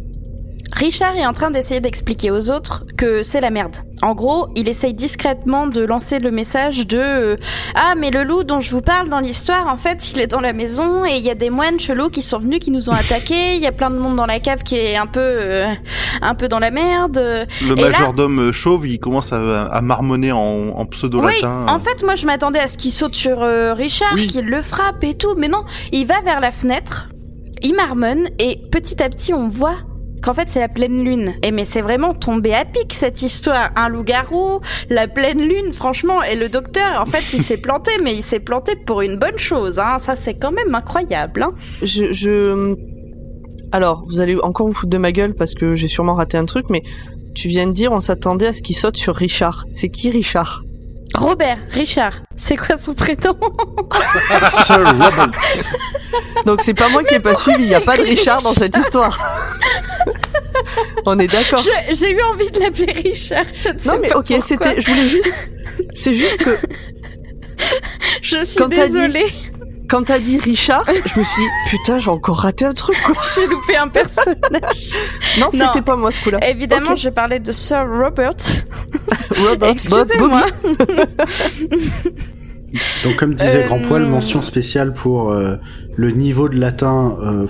Richard 0.83 1.15
est 1.15 1.25
en 1.25 1.31
train 1.31 1.49
d'essayer 1.49 1.79
d'expliquer 1.79 2.29
aux 2.29 2.51
autres 2.51 2.83
que 2.97 3.23
c'est 3.23 3.39
la 3.39 3.51
merde. 3.51 3.77
En 4.01 4.13
gros, 4.15 4.49
il 4.57 4.67
essaye 4.67 4.93
discrètement 4.93 5.65
de 5.65 5.81
lancer 5.81 6.19
le 6.19 6.29
message 6.29 6.85
de 6.85 6.97
euh, 6.99 7.35
Ah, 7.73 7.93
mais 7.97 8.11
le 8.11 8.25
loup 8.25 8.43
dont 8.43 8.59
je 8.59 8.69
vous 8.69 8.81
parle 8.81 9.07
dans 9.07 9.21
l'histoire, 9.21 9.67
en 9.71 9.77
fait, 9.77 10.11
il 10.11 10.19
est 10.19 10.27
dans 10.27 10.41
la 10.41 10.51
maison 10.51 11.05
et 11.05 11.15
il 11.15 11.23
y 11.23 11.29
a 11.29 11.35
des 11.35 11.49
moines 11.49 11.79
chelous 11.79 12.09
qui 12.09 12.21
sont 12.21 12.37
venus, 12.37 12.59
qui 12.59 12.69
nous 12.69 12.89
ont 12.89 12.93
attaqués. 12.93 13.55
Il 13.55 13.61
y 13.61 13.65
a 13.65 13.71
plein 13.71 13.89
de 13.91 13.97
monde 13.97 14.17
dans 14.17 14.25
la 14.25 14.41
cave 14.41 14.63
qui 14.63 14.75
est 14.75 14.97
un 14.97 15.07
peu, 15.07 15.21
euh, 15.21 15.73
un 16.21 16.35
peu 16.35 16.49
dans 16.49 16.59
la 16.59 16.69
merde. 16.69 17.15
Le 17.65 17.79
Et 17.79 17.81
majordome 17.81 18.49
euh, 18.49 18.51
chauve, 18.51 18.85
il 18.85 18.99
commence 18.99 19.31
à, 19.31 19.63
à 19.67 19.81
marmonner 19.81 20.33
en, 20.33 20.39
en 20.41 20.81
Oui, 20.81 20.87
pseudo-latin. 20.89 21.65
en 21.69 21.79
fait, 21.79 22.03
moi 22.03 22.15
je 22.15 22.25
m'attendais 22.25 22.59
à 22.59 22.67
ce 22.67 22.77
qu'il 22.77 22.91
saute 22.91 23.15
sur 23.15 23.41
euh, 23.41 23.73
Richard, 23.73 24.11
Oui. 24.15 24.27
qu'il 24.27 24.47
le 24.47 24.61
frappe 24.61 25.01
et 25.05 25.13
tout, 25.13 25.35
mais 25.37 25.47
non, 25.47 25.63
il 25.93 26.05
va 26.07 26.19
vers 26.25 26.41
la 26.41 26.51
fenêtre, 26.51 27.07
il 27.61 27.73
marmonne 27.73 28.27
et 28.37 28.59
petit 28.69 29.01
à 29.01 29.07
petit 29.07 29.33
on 29.33 29.47
voit 29.47 29.77
qu'en 30.23 30.33
fait 30.33 30.49
c'est 30.49 30.59
la 30.59 30.67
pleine 30.67 31.03
lune. 31.03 31.33
Et 31.43 31.51
mais 31.51 31.65
c'est 31.65 31.81
vraiment 31.81 32.13
tombé 32.13 32.53
à 32.53 32.65
pic 32.65 32.93
cette 32.93 33.21
histoire, 33.21 33.69
un 33.75 33.89
loup-garou, 33.89 34.61
la 34.89 35.07
pleine 35.07 35.41
lune, 35.41 35.73
franchement, 35.73 36.23
et 36.23 36.35
le 36.35 36.49
docteur, 36.49 37.01
en 37.01 37.05
fait, 37.05 37.23
il 37.33 37.43
s'est 37.43 37.57
planté, 37.57 37.91
mais 38.03 38.15
il 38.15 38.23
s'est 38.23 38.39
planté 38.39 38.75
pour 38.75 39.01
une 39.01 39.17
bonne 39.17 39.37
chose, 39.37 39.79
hein. 39.79 39.99
Ça 39.99 40.15
c'est 40.15 40.33
quand 40.33 40.51
même 40.51 40.73
incroyable, 40.73 41.43
hein. 41.43 41.53
je, 41.81 42.11
je... 42.11 42.75
Alors, 43.71 44.03
vous 44.07 44.19
allez 44.19 44.37
encore 44.41 44.67
vous 44.67 44.73
foutre 44.73 44.91
de 44.91 44.97
ma 44.97 45.11
gueule 45.11 45.33
parce 45.33 45.55
que 45.55 45.75
j'ai 45.75 45.87
sûrement 45.87 46.13
raté 46.13 46.37
un 46.37 46.45
truc, 46.45 46.65
mais 46.69 46.83
tu 47.33 47.47
viens 47.47 47.65
de 47.65 47.71
dire 47.71 47.91
on 47.91 47.99
s'attendait 47.99 48.47
à 48.47 48.53
ce 48.53 48.61
qu'il 48.61 48.75
saute 48.75 48.97
sur 48.97 49.15
Richard. 49.15 49.65
C'est 49.69 49.89
qui 49.89 50.11
Richard? 50.11 50.61
Robert, 51.15 51.57
Richard, 51.69 52.21
c'est 52.35 52.55
quoi 52.55 52.77
son 52.77 52.93
prénom? 52.93 53.33
Sir 54.49 54.77
Robert. 54.77 55.31
Donc 56.45 56.61
c'est 56.61 56.73
pas 56.73 56.89
moi 56.89 57.03
qui 57.03 57.15
ai 57.15 57.19
pas 57.19 57.35
suivi, 57.35 57.63
il 57.63 57.69
y 57.69 57.75
a 57.75 57.81
pas 57.81 57.97
de 57.97 58.03
Richard 58.03 58.41
dans 58.41 58.53
cette 58.53 58.75
histoire. 58.77 59.17
on 61.05 61.17
est 61.19 61.27
d'accord. 61.27 61.61
J'ai 61.91 62.11
eu 62.11 62.21
envie 62.33 62.49
de 62.51 62.59
l'appeler 62.59 62.93
Richard, 62.93 63.45
je 63.53 63.69
ne 63.69 63.77
sais 63.79 63.89
Non 63.89 63.99
mais 64.01 64.09
pas 64.09 64.19
ok, 64.19 64.33
c'était, 64.41 64.79
je 64.79 64.87
voulais 64.87 65.01
juste, 65.07 65.51
c'est 65.93 66.13
juste 66.13 66.43
que 66.43 66.57
Je 68.21 68.43
suis 68.43 68.57
Quand 68.57 68.67
dit- 68.67 68.75
désolée, 68.77 69.33
quand 69.89 70.03
t'as 70.03 70.19
dit 70.19 70.37
Richard, 70.39 70.85
je 70.87 71.19
me 71.19 71.23
suis 71.23 71.41
dit 71.41 71.49
putain 71.69 71.99
j'ai 71.99 72.09
encore 72.09 72.37
raté 72.39 72.65
un 72.65 72.73
truc 72.73 72.97
quoi. 73.03 73.15
j'ai 73.35 73.45
loupé 73.47 73.75
un 73.77 73.87
personnage. 73.87 74.37
Non, 75.39 75.49
Non. 75.53 75.67
c'était 75.67 75.81
pas 75.83 75.95
moi 75.95 76.11
ce 76.11 76.19
coup-là. 76.21 76.39
Évidemment, 76.49 76.91
Ok. 76.91 76.97
je 76.97 77.09
parlais 77.09 77.39
de 77.39 77.51
Sir 77.51 77.85
Robert. 77.87 78.33
Robert, 79.47 79.69
Excusez-moi. 79.69 80.41
Donc 83.03 83.15
comme 83.17 83.35
disait 83.35 83.63
Euh, 83.63 83.67
Grand 83.67 83.79
Poil, 83.81 84.05
mention 84.05 84.41
spéciale 84.41 84.93
pour 84.93 85.31
euh, 85.31 85.55
le 85.95 86.11
niveau 86.11 86.49
de 86.49 86.59
latin 86.59 87.15
euh, 87.21 87.47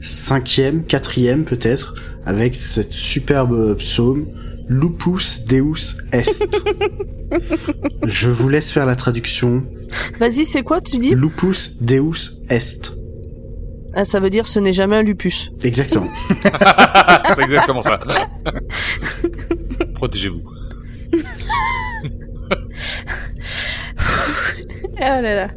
cinquième, 0.00 0.84
quatrième 0.84 1.44
peut-être, 1.44 1.94
avec 2.24 2.54
cette 2.54 2.92
superbe 2.92 3.76
psaume 3.78 4.26
Lupus 4.68 5.44
Deus 5.46 5.96
Est. 6.12 6.44
Je 8.06 8.30
vous 8.30 8.48
laisse 8.48 8.70
faire 8.72 8.86
la 8.86 8.96
traduction. 8.96 9.64
Vas-y, 10.18 10.44
c'est 10.46 10.62
quoi 10.62 10.80
tu 10.80 10.98
dis? 10.98 11.14
Lupus 11.14 11.76
Deus 11.80 12.38
Est. 12.48 12.92
ah, 13.94 14.04
Ça 14.04 14.20
veut 14.20 14.30
dire 14.30 14.46
ce 14.46 14.58
n'est 14.60 14.72
jamais 14.72 14.96
un 14.96 15.02
lupus. 15.02 15.50
Exactement. 15.64 16.08
C'est 17.34 17.42
exactement 17.44 17.80
ça. 17.80 17.98
Protégez-vous. 19.94 20.42
Oh 24.94 24.98
là 25.00 25.20
là. 25.34 25.48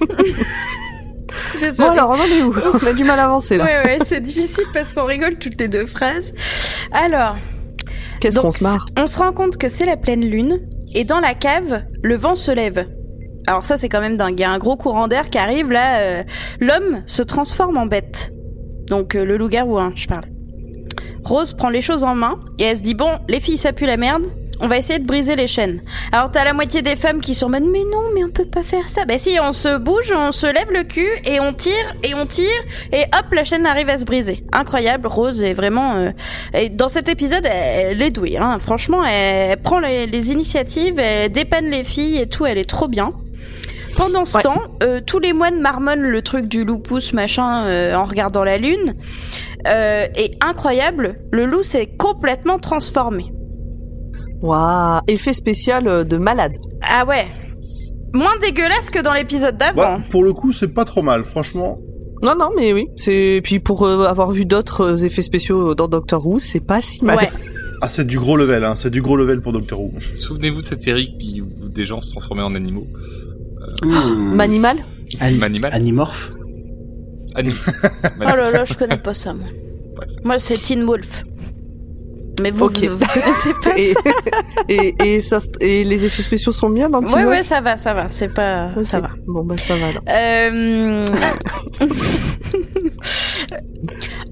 Désolée. 1.60 1.88
Bon 1.88 1.92
alors 1.92 2.10
on 2.10 2.14
en 2.20 2.24
est 2.24 2.42
où? 2.42 2.54
On 2.82 2.86
a 2.86 2.92
du 2.92 3.04
mal 3.04 3.18
à 3.20 3.24
avancer 3.24 3.56
là. 3.56 3.64
Ouais, 3.64 3.82
ouais, 3.84 3.98
c'est 4.04 4.20
difficile 4.20 4.64
parce 4.72 4.92
qu'on 4.92 5.04
rigole 5.04 5.36
toutes 5.38 5.58
les 5.60 5.68
deux 5.68 5.86
phrases. 5.86 6.34
Alors, 6.92 7.36
Qu'est-ce 8.20 8.40
qu'on 8.40 8.50
se 8.52 8.62
marre? 8.64 8.84
on 8.98 9.06
se 9.06 9.18
rend 9.18 9.32
compte 9.32 9.56
que 9.56 9.68
c'est 9.68 9.86
la 9.86 9.96
pleine 9.96 10.24
lune 10.24 10.60
et 10.94 11.04
dans 11.04 11.20
la 11.20 11.34
cave, 11.34 11.82
le 12.02 12.16
vent 12.16 12.34
se 12.34 12.50
lève. 12.50 12.86
Alors 13.46 13.64
ça, 13.64 13.76
c'est 13.78 13.88
quand 13.88 14.00
même 14.00 14.16
dingue. 14.16 14.34
Il 14.38 14.40
y 14.40 14.44
a 14.44 14.50
un 14.50 14.58
gros 14.58 14.76
courant 14.76 15.08
d'air 15.08 15.30
qui 15.30 15.38
arrive 15.38 15.70
là. 15.70 16.00
euh, 16.00 16.22
L'homme 16.60 17.02
se 17.06 17.22
transforme 17.22 17.76
en 17.78 17.86
bête. 17.86 18.32
Donc 18.88 19.14
euh, 19.14 19.24
le 19.24 19.36
loup-garou, 19.36 19.78
hein, 19.78 19.92
je 19.94 20.06
parle. 20.06 20.24
Rose 21.24 21.52
prend 21.52 21.68
les 21.70 21.82
choses 21.82 22.04
en 22.04 22.14
main 22.14 22.40
et 22.58 22.64
elle 22.64 22.76
se 22.76 22.82
dit 22.82 22.94
bon, 22.94 23.10
les 23.28 23.40
filles, 23.40 23.58
ça 23.58 23.72
pue 23.72 23.86
la 23.86 23.96
merde. 23.96 24.24
On 24.62 24.68
va 24.68 24.76
essayer 24.76 24.98
de 24.98 25.06
briser 25.06 25.36
les 25.36 25.46
chaînes. 25.46 25.80
Alors 26.12 26.30
t'as 26.30 26.44
la 26.44 26.52
moitié 26.52 26.82
des 26.82 26.96
femmes 26.96 27.20
qui 27.20 27.34
sont 27.34 27.46
en 27.46 27.50
mode 27.50 27.64
mais 27.64 27.82
non, 27.90 28.10
mais 28.14 28.24
on 28.24 28.28
peut 28.28 28.44
pas 28.44 28.62
faire 28.62 28.88
ça. 28.88 29.04
Bah 29.06 29.18
si, 29.18 29.38
on 29.40 29.52
se 29.52 29.78
bouge, 29.78 30.12
on 30.16 30.32
se 30.32 30.46
lève 30.46 30.70
le 30.70 30.84
cul 30.84 31.08
et 31.24 31.40
on 31.40 31.52
tire 31.52 31.94
et 32.04 32.14
on 32.14 32.26
tire 32.26 32.44
et 32.92 33.02
hop, 33.04 33.32
la 33.32 33.44
chaîne 33.44 33.64
arrive 33.66 33.88
à 33.88 33.96
se 33.98 34.04
briser. 34.04 34.44
Incroyable, 34.52 35.06
Rose 35.06 35.42
est 35.42 35.54
vraiment. 35.54 35.94
euh, 35.96 36.10
et 36.52 36.68
dans 36.68 36.88
cet 36.88 37.08
épisode, 37.08 37.46
elle, 37.46 37.92
elle 37.92 38.02
est 38.02 38.10
douée. 38.10 38.36
Hein. 38.36 38.58
Franchement, 38.60 39.04
elle, 39.04 39.50
elle 39.52 39.56
prend 39.62 39.80
les, 39.80 40.06
les 40.06 40.32
initiatives, 40.32 40.98
elle 40.98 41.32
dépanne 41.32 41.70
les 41.70 41.84
filles 41.84 42.18
et 42.18 42.26
tout. 42.28 42.44
Elle 42.46 42.58
est 42.58 42.68
trop 42.68 42.88
bien. 42.88 43.12
Pendant 43.96 44.24
ce 44.24 44.36
Ouais. 44.36 44.42
temps, 44.42 44.60
euh, 44.82 45.00
tous 45.04 45.18
les 45.18 45.32
moines 45.32 45.60
marmonnent 45.60 46.02
le 46.02 46.22
truc 46.22 46.46
du 46.46 46.64
loup-pouce 46.64 47.12
machin 47.12 47.64
euh, 47.64 47.94
en 47.94 48.04
regardant 48.04 48.44
la 48.44 48.56
lune. 48.56 48.94
Euh, 49.66 50.06
et 50.14 50.30
incroyable, 50.40 51.16
le 51.32 51.44
loup 51.44 51.62
s'est 51.62 51.86
complètement 51.98 52.58
transformé. 52.58 53.32
Waouh, 54.42 55.00
effet 55.08 55.32
spécial 55.32 55.86
euh, 55.88 56.04
de 56.04 56.16
malade. 56.16 56.52
Ah 56.82 57.04
ouais. 57.06 57.26
Moins 58.14 58.36
dégueulasse 58.40 58.90
que 58.90 59.02
dans 59.02 59.12
l'épisode 59.12 59.56
d'avant. 59.58 59.76
Bah, 59.98 60.00
pour 60.10 60.24
le 60.24 60.32
coup, 60.32 60.52
c'est 60.52 60.68
pas 60.74 60.84
trop 60.84 61.02
mal, 61.02 61.24
franchement. 61.24 61.78
Non 62.22 62.34
non 62.38 62.50
mais 62.54 62.74
oui, 62.74 62.88
c'est 62.96 63.40
puis 63.42 63.60
pour 63.60 63.86
euh, 63.86 64.04
avoir 64.04 64.30
vu 64.30 64.44
d'autres 64.44 64.82
euh, 64.92 65.04
effets 65.06 65.22
spéciaux 65.22 65.74
dans 65.74 65.88
Doctor 65.88 66.26
Who, 66.26 66.38
c'est 66.38 66.60
pas 66.60 66.82
si 66.82 67.02
mal. 67.02 67.16
ouais. 67.16 67.30
Ah, 67.82 67.88
c'est 67.88 68.06
du 68.06 68.18
gros 68.18 68.36
level, 68.36 68.62
hein. 68.62 68.74
C'est 68.76 68.90
du 68.90 69.00
gros 69.00 69.16
level 69.16 69.40
pour 69.40 69.52
Doctor 69.54 69.80
Who. 69.80 69.92
Souvenez-vous 70.14 70.60
de 70.60 70.66
cette 70.66 70.82
série 70.82 71.16
qui, 71.18 71.40
où 71.40 71.68
des 71.70 71.86
gens 71.86 72.00
se 72.02 72.10
transformaient 72.10 72.42
en 72.42 72.54
animaux. 72.54 72.86
Manimal 73.84 74.76
Ani- 75.20 75.42
Animal. 75.42 75.70
Animorphe. 75.72 76.30
Anim- 77.36 77.54
Oh 78.20 78.24
là 78.24 78.50
là, 78.50 78.64
je 78.64 78.74
connais 78.74 78.98
pas 78.98 79.14
ça 79.14 79.32
moi. 79.32 79.46
Moi 80.24 80.38
c'est 80.38 80.58
Teen 80.58 80.84
Wolf. 80.84 81.24
Mais 82.40 82.50
vous, 82.50 82.66
Ok. 82.66 82.78
vous, 82.84 82.96
vous 82.98 83.06
connaissez 83.06 83.52
pas 83.62 83.78
et, 83.78 83.94
et, 84.68 85.14
et, 85.16 85.20
ça, 85.20 85.40
se- 85.40 85.48
et 85.60 85.84
les 85.84 86.04
effets 86.06 86.22
spéciaux 86.22 86.52
sont 86.52 86.70
bien 86.70 86.88
dans 86.88 87.00
Ouais 87.00 87.24
ouais, 87.24 87.42
ça 87.42 87.60
va, 87.60 87.76
ça 87.76 87.94
va, 87.94 88.08
c'est 88.08 88.32
pas 88.32 88.68
ça 88.84 89.00
va. 89.00 89.10
Bon 89.26 89.42
bah 89.44 89.56
ça 89.58 89.76
va 89.76 89.86
alors. 89.88 90.02
Euh... 90.10 91.06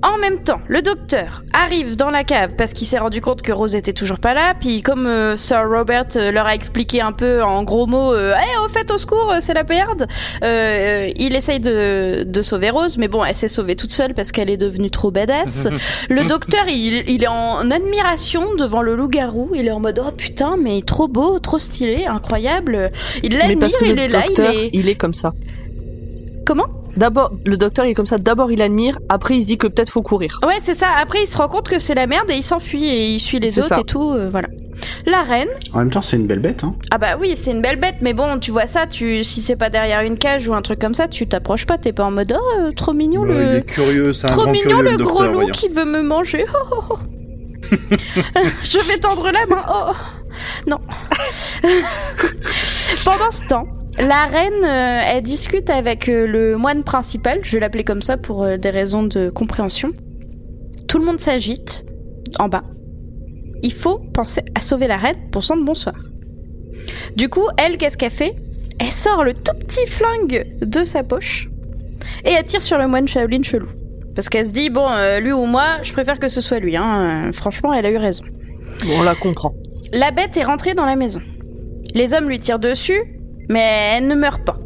En 0.03 0.17
même 0.19 0.43
temps, 0.45 0.61
le 0.69 0.81
docteur 0.83 1.43
arrive 1.53 1.97
dans 1.97 2.11
la 2.11 2.23
cave 2.23 2.51
parce 2.57 2.73
qu'il 2.73 2.87
s'est 2.87 2.99
rendu 2.99 3.21
compte 3.21 3.43
que 3.43 3.51
Rose 3.51 3.75
était 3.75 3.93
toujours 3.93 4.19
pas 4.21 4.33
là. 4.35 4.55
Puis 4.59 4.81
comme 4.83 5.07
euh, 5.07 5.37
Sir 5.37 5.65
Robert 5.69 6.05
euh, 6.17 6.31
leur 6.31 6.47
a 6.47 6.55
expliqué 6.55 7.01
un 7.01 7.13
peu 7.13 7.43
en 7.43 7.63
gros 7.65 7.87
mots, 7.87 8.13
euh, 8.15 8.35
Eh, 8.39 8.65
au 8.65 8.69
fait 8.69 8.91
au 8.93 8.99
secours, 8.99 9.35
c'est 9.41 9.55
la 9.55 9.65
perde. 9.65 10.07
euh, 10.45 11.11
il 11.17 11.35
essaye 11.35 11.59
de, 11.61 12.23
de 12.27 12.43
sauver 12.43 12.71
Rose, 12.71 12.97
mais 12.99 13.09
bon, 13.09 13.25
elle 13.25 13.35
s'est 13.35 13.49
sauvée 13.49 13.75
toute 13.75 13.91
seule 13.91 14.15
parce 14.15 14.31
qu'elle 14.31 14.51
est 14.51 14.57
devenue 14.57 14.91
trop 14.91 15.11
badass. 15.11 15.67
le 16.09 16.25
docteur, 16.25 16.65
il, 16.69 17.05
il 17.11 17.25
est 17.25 17.29
en 17.29 17.69
admiration 17.71 17.98
devant 18.59 18.83
le 18.83 18.97
loup-garou. 18.97 19.51
Il 19.55 19.67
est 19.67 19.71
en 19.71 19.81
mode 19.81 20.03
oh 20.05 20.11
putain, 20.17 20.57
mais 20.61 20.83
trop 20.83 21.09
beau, 21.09 21.39
trop 21.39 21.59
stylé, 21.59 22.07
incroyable. 22.07 22.91
Il 23.23 23.37
l'admire, 23.37 23.69
il 23.83 23.95
le 23.95 24.03
est 24.03 24.09
là, 24.09 24.25
il 24.29 24.41
est 24.41 24.71
il 24.73 24.89
est 24.89 24.95
comme 24.95 25.15
ça. 25.15 25.33
comment 26.45 26.67
D'abord, 26.97 27.33
le 27.45 27.57
docteur 27.57 27.85
il 27.87 27.91
est 27.91 27.95
comme 27.95 28.07
ça. 28.07 28.19
D'abord, 28.19 28.51
il 28.51 28.61
admire. 28.61 28.99
Après, 29.09 29.37
il 29.37 29.43
se 29.43 29.47
dit 29.47 29.57
que 29.59 29.69
peut-être 29.69 29.91
faut 29.91 30.03
courir. 30.03 30.41
Ouais, 30.45 30.57
c'est 30.61 30.75
ça. 30.75 30.89
Après, 31.01 31.23
il 31.23 31.27
se 31.27 31.37
rend 31.37 31.49
compte 31.49 31.69
que 31.69 31.79
c'est 31.79 31.95
la 31.95 32.07
merde 32.09 32.29
et 32.31 32.35
il 32.35 32.43
s'enfuit 32.43 32.85
et 32.89 33.11
il 33.11 33.21
suit 33.21 33.39
les 33.39 33.59
autres 33.59 33.69
ça. 33.69 33.81
et 33.81 33.85
tout. 33.85 34.13
euh, 34.13 34.29
voilà. 34.31 34.49
La 35.07 35.23
reine. 35.23 35.49
En 35.75 35.79
même 35.79 35.91
temps, 35.91 36.03
c'est 36.03 36.17
une 36.17 36.27
belle 36.27 36.41
bête, 36.41 36.65
hein. 36.65 36.75
Ah 36.93 36.99
bah 36.99 37.17
oui, 37.21 37.35
c'est 37.37 37.51
une 37.53 37.63
belle 37.63 37.77
bête, 37.81 37.97
mais 38.01 38.15
bon, 38.15 38.39
tu 38.39 38.51
vois 38.51 38.67
ça, 38.67 38.87
tu 38.87 39.23
si 39.25 39.43
c'est 39.43 39.57
pas 39.57 39.71
derrière 39.71 40.01
une 40.03 40.19
cage 40.19 40.49
ou 40.49 40.55
un 40.55 40.63
truc 40.63 40.81
comme 40.81 40.95
ça, 40.95 41.09
tu 41.09 41.27
t'approches 41.27 41.67
pas. 41.67 41.79
T'es 41.79 41.93
pas 41.93 42.05
en 42.05 42.11
mode 42.11 42.37
oh 42.37 42.71
trop 42.77 42.93
mignon 42.93 43.25
il 43.27 43.33
le. 43.33 43.57
est 43.59 43.63
curieux, 43.67 44.13
c'est 44.13 44.27
un 44.27 44.31
Trop 44.31 44.43
grand 44.43 44.53
mignon 44.53 44.79
curieux, 44.79 44.91
le 44.91 44.97
gros 44.99 45.07
docteur, 45.19 45.27
loup 45.33 45.35
voyons. 45.41 45.53
qui 45.53 45.69
veut 45.69 45.85
me 45.85 46.03
manger. 46.03 46.45
Oh, 46.53 46.75
oh, 46.77 46.85
oh. 46.91 46.99
Je 48.63 48.87
vais 48.87 48.99
tendre 48.99 49.31
la 49.31 49.47
main. 49.47 49.65
Oh 49.69 49.93
non. 50.67 50.79
Pendant 53.05 53.31
ce 53.31 53.47
temps, 53.47 53.67
la 53.99 54.27
reine, 54.27 54.65
euh, 54.65 55.01
elle 55.07 55.23
discute 55.23 55.71
avec 55.71 56.09
euh, 56.09 56.27
le 56.27 56.57
moine 56.57 56.85
principal. 56.85 57.41
Je 57.43 57.59
l'appeler 57.59 57.85
comme 57.85 58.03
ça 58.03 58.17
pour 58.17 58.45
euh, 58.45 58.57
des 58.57 58.71
raisons 58.71 59.03
de 59.03 59.29
compréhension. 59.31 59.93
Tout 60.87 60.99
le 60.99 61.05
monde 61.05 61.21
s'agite 61.21 61.85
en 62.39 62.49
bas. 62.49 62.63
Il 63.63 63.73
faut 63.73 63.99
penser 64.15 64.43
à 64.55 64.61
sauver 64.61 64.87
la 64.87 64.99
reine 64.99 65.31
pour 65.33 65.43
son 65.43 65.57
bonsoir. 65.57 65.97
Du 67.17 67.29
coup, 67.29 67.47
elle, 67.57 67.77
qu'est-ce 67.77 67.99
qu'elle 67.99 68.13
fait? 68.13 68.37
Elle 68.79 68.93
sort 68.93 69.25
le 69.25 69.35
tout 69.35 69.57
petit 69.59 69.87
flingue 69.87 70.47
de 70.61 70.85
sa 70.85 71.03
poche 71.03 71.49
et 72.25 72.31
elle 72.31 72.45
tire 72.45 72.63
sur 72.63 72.79
le 72.79 72.87
moine 72.87 73.09
Shaolin 73.09 73.43
chelou. 73.43 73.69
Parce 74.19 74.29
qu'elle 74.31 74.47
se 74.47 74.51
dit, 74.51 74.69
bon, 74.69 74.89
euh, 74.91 75.21
lui 75.21 75.31
ou 75.31 75.45
moi, 75.45 75.79
je 75.83 75.93
préfère 75.93 76.19
que 76.19 76.27
ce 76.27 76.41
soit 76.41 76.59
lui. 76.59 76.77
Hein. 76.77 77.31
Franchement, 77.33 77.73
elle 77.73 77.87
a 77.87 77.91
eu 77.93 77.99
raison. 77.99 78.25
On 78.99 79.05
la 79.05 79.15
comprend. 79.15 79.55
La 79.93 80.11
bête 80.11 80.37
est 80.37 80.43
rentrée 80.43 80.75
dans 80.75 80.85
la 80.85 80.97
maison. 80.97 81.21
Les 81.95 82.15
hommes 82.15 82.29
lui 82.29 82.41
tirent 82.41 82.59
dessus, 82.59 83.01
mais 83.49 83.95
elle 83.95 84.09
ne 84.09 84.17
meurt 84.17 84.45
pas. 84.45 84.59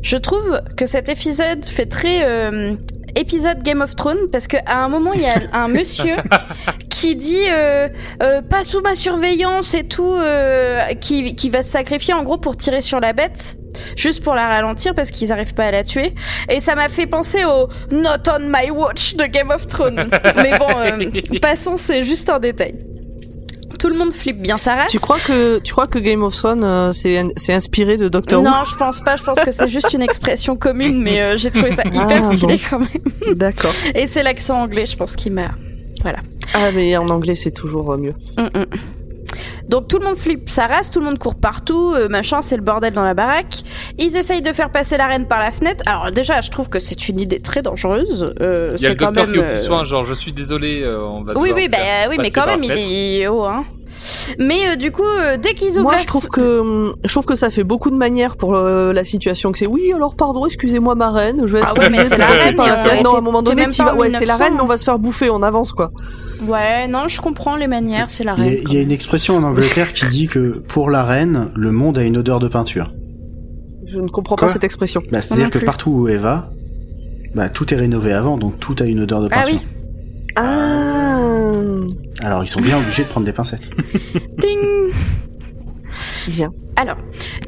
Je 0.00 0.16
trouve 0.16 0.62
que 0.76 0.86
cet 0.86 1.08
épisode 1.08 1.64
fait 1.64 1.86
très 1.86 2.24
euh, 2.24 2.76
épisode 3.16 3.64
Game 3.64 3.80
of 3.80 3.96
Thrones 3.96 4.30
parce 4.30 4.46
qu'à 4.46 4.62
un 4.68 4.88
moment 4.88 5.12
il 5.12 5.22
y 5.22 5.26
a 5.26 5.34
un 5.54 5.66
monsieur 5.66 6.14
qui 6.88 7.16
dit 7.16 7.50
euh, 7.50 7.88
euh, 8.22 8.42
pas 8.42 8.62
sous 8.62 8.80
ma 8.80 8.94
surveillance 8.94 9.74
et 9.74 9.88
tout, 9.88 10.16
qui, 11.00 11.34
qui 11.34 11.50
va 11.50 11.64
se 11.64 11.70
sacrifier 11.72 12.14
en 12.14 12.22
gros 12.22 12.38
pour 12.38 12.56
tirer 12.56 12.80
sur 12.80 13.00
la 13.00 13.12
bête. 13.12 13.56
Juste 13.96 14.22
pour 14.22 14.34
la 14.34 14.48
ralentir 14.48 14.94
parce 14.94 15.10
qu'ils 15.10 15.32
arrivent 15.32 15.54
pas 15.54 15.64
à 15.66 15.70
la 15.70 15.84
tuer. 15.84 16.14
Et 16.48 16.60
ça 16.60 16.74
m'a 16.74 16.88
fait 16.88 17.06
penser 17.06 17.44
au 17.44 17.68
Not 17.94 18.28
on 18.30 18.40
my 18.48 18.70
watch 18.70 19.14
de 19.16 19.24
Game 19.24 19.50
of 19.50 19.66
Thrones. 19.66 20.08
Mais 20.36 20.58
bon, 20.58 20.68
euh, 20.78 21.38
passons, 21.40 21.76
c'est 21.76 22.02
juste 22.02 22.28
un 22.30 22.38
détail. 22.38 22.74
Tout 23.78 23.88
le 23.88 23.96
monde 23.98 24.12
flippe 24.12 24.40
bien 24.40 24.58
sa 24.58 24.76
race. 24.76 24.92
Tu 24.92 25.00
crois 25.00 25.18
que 25.18 25.58
tu 25.58 25.72
crois 25.72 25.88
que 25.88 25.98
Game 25.98 26.22
of 26.22 26.36
Thrones 26.36 26.62
euh, 26.62 26.92
c'est 26.92 27.24
c'est 27.36 27.52
inspiré 27.52 27.96
de 27.96 28.08
Doctor 28.08 28.40
Who? 28.40 28.46
Non, 28.48 28.64
je 28.64 28.76
pense 28.76 29.00
pas. 29.00 29.16
Je 29.16 29.24
pense 29.24 29.40
que 29.40 29.50
c'est 29.50 29.66
juste 29.66 29.92
une 29.92 30.02
expression 30.02 30.54
commune, 30.54 31.02
mais 31.02 31.20
euh, 31.20 31.36
j'ai 31.36 31.50
trouvé 31.50 31.72
ça 31.72 31.82
hyper 31.86 32.22
Ah, 32.30 32.34
stylé 32.34 32.54
bon. 32.58 32.62
quand 32.70 32.78
même. 32.78 33.34
D'accord. 33.34 33.72
Et 33.96 34.06
c'est 34.06 34.22
l'accent 34.22 34.60
anglais, 34.62 34.86
je 34.86 34.96
pense, 34.96 35.16
qui 35.16 35.30
m'a. 35.30 35.50
Voilà. 36.02 36.20
Ah 36.54 36.70
mais 36.72 36.96
en 36.96 37.08
anglais 37.08 37.34
c'est 37.34 37.50
toujours 37.50 37.92
euh, 37.92 37.96
mieux. 37.96 38.14
Mm, 38.38 38.58
mm. 38.60 38.66
Donc 39.72 39.88
tout 39.88 39.98
le 39.98 40.04
monde 40.04 40.18
flippe 40.18 40.50
sa 40.50 40.66
race, 40.66 40.90
tout 40.90 40.98
le 40.98 41.06
monde 41.06 41.18
court 41.18 41.34
partout, 41.34 41.94
euh, 41.96 42.06
machin, 42.06 42.42
c'est 42.42 42.56
le 42.56 42.62
bordel 42.62 42.92
dans 42.92 43.04
la 43.04 43.14
baraque. 43.14 43.62
Ils 43.98 44.14
essayent 44.18 44.42
de 44.42 44.52
faire 44.52 44.68
passer 44.68 44.98
la 44.98 45.06
reine 45.06 45.26
par 45.26 45.40
la 45.40 45.50
fenêtre. 45.50 45.82
Alors 45.86 46.10
déjà, 46.12 46.42
je 46.42 46.50
trouve 46.50 46.68
que 46.68 46.78
c'est 46.78 47.08
une 47.08 47.18
idée 47.18 47.40
très 47.40 47.62
dangereuse. 47.62 48.34
Euh, 48.42 48.74
Il 48.76 48.82
y 48.82 48.84
a 48.84 48.88
c'est 48.88 48.88
le 48.90 48.94
quand 48.96 49.06
docteur 49.06 49.24
même, 49.24 49.32
qui 49.32 49.38
est 49.38 49.42
au 49.42 49.46
petit 49.46 49.54
euh, 49.54 49.58
soin, 49.58 49.84
genre 49.84 50.04
je 50.04 50.12
suis 50.12 50.34
désolé, 50.34 50.82
euh, 50.82 51.00
on 51.02 51.22
va 51.22 51.32
Oui, 51.38 51.52
oui, 51.54 51.68
bah 51.70 51.78
faire 51.78 52.10
oui, 52.10 52.16
mais 52.20 52.30
quand 52.30 52.44
même, 52.44 52.62
il 52.62 52.70
est 52.70 53.28
haut, 53.28 53.44
hein. 53.44 53.64
Mais 54.38 54.68
euh, 54.68 54.76
du 54.76 54.92
coup, 54.92 55.04
euh, 55.04 55.38
dès 55.38 55.54
qu'ils 55.54 55.70
ouvrent 55.72 55.82
Moi 55.84 55.92
la 55.92 55.98
je 55.98 56.06
trouve 56.06 56.26
que 56.28 56.92
je 57.04 57.08
trouve 57.08 57.24
que 57.24 57.34
ça 57.34 57.48
fait 57.50 57.64
beaucoup 57.64 57.90
de 57.90 57.96
manières 57.96 58.36
pour 58.36 58.54
euh, 58.54 58.92
la 58.92 59.04
situation 59.04 59.52
que 59.52 59.58
c'est. 59.58 59.66
Oui 59.66 59.92
alors 59.94 60.16
pardon 60.16 60.44
excusez-moi 60.44 60.94
ma 60.94 61.10
reine 61.10 61.42
je 61.46 61.52
vais 61.52 61.60
être 61.60 61.68
Ah 61.76 61.78
ouais, 61.78 61.88
mais 61.88 62.06
c'est 62.08 62.18
la 62.18 62.26
reine. 62.26 62.56
Non 63.04 63.14
à 63.14 63.18
un 63.18 63.20
moment 63.20 63.42
donné 63.42 63.66
vas. 63.66 63.94
ouais 63.94 64.10
c'est 64.10 64.26
la 64.26 64.34
1900, 64.34 64.44
reine 64.44 64.54
mais 64.56 64.60
on 64.60 64.66
va 64.66 64.76
se 64.76 64.84
faire 64.84 64.98
bouffer 64.98 65.30
on 65.30 65.42
avance 65.42 65.72
quoi. 65.72 65.92
Ouais, 66.46 66.88
non, 66.88 67.08
je 67.08 67.20
comprends 67.20 67.56
les 67.56 67.66
manières, 67.68 68.10
c'est 68.10 68.24
la 68.24 68.34
Il 68.38 68.44
y, 68.44 68.48
reine. 68.48 68.56
a, 68.58 68.60
il 68.70 68.74
y 68.74 68.78
a 68.78 68.82
une 68.82 68.90
expression 68.92 69.36
en 69.36 69.42
Angleterre 69.42 69.92
qui 69.92 70.06
dit 70.06 70.26
que 70.26 70.58
pour 70.68 70.90
la 70.90 71.04
reine, 71.04 71.50
le 71.54 71.72
monde 71.72 71.98
a 71.98 72.04
une 72.04 72.16
odeur 72.16 72.38
de 72.38 72.48
peinture. 72.48 72.92
Je 73.86 73.98
ne 74.00 74.08
comprends 74.08 74.36
Quoi 74.36 74.48
pas 74.48 74.52
cette 74.52 74.64
expression. 74.64 75.02
Bah, 75.12 75.20
C'est-à-dire 75.22 75.50
que 75.50 75.58
plus. 75.58 75.64
partout 75.66 75.90
où 75.90 76.08
elle 76.08 76.18
va, 76.18 76.50
bah, 77.34 77.48
tout 77.48 77.72
est 77.72 77.76
rénové 77.76 78.12
avant, 78.12 78.38
donc 78.38 78.58
tout 78.58 78.74
a 78.80 78.84
une 78.84 79.00
odeur 79.00 79.20
de 79.22 79.28
Ah 79.30 79.42
peinture. 79.42 79.54
oui. 79.54 79.66
Ah. 80.36 81.18
Alors 82.22 82.42
ils 82.44 82.48
sont 82.48 82.60
bien 82.60 82.78
obligés 82.78 83.02
de 83.02 83.08
prendre 83.08 83.26
des 83.26 83.32
pincettes. 83.32 83.68
Ding 84.38 84.92
Alors, 86.76 86.96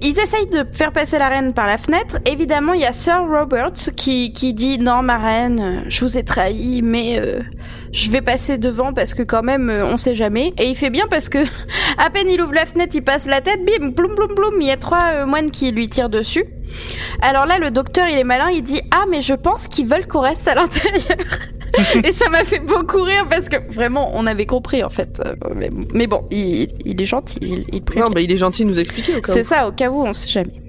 ils 0.02 0.18
essayent 0.18 0.46
de 0.46 0.64
faire 0.72 0.92
passer 0.92 1.18
la 1.18 1.28
reine 1.28 1.54
par 1.54 1.66
la 1.66 1.78
fenêtre. 1.78 2.18
Évidemment, 2.26 2.72
il 2.72 2.82
y 2.82 2.84
a 2.84 2.92
Sir 2.92 3.24
Robert 3.26 3.72
qui, 3.96 4.32
qui 4.32 4.52
dit 4.52 4.78
non, 4.78 5.02
ma 5.02 5.18
reine, 5.18 5.84
je 5.88 6.04
vous 6.04 6.18
ai 6.18 6.24
trahi, 6.24 6.82
mais 6.82 7.18
euh, 7.18 7.40
je 7.90 8.10
vais 8.10 8.20
passer 8.20 8.58
devant 8.58 8.92
parce 8.92 9.14
que 9.14 9.22
quand 9.22 9.42
même, 9.42 9.70
euh, 9.70 9.86
on 9.86 9.96
sait 9.96 10.14
jamais. 10.14 10.52
Et 10.58 10.68
il 10.68 10.76
fait 10.76 10.90
bien 10.90 11.06
parce 11.08 11.28
que 11.28 11.38
à 11.98 12.10
peine 12.10 12.28
il 12.30 12.40
ouvre 12.42 12.54
la 12.54 12.66
fenêtre, 12.66 12.94
il 12.94 13.02
passe 13.02 13.26
la 13.26 13.40
tête, 13.40 13.64
bim, 13.64 13.92
ploum, 13.92 14.14
ploum, 14.14 14.34
ploum, 14.34 14.54
il 14.60 14.66
y 14.66 14.70
a 14.70 14.76
trois 14.76 15.04
euh, 15.12 15.26
moines 15.26 15.50
qui 15.50 15.72
lui 15.72 15.88
tirent 15.88 16.10
dessus. 16.10 16.44
Alors 17.22 17.46
là, 17.46 17.58
le 17.58 17.70
docteur, 17.70 18.06
il 18.08 18.18
est 18.18 18.24
malin, 18.24 18.50
il 18.50 18.62
dit 18.62 18.82
ah, 18.90 19.04
mais 19.10 19.20
je 19.20 19.34
pense 19.34 19.68
qu'ils 19.68 19.86
veulent 19.86 20.06
qu'on 20.06 20.20
reste 20.20 20.46
à 20.48 20.54
l'intérieur. 20.54 21.16
Et 22.04 22.12
ça 22.12 22.28
m'a 22.28 22.44
fait 22.44 22.58
beaucoup 22.60 23.02
rire 23.02 23.26
parce 23.28 23.48
que 23.48 23.56
vraiment, 23.72 24.10
on 24.14 24.26
avait 24.26 24.46
compris 24.46 24.82
en 24.82 24.90
fait. 24.90 25.20
Euh, 25.24 25.34
Mais, 25.56 25.70
mais 25.92 26.06
bon, 26.06 26.26
il, 26.30 26.68
il 26.84 27.00
est 27.00 27.06
gentil, 27.06 27.38
il, 27.42 27.64
il. 27.72 27.82
Non 27.98 28.08
bah 28.10 28.20
il 28.20 28.30
est 28.32 28.36
gentil 28.36 28.64
de 28.64 28.68
nous 28.68 28.80
expliquer. 28.80 29.14
C'est 29.24 29.42
ça, 29.42 29.68
au 29.68 29.72
cas 29.72 29.90
où, 29.90 30.02
on 30.02 30.12
sait 30.12 30.28
jamais. 30.28 30.62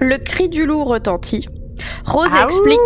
Le 0.00 0.18
cri 0.18 0.48
du 0.48 0.64
loup 0.66 0.84
retentit. 0.84 1.48
Rose 2.04 2.28
Ah 2.32 2.44
explique. 2.44 2.78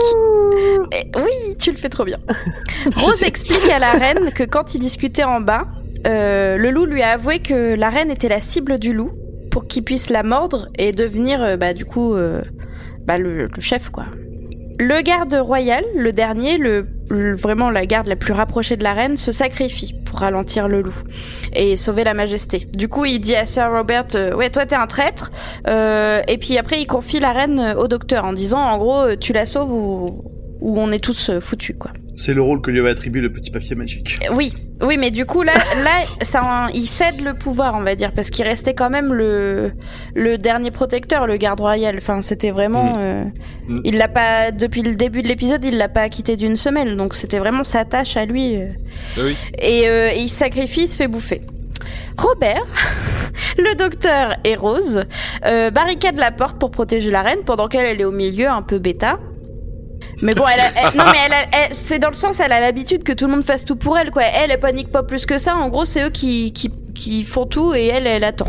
Eh, 0.92 1.10
Oui, 1.16 1.56
tu 1.58 1.70
le 1.70 1.76
fais 1.76 1.88
trop 1.88 2.04
bien. 2.04 2.18
Rose 2.96 3.22
explique 3.22 3.70
à 3.70 3.78
la 3.78 3.92
reine 3.92 4.30
que 4.34 4.44
quand 4.44 4.74
ils 4.74 4.78
discutaient 4.78 5.24
en 5.24 5.40
bas, 5.40 5.66
euh, 6.06 6.56
le 6.56 6.70
loup 6.70 6.84
lui 6.84 7.02
a 7.02 7.10
avoué 7.12 7.40
que 7.40 7.74
la 7.74 7.90
reine 7.90 8.10
était 8.10 8.28
la 8.28 8.40
cible 8.40 8.78
du 8.78 8.92
loup 8.92 9.12
pour 9.50 9.66
qu'il 9.66 9.82
puisse 9.84 10.10
la 10.10 10.22
mordre 10.22 10.66
et 10.78 10.92
devenir, 10.92 11.42
euh, 11.42 11.56
bah, 11.56 11.72
du 11.72 11.84
coup, 11.84 12.14
euh, 12.14 12.42
bah, 13.06 13.18
le, 13.18 13.46
le 13.46 13.60
chef, 13.60 13.88
quoi. 13.90 14.04
Le 14.78 15.00
garde 15.00 15.34
royal, 15.34 15.84
le 15.94 16.12
dernier, 16.12 16.58
le, 16.58 16.86
vraiment 17.08 17.70
la 17.70 17.86
garde 17.86 18.08
la 18.08 18.16
plus 18.16 18.34
rapprochée 18.34 18.76
de 18.76 18.82
la 18.82 18.92
reine, 18.92 19.16
se 19.16 19.32
sacrifie 19.32 19.94
pour 20.04 20.18
ralentir 20.18 20.68
le 20.68 20.82
loup 20.82 20.96
et 21.54 21.76
sauver 21.76 22.04
la 22.04 22.12
majesté. 22.12 22.68
Du 22.76 22.88
coup, 22.88 23.06
il 23.06 23.20
dit 23.20 23.34
à 23.34 23.46
Sir 23.46 23.70
Robert, 23.70 24.08
euh, 24.14 24.34
ouais, 24.34 24.50
toi 24.50 24.66
t'es 24.66 24.74
un 24.74 24.86
traître. 24.86 25.30
Euh, 25.66 26.20
et 26.28 26.36
puis 26.36 26.58
après, 26.58 26.80
il 26.80 26.86
confie 26.86 27.20
la 27.20 27.32
reine 27.32 27.74
au 27.78 27.88
docteur 27.88 28.26
en 28.26 28.34
disant, 28.34 28.60
en 28.60 28.76
gros, 28.76 29.16
tu 29.16 29.32
la 29.32 29.46
sauves 29.46 29.72
ou, 29.72 30.24
ou 30.60 30.78
on 30.78 30.92
est 30.92 31.02
tous 31.02 31.30
euh, 31.30 31.40
foutus, 31.40 31.76
quoi. 31.78 31.92
C'est 32.16 32.32
le 32.34 32.40
rôle 32.42 32.60
que 32.62 32.70
lui 32.70 32.80
avait 32.80 32.88
attribué 32.90 33.20
le 33.20 33.30
petit 33.30 33.50
papier 33.50 33.76
magique. 33.76 34.18
Euh, 34.28 34.34
Oui, 34.34 34.54
oui, 34.82 34.96
mais 34.98 35.10
du 35.10 35.26
coup 35.26 35.42
là, 35.42 35.52
là, 35.84 36.02
ça, 36.22 36.68
il 36.74 36.86
cède 36.86 37.20
le 37.22 37.34
pouvoir, 37.34 37.74
on 37.76 37.82
va 37.82 37.94
dire, 37.94 38.12
parce 38.12 38.30
qu'il 38.30 38.44
restait 38.44 38.72
quand 38.74 38.88
même 38.90 39.12
le 39.12 39.72
le 40.14 40.38
dernier 40.38 40.70
protecteur, 40.70 41.26
le 41.26 41.36
garde 41.36 41.60
royal. 41.60 41.96
Enfin, 41.98 42.22
c'était 42.22 42.50
vraiment, 42.50 42.94
Mm. 42.94 42.98
euh, 42.98 43.24
Mm. 43.68 43.80
il 43.84 43.96
l'a 43.98 44.08
pas 44.08 44.50
depuis 44.50 44.82
le 44.82 44.94
début 44.94 45.22
de 45.22 45.28
l'épisode, 45.28 45.62
il 45.64 45.76
l'a 45.76 45.88
pas 45.90 46.08
quitté 46.08 46.36
d'une 46.36 46.56
semelle, 46.56 46.96
donc 46.96 47.14
c'était 47.14 47.38
vraiment 47.38 47.64
sa 47.64 47.84
tâche 47.84 48.16
à 48.16 48.24
lui. 48.24 48.56
euh. 48.56 48.68
Ah 49.16 49.20
oui. 49.24 49.36
Et 49.60 49.88
euh, 49.88 50.10
il 50.16 50.28
se 50.28 50.36
sacrifie, 50.36 50.82
il 50.82 50.88
se 50.88 50.96
fait 50.96 51.08
bouffer. 51.08 51.42
Robert, 52.16 52.64
le 53.58 53.74
docteur 53.76 54.36
et 54.44 54.54
Rose 54.56 55.04
euh, 55.44 55.70
barricadent 55.70 56.16
la 56.18 56.30
porte 56.30 56.58
pour 56.58 56.70
protéger 56.70 57.10
la 57.10 57.20
reine 57.22 57.40
pendant 57.44 57.68
qu'elle 57.68 57.84
elle 57.86 58.00
est 58.00 58.04
au 58.04 58.10
milieu, 58.12 58.48
un 58.48 58.62
peu 58.62 58.78
bêta. 58.78 59.18
Mais 60.22 60.34
bon, 60.34 60.44
elle, 60.52 60.60
a- 60.60 60.70
elle- 60.88 60.96
non 60.98 61.04
mais 61.04 61.18
elle, 61.26 61.32
a- 61.32 61.66
elle- 61.68 61.74
c'est 61.74 61.98
dans 61.98 62.08
le 62.08 62.14
sens, 62.14 62.40
elle 62.40 62.52
a 62.52 62.60
l'habitude 62.60 63.02
que 63.04 63.12
tout 63.12 63.26
le 63.26 63.32
monde 63.32 63.44
fasse 63.44 63.64
tout 63.64 63.76
pour 63.76 63.98
elle, 63.98 64.10
quoi. 64.10 64.22
Elle, 64.24 64.50
elle 64.50 64.60
panique 64.60 64.90
pas 64.90 65.02
plus 65.02 65.26
que 65.26 65.38
ça. 65.38 65.56
En 65.56 65.68
gros, 65.68 65.84
c'est 65.84 66.04
eux 66.04 66.10
qui, 66.10 66.52
qui, 66.52 66.70
qui 66.94 67.22
font 67.24 67.44
tout 67.46 67.74
et 67.74 67.86
elle, 67.86 68.06
elle 68.06 68.24
attend. 68.24 68.48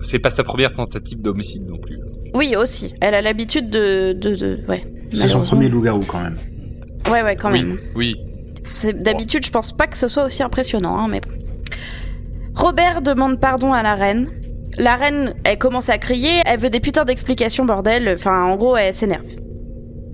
C'est 0.00 0.18
pas 0.20 0.30
sa 0.30 0.44
première 0.44 0.72
tentative 0.72 1.20
d'homicide 1.20 1.68
non 1.68 1.78
plus. 1.78 1.98
Oui, 2.34 2.54
aussi. 2.56 2.94
Elle 3.00 3.14
a 3.14 3.20
l'habitude 3.22 3.68
de, 3.70 4.12
de, 4.12 4.34
de- 4.34 4.58
ouais. 4.68 4.84
C'est 5.12 5.28
son 5.28 5.42
premier 5.42 5.68
loup-garou 5.68 6.04
quand 6.06 6.20
même. 6.22 6.38
Ouais, 7.10 7.22
ouais, 7.22 7.36
quand 7.36 7.50
oui, 7.52 7.64
même. 7.64 7.78
oui. 7.96 8.16
D'habitude, 8.94 9.44
je 9.44 9.50
pense 9.50 9.72
pas 9.76 9.86
que 9.88 9.96
ce 9.96 10.06
soit 10.08 10.24
aussi 10.24 10.42
impressionnant, 10.42 10.96
hein, 10.98 11.08
mais 11.10 11.20
bon. 11.20 11.30
Robert 12.54 13.02
demande 13.02 13.40
pardon 13.40 13.72
à 13.72 13.82
la 13.82 13.94
reine. 13.94 14.28
La 14.78 14.94
reine, 14.94 15.34
elle 15.44 15.58
commence 15.58 15.88
à 15.88 15.98
crier, 15.98 16.30
elle 16.46 16.60
veut 16.60 16.70
des 16.70 16.80
putains 16.80 17.04
d'explications, 17.04 17.64
bordel. 17.64 18.08
Enfin, 18.16 18.44
en 18.44 18.56
gros, 18.56 18.76
elle 18.76 18.94
s'énerve. 18.94 19.24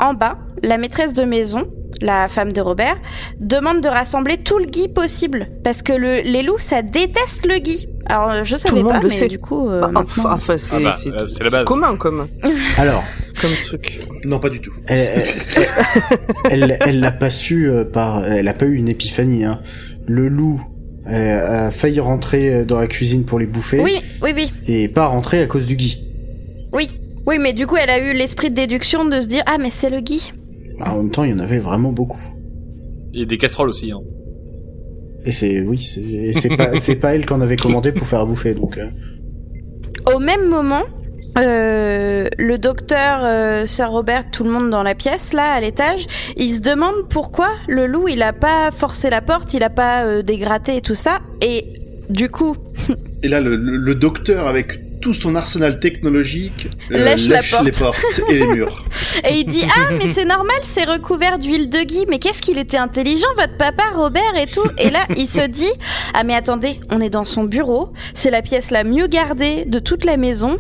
En 0.01 0.15
bas, 0.15 0.39
la 0.63 0.79
maîtresse 0.79 1.13
de 1.15 1.25
maison 1.25 1.69
la 2.01 2.29
femme 2.29 2.53
de 2.53 2.61
Robert, 2.61 2.97
demande 3.41 3.81
de 3.81 3.89
rassembler 3.89 4.37
tout 4.37 4.59
le 4.59 4.67
gui 4.67 4.87
possible 4.89 5.49
parce 5.65 5.83
que 5.83 5.93
le, 5.93 6.21
les 6.21 6.43
loups 6.45 6.59
ça 6.59 6.83
déteste 6.83 7.47
le 7.47 7.59
gui. 7.59 7.89
Alors 8.07 8.45
je 8.45 8.57
savais 8.57 8.77
le 8.77 8.83
monde 8.83 8.93
pas, 8.93 8.99
le 9.01 9.09
mais 9.09 9.15
sait. 9.15 9.27
du 9.27 9.39
coup, 9.41 9.69
euh, 9.69 9.81
Bah, 9.81 9.89
maintenant- 9.89 10.03
enfin, 10.03 10.33
enfin, 10.35 10.59
c'est 10.59 10.77
Ah 10.77 10.81
bah, 10.81 10.93
c'est 10.93 11.41
euh, 11.41 11.45
la 11.45 11.51
base. 11.51 11.67
commun 11.67 11.97
comme, 11.97 12.29
Alors, 12.77 13.03
comme 13.41 13.51
truc. 13.65 14.01
Non, 14.25 14.39
pas 14.39 14.51
du 14.51 14.61
tout. 14.61 14.71
elle, 14.87 15.09
elle, 16.51 16.63
elle, 16.63 16.79
elle 16.87 17.01
l'a 17.01 17.11
pas 17.11 17.31
su 17.31 17.69
euh, 17.69 17.85
par, 17.85 18.25
elle 18.25 18.47
a 18.47 18.55
pas 18.55 18.67
eu 18.67 18.75
une 18.75 18.89
épiphanie. 18.89 19.45
Hein. 19.45 19.61
Le 20.07 20.29
loup 20.29 20.61
euh, 21.09 21.67
a 21.69 21.71
failli 21.73 21.99
rentrer 22.01 22.65
dans 22.65 22.79
la 22.79 22.87
cuisine 22.87 23.25
pour 23.25 23.39
les 23.41 23.47
bouffer 23.47 23.81
oui, 23.81 23.97
oui, 24.23 24.33
oui, 24.37 24.53
et 24.69 24.89
pas 24.89 25.07
rentrer 25.07 25.41
à 25.43 25.47
cause 25.47 25.67
du 25.67 25.75
gui. 25.75 26.05
oui, 26.73 26.89
oui, 27.29 27.37
mais 27.39 27.53
du 27.53 27.67
coup 27.67 27.77
elle 27.77 27.91
a 27.91 27.99
eu 28.01 28.13
l'esprit 28.15 28.51
de 28.51 28.57
déduction 28.57 29.05
de 29.05 29.21
se 29.21 29.29
dire 29.29 29.43
ah 29.47 29.57
mais 29.59 29.71
c'est 29.71 29.91
le 29.91 30.01
gui. 30.01 30.33
En 30.81 30.97
même 30.97 31.11
temps, 31.11 31.25
il 31.25 31.31
y 31.31 31.35
en 31.35 31.39
avait 31.41 31.59
vraiment 31.59 31.91
beaucoup. 31.93 32.21
Et 33.15 33.27
des 33.27 33.37
casseroles 33.39 33.69
aussi. 33.71 33.91
Hein. 33.93 34.01
Et 35.25 35.33
c'est, 35.33 35.61
oui, 35.63 35.79
c'est 36.41 36.57
pas, 36.57 36.77
c'est 36.81 36.95
pas 36.97 37.15
elle 37.17 37.27
qu'on 37.27 37.41
avait 37.41 37.57
commandé 37.57 37.91
pour 37.93 38.07
faire 38.07 38.21
à 38.21 38.25
bouffer, 38.27 38.55
donc. 38.55 38.79
euh. 38.79 38.87
Au 40.15 40.21
même 40.21 40.47
moment, 40.49 40.83
euh, 41.39 42.29
le 42.39 42.59
docteur, 42.59 43.21
euh, 43.25 43.67
Sir 43.67 43.91
Robert, 43.91 44.31
tout 44.31 44.45
le 44.45 44.51
monde 44.51 44.71
dans 44.71 44.83
la 44.85 44.95
pièce, 44.95 45.33
là, 45.33 45.51
à 45.53 45.61
l'étage, 45.61 46.07
il 46.37 46.51
se 46.51 46.61
demande 46.61 46.95
pourquoi 47.11 47.49
le 47.69 47.87
loup, 47.89 48.07
il 48.09 48.23
a 48.23 48.33
pas 48.33 48.71
forcé 48.71 49.11
la 49.11 49.21
porte, 49.21 49.53
il 49.55 49.63
a 49.65 49.71
pas 49.71 50.05
euh, 50.05 50.23
dégratté 50.23 50.77
et 50.77 50.81
tout 50.81 50.95
ça. 50.95 51.19
Et 51.43 51.65
du 52.09 52.29
coup, 52.31 52.55
Et 53.25 53.29
là, 53.29 53.41
le, 53.41 53.57
le- 53.57 53.77
le 53.77 53.95
docteur, 53.97 54.47
avec 54.47 54.79
tout 55.01 55.15
son 55.15 55.35
arsenal 55.35 55.81
technologique, 55.81 56.69
euh, 56.93 56.99
Lèche 56.99 57.29
la 57.29 57.43
porte. 57.43 57.65
les 57.65 57.73
portes 57.73 58.21
et 58.29 58.39
les 58.39 58.47
murs. 58.55 58.85
et 59.25 59.35
il 59.35 59.45
dit 59.45 59.63
ah 59.77 59.91
mais 59.93 60.13
c'est 60.13 60.25
normal, 60.25 60.57
c'est 60.63 60.85
recouvert 60.85 61.39
d'huile 61.39 61.69
de 61.69 61.81
gui. 61.85 62.05
Mais 62.09 62.19
qu'est-ce 62.19 62.43
qu'il 62.43 62.59
était 62.59 62.77
intelligent, 62.77 63.29
votre 63.37 63.57
papa 63.57 63.85
Robert 63.95 64.37
et 64.37 64.47
tout. 64.47 64.69
Et 64.79 64.91
là, 64.91 65.01
il 65.17 65.27
se 65.27 65.47
dit 65.47 65.71
ah 66.15 66.25
mais 66.25 66.35
attendez, 66.35 66.81
on 66.91 67.01
est 67.01 67.11
dans 67.11 67.25
son 67.25 67.45
bureau, 67.45 67.93
c'est 68.15 68.31
la 68.31 68.43
pièce 68.43 68.71
la 68.71 68.85
mieux 68.85 69.07
gardée 69.07 69.65
de 69.67 69.79
toute 69.79 70.05
la 70.05 70.17
maison. 70.17 70.59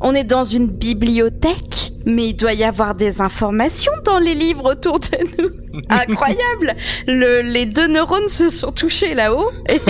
On 0.00 0.14
est 0.14 0.24
dans 0.24 0.44
une 0.44 0.68
bibliothèque, 0.68 1.91
mais 2.06 2.28
il 2.28 2.34
doit 2.34 2.52
y 2.54 2.64
avoir 2.64 2.94
des 2.94 3.20
informations 3.20 3.92
dans 4.04 4.18
les 4.18 4.34
livres 4.34 4.72
autour 4.72 4.98
de 5.00 5.42
nous. 5.42 5.48
Incroyable 5.88 6.74
Le- 7.06 7.40
Les 7.42 7.66
deux 7.66 7.86
neurones 7.86 8.28
se 8.28 8.48
sont 8.50 8.72
touchés 8.72 9.14
là-haut. 9.14 9.48
Et... 9.68 9.76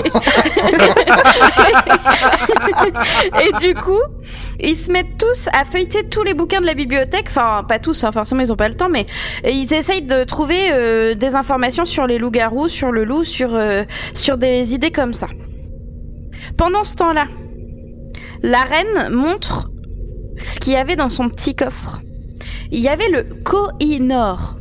et 3.43 3.67
du 3.67 3.75
coup, 3.75 4.01
ils 4.61 4.77
se 4.77 4.91
mettent 4.93 5.19
tous 5.19 5.49
à 5.53 5.65
feuilleter 5.65 6.09
tous 6.09 6.23
les 6.23 6.35
bouquins 6.35 6.61
de 6.61 6.67
la 6.67 6.75
bibliothèque. 6.75 7.27
Enfin, 7.29 7.65
pas 7.69 7.79
tous, 7.79 8.05
hein, 8.05 8.13
forcément, 8.13 8.43
ils 8.43 8.53
ont 8.53 8.57
pas 8.57 8.69
le 8.69 8.75
temps, 8.75 8.89
mais 8.89 9.07
ils 9.45 9.73
essayent 9.73 10.03
de 10.03 10.25
trouver 10.25 10.71
euh, 10.73 11.15
des 11.15 11.35
informations 11.35 11.85
sur 11.85 12.07
les 12.07 12.19
loups-garous, 12.19 12.69
sur 12.69 12.93
le 12.93 13.05
loup, 13.05 13.25
sur, 13.25 13.55
euh, 13.55 13.83
sur 14.15 14.37
des 14.39 14.75
idées 14.75 14.91
comme 14.93 15.15
ça. 15.15 15.29
Pendant 16.57 16.85
ce 16.85 16.97
temps-là, 16.97 17.27
la 18.43 18.61
reine 18.63 19.11
montre 19.15 19.69
ce 20.43 20.59
qu'il 20.61 20.73
y 20.73 20.77
avait 20.77 20.97
dans 20.97 21.09
son 21.09 21.29
petit 21.29 21.55
coffre. 21.55 22.01
Il 22.71 22.81
y 22.81 22.89
avait 22.89 23.09
le 23.09 23.25
Koh-i-Noor. 23.45 24.57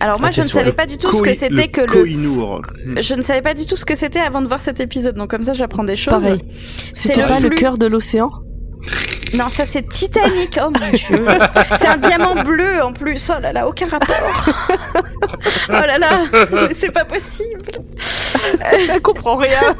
Alors 0.00 0.18
moi, 0.18 0.28
Ah, 0.30 0.32
je 0.34 0.40
ne 0.42 0.46
savais 0.48 0.72
pas 0.72 0.86
du 0.86 0.98
tout 0.98 1.12
ce 1.12 1.22
que 1.22 1.34
c'était 1.34 1.68
que 1.68 1.80
le... 1.82 1.86
Koh-i-Noor. 1.86 2.62
Je 2.98 3.14
ne 3.14 3.22
savais 3.22 3.42
pas 3.42 3.54
du 3.54 3.66
tout 3.66 3.76
ce 3.76 3.84
que 3.84 3.94
c'était 3.96 4.18
avant 4.20 4.42
de 4.42 4.48
voir 4.48 4.60
cet 4.60 4.80
épisode, 4.80 5.14
donc 5.16 5.30
comme 5.30 5.42
ça 5.42 5.54
j'apprends 5.54 5.84
des 5.84 5.96
choses. 5.96 6.38
C'est 6.92 7.16
le 7.16 7.26
pas 7.28 7.38
le 7.40 7.50
cœur 7.50 7.78
de 7.78 7.86
l'océan 7.86 8.30
Non, 9.34 9.48
ça 9.48 9.64
c'est 9.64 9.88
Titanic. 9.88 10.58
Oh 10.60 10.70
mon 10.70 10.90
dieu. 10.90 11.26
C'est 11.76 11.86
un 11.86 11.96
diamant 11.98 12.42
bleu 12.42 12.82
en 12.82 12.92
plus. 12.92 13.30
Oh 13.36 13.40
là 13.40 13.52
là, 13.52 13.68
aucun 13.68 13.86
rapport. 13.86 14.16
Oh 15.68 15.72
là 15.72 15.98
là, 15.98 16.24
c'est 16.72 16.90
pas 16.92 17.04
possible. 17.04 17.62
Elle 18.72 19.00
comprend 19.00 19.36
rien. 19.36 19.74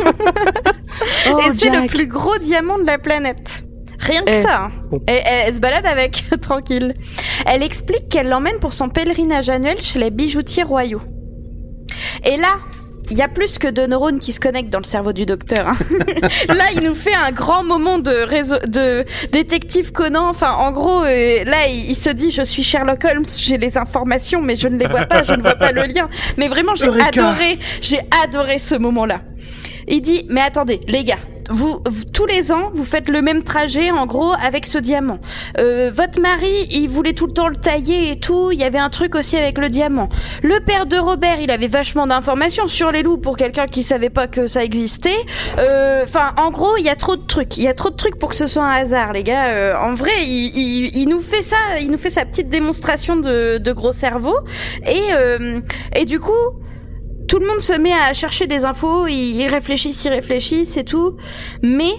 oh, 1.31 1.39
Et 1.41 1.53
c'est 1.53 1.71
le 1.71 1.87
plus 1.87 2.07
gros 2.07 2.37
diamant 2.39 2.79
de 2.79 2.85
la 2.87 2.99
planète. 2.99 3.62
Rien 4.03 4.23
que 4.25 4.31
Eh. 4.31 4.35
ça. 4.43 4.65
hein. 4.65 4.71
Bon. 4.91 4.99
Et 5.09 5.13
elle, 5.13 5.45
elle 5.47 5.55
se 5.55 5.61
balade 5.61 5.87
avec, 5.87 6.25
tranquille. 6.43 6.93
Elle 7.47 7.63
explique 7.63 8.09
qu'elle 8.09 8.29
l'emmène 8.29 8.59
pour 8.61 8.73
son 8.73 8.89
pèlerinage 8.89 9.49
annuel 9.49 9.81
chez 9.81 9.99
les 9.99 10.11
bijoutiers 10.11 10.65
royaux. 10.65 11.01
Et 12.25 12.37
là, 12.37 12.49
il 13.11 13.17
y 13.19 13.23
a 13.23 13.29
plus 13.29 13.59
que 13.59 13.69
deux 13.69 13.87
neurones 13.87 14.19
qui 14.21 14.33
se 14.33 14.41
connectent 14.41 14.71
dans 14.71 14.79
le 14.79 14.85
cerveau 14.85 15.13
du 15.13 15.27
docteur. 15.27 15.69
hein. 15.69 15.77
là, 16.49 16.65
il 16.75 16.81
nous 16.83 16.95
fait 16.95 17.15
un 17.15 17.31
grand 17.31 17.63
moment 17.63 17.99
de, 17.99 18.11
réseau, 18.11 18.57
de 18.67 19.05
détective 19.33 19.93
Conan. 19.93 20.29
Enfin, 20.29 20.53
en 20.53 20.73
gros, 20.73 21.03
euh, 21.05 21.45
là, 21.45 21.67
il, 21.69 21.91
il 21.91 21.97
se 21.97 22.11
dit 22.11 22.31
je 22.31 22.43
suis 22.43 22.63
Sherlock 22.63 23.05
Holmes, 23.05 23.27
j'ai 23.39 23.59
les 23.59 23.77
informations, 23.77 24.41
mais 24.41 24.57
je 24.57 24.69
ne 24.69 24.79
les 24.79 24.87
vois 24.87 25.07
pas, 25.07 25.23
je 25.25 25.35
ne 25.35 25.43
vois 25.43 25.57
pas 25.57 25.73
le 25.73 25.83
lien. 25.83 26.09
Mais 26.39 26.49
vraiment, 26.49 26.75
j'ai 26.75 26.89
adoré, 26.89 27.59
j'ai 27.83 28.01
adoré 28.25 28.59
ce 28.59 28.75
moment-là. 28.77 29.21
Il 29.89 30.01
dit 30.01 30.27
mais 30.31 30.41
attendez, 30.41 30.81
les 30.89 31.05
gars. 31.05 31.19
Vous, 31.53 31.79
vous- 31.89 32.05
tous 32.13 32.27
les 32.27 32.51
ans, 32.51 32.71
vous 32.73 32.85
faites 32.85 33.09
le 33.09 33.21
même 33.23 33.43
trajet, 33.43 33.91
en 33.91 34.07
gros, 34.07 34.33
avec 34.45 34.67
ce 34.67 34.79
diamant. 34.79 35.19
Euh, 35.59 35.91
votre 35.95 36.21
mari, 36.21 36.67
il 36.71 36.89
voulait 36.89 37.13
tout 37.13 37.27
le 37.27 37.33
temps 37.33 37.49
le 37.49 37.57
tailler 37.57 38.11
et 38.13 38.19
tout. 38.19 38.51
Il 38.53 38.59
y 38.59 38.65
avait 38.65 38.79
un 38.79 38.91
truc 38.91 39.15
aussi 39.15 39.37
avec 39.37 39.59
le 39.59 39.69
diamant. 39.69 40.09
Le 40.43 40.59
père 40.61 40.87
de 40.87 40.97
Robert, 40.97 41.41
il 41.41 41.51
avait 41.51 41.67
vachement 41.69 42.07
d'informations 42.07 42.67
sur 42.67 42.91
les 42.91 43.03
loups 43.03 43.19
pour 43.19 43.37
quelqu'un 43.37 43.67
qui 43.67 43.83
savait 43.83 44.11
pas 44.11 44.27
que 44.27 44.47
ça 44.47 44.65
existait. 44.65 45.11
Euh, 45.59 46.03
Enfin, 46.05 46.33
en 46.37 46.51
gros, 46.51 46.77
il 46.79 46.85
y 46.85 46.89
a 46.89 46.97
trop 46.97 47.17
de 47.17 47.23
trucs. 47.27 47.57
Il 47.57 47.63
y 47.63 47.69
a 47.69 47.75
trop 47.75 47.91
de 47.91 47.97
trucs 47.97 48.19
pour 48.19 48.31
que 48.31 48.37
ce 48.37 48.47
soit 48.47 48.65
un 48.65 48.73
hasard, 48.73 49.13
les 49.13 49.23
gars. 49.23 49.49
Euh, 49.51 49.75
en 49.79 49.95
vrai, 49.95 50.11
il, 50.25 50.51
il, 50.57 50.97
il 50.97 51.09
nous 51.09 51.21
fait 51.21 51.43
ça. 51.43 51.57
Il 51.81 51.91
nous 51.91 51.99
fait 51.99 52.11
sa 52.11 52.25
petite 52.25 52.49
démonstration 52.49 53.17
de, 53.17 53.59
de 53.59 53.73
gros 53.73 53.93
cerveau. 53.93 54.35
Et, 54.87 55.01
euh, 55.13 55.61
et 55.95 56.05
du 56.05 56.19
coup, 56.19 56.33
tout 57.33 57.39
le 57.39 57.47
monde 57.47 57.63
se 57.63 57.73
met 57.73 57.95
à 57.95 58.13
chercher 58.13 58.47
des 58.47 58.67
infos, 58.67 59.07
ils 59.07 59.49
réfléchissent, 59.49 60.05
ils 60.05 60.11
réfléchissent 60.11 60.77
et 60.77 60.85
tout. 60.85 61.17
Mais 61.63 61.95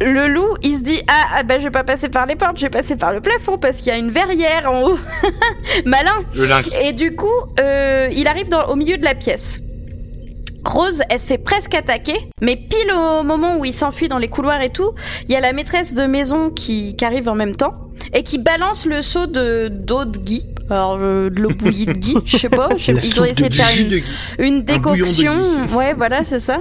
le 0.00 0.28
loup, 0.28 0.56
il 0.62 0.76
se 0.76 0.82
dit 0.84 1.02
ah, 1.08 1.38
ah 1.38 1.42
bah 1.42 1.58
je 1.58 1.64
vais 1.64 1.72
pas 1.72 1.82
passer 1.82 2.08
par 2.08 2.24
les 2.24 2.36
portes, 2.36 2.58
je 2.58 2.62
vais 2.62 2.70
passer 2.70 2.94
par 2.94 3.12
le 3.12 3.20
plafond 3.20 3.58
parce 3.58 3.78
qu'il 3.78 3.88
y 3.88 3.90
a 3.90 3.98
une 3.98 4.10
verrière 4.10 4.70
en 4.70 4.82
haut. 4.82 4.98
Malin. 5.84 6.12
Le 6.32 6.46
lynx. 6.46 6.78
Et 6.80 6.92
du 6.92 7.16
coup, 7.16 7.26
euh, 7.58 8.08
il 8.12 8.28
arrive 8.28 8.48
dans, 8.48 8.68
au 8.68 8.76
milieu 8.76 8.98
de 8.98 9.04
la 9.04 9.16
pièce. 9.16 9.62
Rose, 10.64 11.02
elle 11.08 11.20
se 11.20 11.26
fait 11.26 11.38
presque 11.38 11.74
attaquer, 11.74 12.28
mais 12.42 12.56
pile 12.56 12.92
au 12.92 13.22
moment 13.22 13.56
où 13.58 13.64
il 13.64 13.72
s'enfuit 13.72 14.08
dans 14.08 14.18
les 14.18 14.28
couloirs 14.28 14.60
et 14.60 14.70
tout, 14.70 14.92
il 15.26 15.32
y 15.32 15.36
a 15.36 15.40
la 15.40 15.52
maîtresse 15.52 15.94
de 15.94 16.04
maison 16.04 16.50
qui, 16.50 16.94
qui 16.96 17.04
arrive 17.04 17.28
en 17.28 17.34
même 17.34 17.56
temps 17.56 17.74
et 18.12 18.22
qui 18.22 18.38
balance 18.38 18.86
le 18.86 19.02
seau 19.02 19.26
de 19.26 19.68
d'eau 19.68 20.04
de 20.04 20.18
Guy. 20.18 20.46
Alors 20.70 20.98
euh, 21.00 21.30
de 21.30 21.40
l'eau 21.40 21.48
bouillie 21.48 21.86
de 21.86 21.92
Guy, 21.92 22.14
je 22.26 22.36
sais 22.36 22.48
pas. 22.50 22.68
ils 22.76 23.20
ont 23.20 23.24
essayé 23.24 23.48
de, 23.48 23.54
faire 23.54 23.70
une, 24.38 24.62
décoction. 24.62 25.32
Ouais, 25.74 25.94
voilà, 25.94 26.24
c'est 26.24 26.40
ça. 26.40 26.60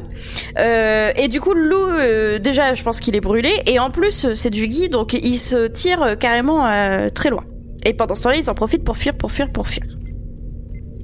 Euh, 0.59 1.11
et 1.17 1.27
du 1.27 1.41
coup, 1.41 1.53
le 1.53 1.67
loup, 1.67 1.75
euh, 1.75 2.39
déjà, 2.39 2.73
je 2.73 2.83
pense 2.83 3.01
qu'il 3.01 3.17
est 3.17 3.21
brûlé. 3.21 3.51
Et 3.65 3.79
en 3.79 3.89
plus, 3.89 4.25
euh, 4.25 4.35
c'est 4.35 4.49
du 4.49 4.67
Guy, 4.67 4.87
donc 4.87 5.13
il 5.13 5.37
se 5.37 5.67
tire 5.67 6.01
euh, 6.01 6.15
carrément 6.15 6.65
euh, 6.65 7.09
très 7.09 7.29
loin. 7.29 7.43
Et 7.85 7.93
pendant 7.93 8.15
ce 8.15 8.23
temps-là, 8.23 8.37
ils 8.37 8.49
en 8.49 8.55
profitent 8.55 8.85
pour 8.85 8.97
fuir, 8.97 9.15
pour 9.17 9.31
fuir, 9.31 9.51
pour 9.51 9.67
fuir. 9.67 9.83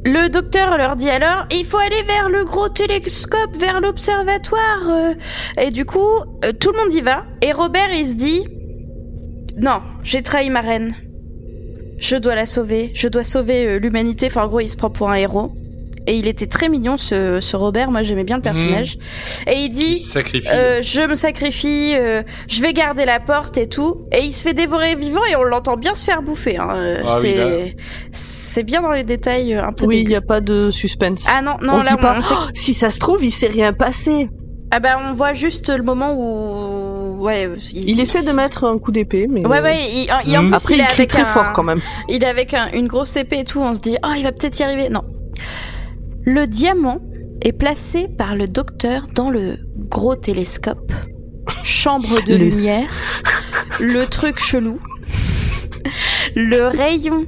Le 0.05 0.27
docteur 0.29 0.77
leur 0.77 0.95
dit 0.97 1.09
alors, 1.09 1.45
il 1.51 1.65
faut 1.65 1.77
aller 1.77 2.03
vers 2.03 2.29
le 2.29 2.43
gros 2.43 2.67
télescope, 2.67 3.55
vers 3.57 3.79
l'observatoire. 3.79 4.89
euh. 4.89 5.13
Et 5.57 5.71
du 5.71 5.85
coup, 5.85 5.99
euh, 6.43 6.51
tout 6.51 6.71
le 6.71 6.83
monde 6.83 6.93
y 6.93 7.01
va. 7.01 7.23
Et 7.41 7.53
Robert, 7.53 7.89
il 7.93 8.05
se 8.05 8.15
dit, 8.15 8.43
non, 9.55 9.79
j'ai 10.03 10.21
trahi 10.21 10.49
ma 10.49 10.59
reine. 10.59 10.95
Je 11.99 12.17
dois 12.17 12.35
la 12.35 12.45
sauver. 12.45 12.91
Je 12.93 13.07
dois 13.07 13.23
sauver 13.23 13.65
euh, 13.65 13.79
l'humanité. 13.79 14.25
Enfin, 14.27 14.43
en 14.43 14.47
gros, 14.47 14.59
il 14.59 14.67
se 14.67 14.75
prend 14.75 14.89
pour 14.89 15.09
un 15.09 15.15
héros. 15.15 15.53
Et 16.05 16.15
il 16.15 16.27
était 16.27 16.47
très 16.47 16.67
mignon, 16.69 16.97
ce, 16.97 17.39
ce 17.39 17.55
Robert. 17.55 17.89
Moi, 17.91 18.01
j'aimais 18.03 18.23
bien 18.25 18.35
le 18.35 18.41
personnage. 18.41 18.97
Et 19.47 19.53
il 19.55 19.63
Il 19.65 19.69
dit, 19.71 19.97
se 19.97 20.11
sacrifie. 20.11 20.47
euh, 20.51 20.81
je 20.81 21.01
me 21.01 21.15
sacrifie, 21.15 21.93
euh, 21.95 22.23
je 22.47 22.61
vais 22.61 22.73
garder 22.73 23.05
la 23.05 23.19
porte 23.19 23.57
et 23.57 23.67
tout. 23.67 24.01
Et 24.11 24.21
il 24.23 24.33
se 24.33 24.41
fait 24.41 24.53
dévorer 24.53 24.95
vivant 24.95 25.23
et 25.31 25.35
on 25.35 25.43
l'entend 25.43 25.77
bien 25.77 25.95
se 25.95 26.03
faire 26.03 26.21
bouffer. 26.21 26.57
Hein. 26.57 26.67
Euh, 26.75 26.97
Ah 27.07 27.19
c'est 27.21 27.75
c'est 28.11 28.63
bien 28.63 28.81
dans 28.81 28.91
les 28.91 29.03
détails 29.03 29.53
euh, 29.55 29.63
un 29.65 29.71
peu 29.71 29.85
Oui, 29.85 30.01
il 30.01 30.07
n'y 30.07 30.15
a 30.15 30.21
pas 30.21 30.41
de 30.41 30.69
suspense. 30.71 31.27
Ah 31.33 31.41
non, 31.41 31.55
non, 31.61 31.75
on 31.75 31.79
se 31.79 31.85
là, 31.85 31.91
dit 31.91 31.97
pas, 32.01 32.15
on 32.17 32.21
sait- 32.21 32.33
Oh, 32.37 32.49
si 32.53 32.73
ça 32.73 32.89
se 32.89 32.99
trouve, 32.99 33.23
il 33.23 33.31
s'est 33.31 33.47
rien 33.47 33.71
passé. 33.73 34.29
Ah 34.71 34.79
bah, 34.79 34.97
on 35.07 35.13
voit 35.13 35.33
juste 35.33 35.69
le 35.69 35.83
moment 35.83 36.13
où... 36.17 37.23
Ouais, 37.23 37.49
Il 37.73 37.99
essaie 37.99 38.23
de 38.23 38.31
mettre 38.31 38.63
un 38.65 38.77
coup 38.79 38.91
d'épée, 38.91 39.27
mais... 39.29 39.45
Ouais, 39.45 39.61
ouais, 39.61 39.77
il, 39.89 40.07
il- 40.25 40.37
en 40.37 40.41
Mhm. 40.43 40.49
plus, 40.49 40.55
Après, 40.57 40.73
il 40.73 40.77
il, 40.77 40.81
est 40.81 40.85
crie 40.87 40.95
avec 41.03 41.09
très 41.09 41.21
un... 41.21 41.25
fort 41.25 41.53
quand 41.53 41.63
même. 41.63 41.79
Il 42.09 42.23
est 42.23 42.27
avec 42.27 42.53
un- 42.53 42.67
une 42.73 42.87
grosse 42.87 43.15
épée 43.15 43.39
et 43.39 43.43
tout, 43.43 43.59
on 43.61 43.73
se 43.75 43.81
dit, 43.81 43.97
oh, 44.03 44.09
il 44.17 44.23
va 44.23 44.31
peut-être 44.31 44.59
y 44.59 44.63
arriver. 44.63 44.89
Non. 44.89 45.03
Le 46.25 46.45
diamant 46.45 46.99
est 47.41 47.51
placé 47.53 48.07
par 48.07 48.35
le 48.35 48.47
docteur 48.47 49.07
dans 49.13 49.29
le 49.29 49.57
gros 49.89 50.15
télescope. 50.15 50.91
Chambre 51.63 52.21
de 52.25 52.33
Le- 52.37 52.45
lumière. 52.45 52.89
le 53.79 54.05
truc 54.05 54.39
chelou. 54.39 54.79
Le 56.35 56.67
rayon 56.67 57.25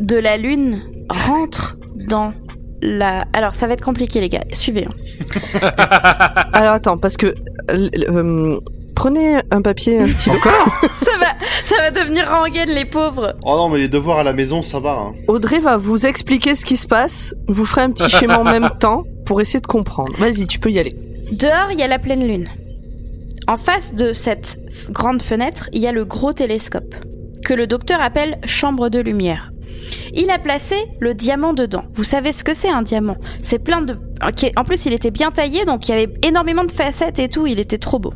de 0.00 0.16
la 0.16 0.36
lune 0.36 0.82
rentre 1.10 1.76
dans 1.94 2.32
la... 2.80 3.24
Alors, 3.32 3.54
ça 3.54 3.66
va 3.66 3.74
être 3.74 3.84
compliqué, 3.84 4.20
les 4.20 4.28
gars. 4.28 4.44
Suivez. 4.52 4.86
hein. 4.86 5.60
Alors 6.52 6.74
attends, 6.74 6.96
parce 6.98 7.16
que... 7.16 7.34
euh, 7.70 7.88
euh, 8.08 8.58
prenez 8.98 9.36
un 9.52 9.62
papier, 9.62 10.00
un 10.00 10.08
stylo. 10.08 10.34
ça 10.92 11.12
va, 11.20 11.26
ça 11.62 11.76
va 11.76 11.90
devenir 11.92 12.28
rengaine 12.28 12.70
les 12.70 12.84
pauvres. 12.84 13.36
Oh 13.44 13.54
non, 13.56 13.68
mais 13.68 13.78
les 13.78 13.88
devoirs 13.88 14.18
à 14.18 14.24
la 14.24 14.32
maison, 14.32 14.60
ça 14.60 14.80
va. 14.80 14.90
Hein. 14.90 15.14
Audrey 15.28 15.60
va 15.60 15.76
vous 15.76 16.04
expliquer 16.04 16.56
ce 16.56 16.64
qui 16.64 16.76
se 16.76 16.88
passe. 16.88 17.32
Vous 17.46 17.64
ferez 17.64 17.82
un 17.82 17.90
petit 17.92 18.10
schéma 18.10 18.40
en 18.40 18.44
même 18.58 18.70
temps 18.80 19.04
pour 19.24 19.40
essayer 19.40 19.60
de 19.60 19.68
comprendre. 19.68 20.12
Vas-y, 20.18 20.48
tu 20.48 20.58
peux 20.58 20.72
y 20.72 20.80
aller. 20.80 20.96
Dehors, 21.30 21.70
il 21.70 21.78
y 21.78 21.84
a 21.84 21.86
la 21.86 22.00
pleine 22.00 22.26
lune. 22.26 22.48
En 23.46 23.56
face 23.56 23.94
de 23.94 24.12
cette 24.12 24.58
grande 24.90 25.22
fenêtre, 25.22 25.70
il 25.72 25.80
y 25.80 25.86
a 25.86 25.92
le 25.92 26.04
gros 26.04 26.32
télescope, 26.32 26.96
que 27.44 27.54
le 27.54 27.68
docteur 27.68 28.00
appelle 28.02 28.40
chambre 28.46 28.88
de 28.88 28.98
lumière. 28.98 29.52
Il 30.12 30.28
a 30.30 30.40
placé 30.40 30.74
le 30.98 31.14
diamant 31.14 31.52
dedans. 31.52 31.84
Vous 31.92 32.04
savez 32.04 32.32
ce 32.32 32.42
que 32.42 32.52
c'est 32.52 32.68
un 32.68 32.82
diamant? 32.82 33.16
C'est 33.42 33.60
plein 33.60 33.80
de... 33.80 33.96
En 34.56 34.64
plus, 34.64 34.86
il 34.86 34.92
était 34.92 35.12
bien 35.12 35.30
taillé, 35.30 35.64
donc 35.64 35.88
il 35.88 35.92
y 35.92 35.94
avait 35.94 36.12
énormément 36.24 36.64
de 36.64 36.72
facettes 36.72 37.20
et 37.20 37.28
tout, 37.28 37.46
il 37.46 37.60
était 37.60 37.78
trop 37.78 38.00
beau. 38.00 38.12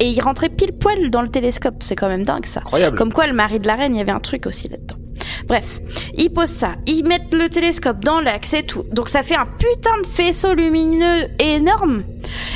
Et 0.00 0.08
il 0.08 0.20
rentrait 0.20 0.48
pile 0.48 0.72
poil 0.72 1.10
dans 1.10 1.22
le 1.22 1.28
télescope, 1.28 1.82
c'est 1.82 1.96
quand 1.96 2.08
même 2.08 2.24
dingue 2.24 2.46
ça. 2.46 2.60
Incroyable. 2.60 2.96
Comme 2.96 3.12
quoi, 3.12 3.26
le 3.26 3.34
mari 3.34 3.60
de 3.60 3.66
la 3.66 3.76
reine, 3.76 3.94
il 3.94 3.98
y 3.98 4.00
avait 4.00 4.12
un 4.12 4.20
truc 4.20 4.46
aussi 4.46 4.68
là-dedans. 4.68 4.96
Bref, 5.46 5.80
ils 6.16 6.30
posent 6.30 6.48
ça, 6.48 6.74
ils 6.86 7.04
mettent 7.04 7.34
le 7.34 7.48
télescope 7.48 8.04
dans 8.04 8.20
l'axe 8.20 8.54
et 8.54 8.62
tout. 8.62 8.84
Donc 8.92 9.08
ça 9.08 9.22
fait 9.22 9.34
un 9.34 9.46
putain 9.46 9.90
de 10.02 10.06
faisceau 10.06 10.54
lumineux 10.54 11.26
énorme. 11.38 12.04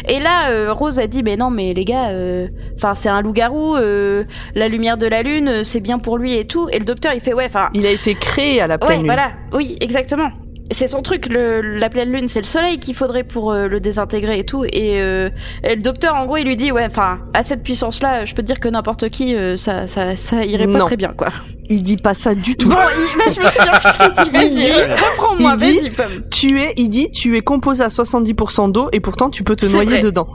Et 0.08 0.20
là, 0.20 0.50
euh, 0.50 0.72
Rose 0.72 0.98
a 0.98 1.06
dit, 1.06 1.22
mais 1.22 1.36
non, 1.36 1.50
mais 1.50 1.74
les 1.74 1.84
gars, 1.84 2.08
euh, 2.10 2.48
enfin 2.76 2.94
c'est 2.94 3.08
un 3.08 3.22
loup-garou, 3.22 3.76
euh, 3.76 4.24
la 4.54 4.68
lumière 4.68 4.96
de 4.98 5.06
la 5.06 5.22
lune, 5.22 5.64
c'est 5.64 5.80
bien 5.80 5.98
pour 5.98 6.18
lui 6.18 6.34
et 6.34 6.46
tout. 6.46 6.68
Et 6.72 6.78
le 6.78 6.84
docteur, 6.84 7.12
il 7.14 7.20
fait, 7.20 7.34
ouais, 7.34 7.46
enfin, 7.46 7.68
Il 7.74 7.86
a 7.86 7.90
été 7.90 8.14
créé 8.14 8.60
à 8.60 8.66
la 8.66 8.78
pleine 8.78 8.90
ouais, 8.90 8.96
lune. 8.98 9.06
voilà, 9.06 9.32
oui, 9.52 9.76
exactement. 9.80 10.30
C'est 10.72 10.88
son 10.88 11.00
truc, 11.02 11.26
le, 11.26 11.60
la 11.60 11.88
pleine 11.88 12.10
lune, 12.12 12.28
c'est 12.28 12.40
le 12.40 12.46
soleil 12.46 12.78
qu'il 12.80 12.94
faudrait 12.94 13.22
pour 13.22 13.52
euh, 13.52 13.68
le 13.68 13.78
désintégrer 13.78 14.40
et 14.40 14.44
tout. 14.44 14.64
Et, 14.64 15.00
euh, 15.00 15.30
et 15.62 15.76
le 15.76 15.82
docteur, 15.82 16.14
en 16.16 16.26
gros, 16.26 16.38
il 16.38 16.44
lui 16.44 16.56
dit, 16.56 16.72
ouais, 16.72 16.84
enfin, 16.84 17.20
à 17.34 17.42
cette 17.44 17.62
puissance-là, 17.62 18.24
je 18.24 18.34
peux 18.34 18.42
te 18.42 18.46
dire 18.46 18.58
que 18.58 18.68
n'importe 18.68 19.08
qui, 19.10 19.36
euh, 19.36 19.56
ça, 19.56 19.86
ça, 19.86 20.16
ça 20.16 20.44
irait 20.44 20.66
pas 20.66 20.78
Non. 20.78 20.86
très 20.86 20.96
bien, 20.96 21.14
quoi. 21.16 21.28
Il 21.70 21.82
dit 21.84 21.96
pas 21.96 22.14
ça 22.14 22.34
du 22.34 22.56
tout. 22.56 22.68
Bon, 22.68 22.76
il- 22.76 23.16
bah, 23.18 23.24
je 23.32 23.40
me 23.40 23.46
souviens 23.50 23.72
plus 23.72 23.90
ce 23.92 24.22
qu'il 24.22 24.30
dit. 24.30 24.38
Il 24.42 24.50
dit- 24.58 24.92
reprends-moi, 25.18 25.56
vas-y. 25.56 25.90
Tu 26.32 26.60
es, 26.60 26.74
il 26.76 26.88
dit, 26.88 27.10
tu 27.10 27.36
es 27.36 27.40
composé 27.42 27.84
à 27.84 27.88
70% 27.88 28.70
d'eau 28.72 28.88
et 28.92 29.00
pourtant 29.00 29.30
tu 29.30 29.44
peux 29.44 29.56
te 29.56 29.66
noyer 29.66 29.88
vrai. 29.90 30.00
dedans. 30.00 30.26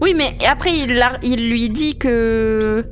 Oui, 0.00 0.14
mais 0.16 0.36
après, 0.50 0.72
il, 0.72 1.02
il 1.22 1.50
lui 1.50 1.68
dit 1.68 1.98
que... 1.98 2.84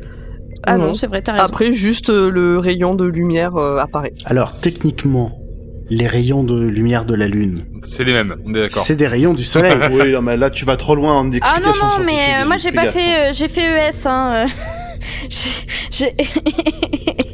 Ah 0.65 0.77
non, 0.77 0.89
Non. 0.89 0.95
c'est 0.95 1.07
vrai, 1.07 1.23
t'as 1.23 1.33
raison. 1.33 1.45
Après, 1.45 1.73
juste 1.73 2.11
euh, 2.11 2.31
le 2.31 2.59
rayon 2.59 2.95
de 2.95 3.05
lumière 3.05 3.57
euh, 3.57 3.79
apparaît. 3.79 4.13
Alors, 4.27 4.59
techniquement, 4.59 5.39
les 5.91 6.07
rayons 6.07 6.45
de 6.45 6.61
lumière 6.65 7.05
de 7.05 7.15
la 7.15 7.29
Lune, 7.29 7.65
C'est 7.83 8.05
les 8.05 8.13
mêmes, 8.13 8.37
on 8.47 8.51
est 8.55 8.61
d'accord. 8.61 8.83
c'est 8.83 8.97
des 8.97 9.07
rayons 9.07 9.33
du 9.35 9.45
soleil. 9.45 9.73
oui, 9.93 10.13
non, 10.13 10.21
mais 10.23 10.37
là, 10.37 10.51
tu 10.51 10.65
vas 10.65 10.77
trop 10.77 10.95
loin 10.95 11.15
en 11.15 11.31
Ah 11.33 11.37
explication 11.37 11.61
non, 11.61 11.69
non, 11.69 11.91
scientifique, 11.93 12.07
mais 12.07 12.43
euh, 12.43 12.47
moi, 12.47 12.57
j'ai 12.59 12.73
pas 12.73 12.85
gaffe, 12.85 12.95
fait... 12.95 13.01
hein. 13.01 13.29
euh, 13.31 13.33
j'ai 13.33 13.49
fait 13.49 13.89
ES, 13.91 14.07
hein. 14.07 14.33
euh. 14.35 14.47
J'ai- 15.31 15.61
j'ai- 15.93 16.15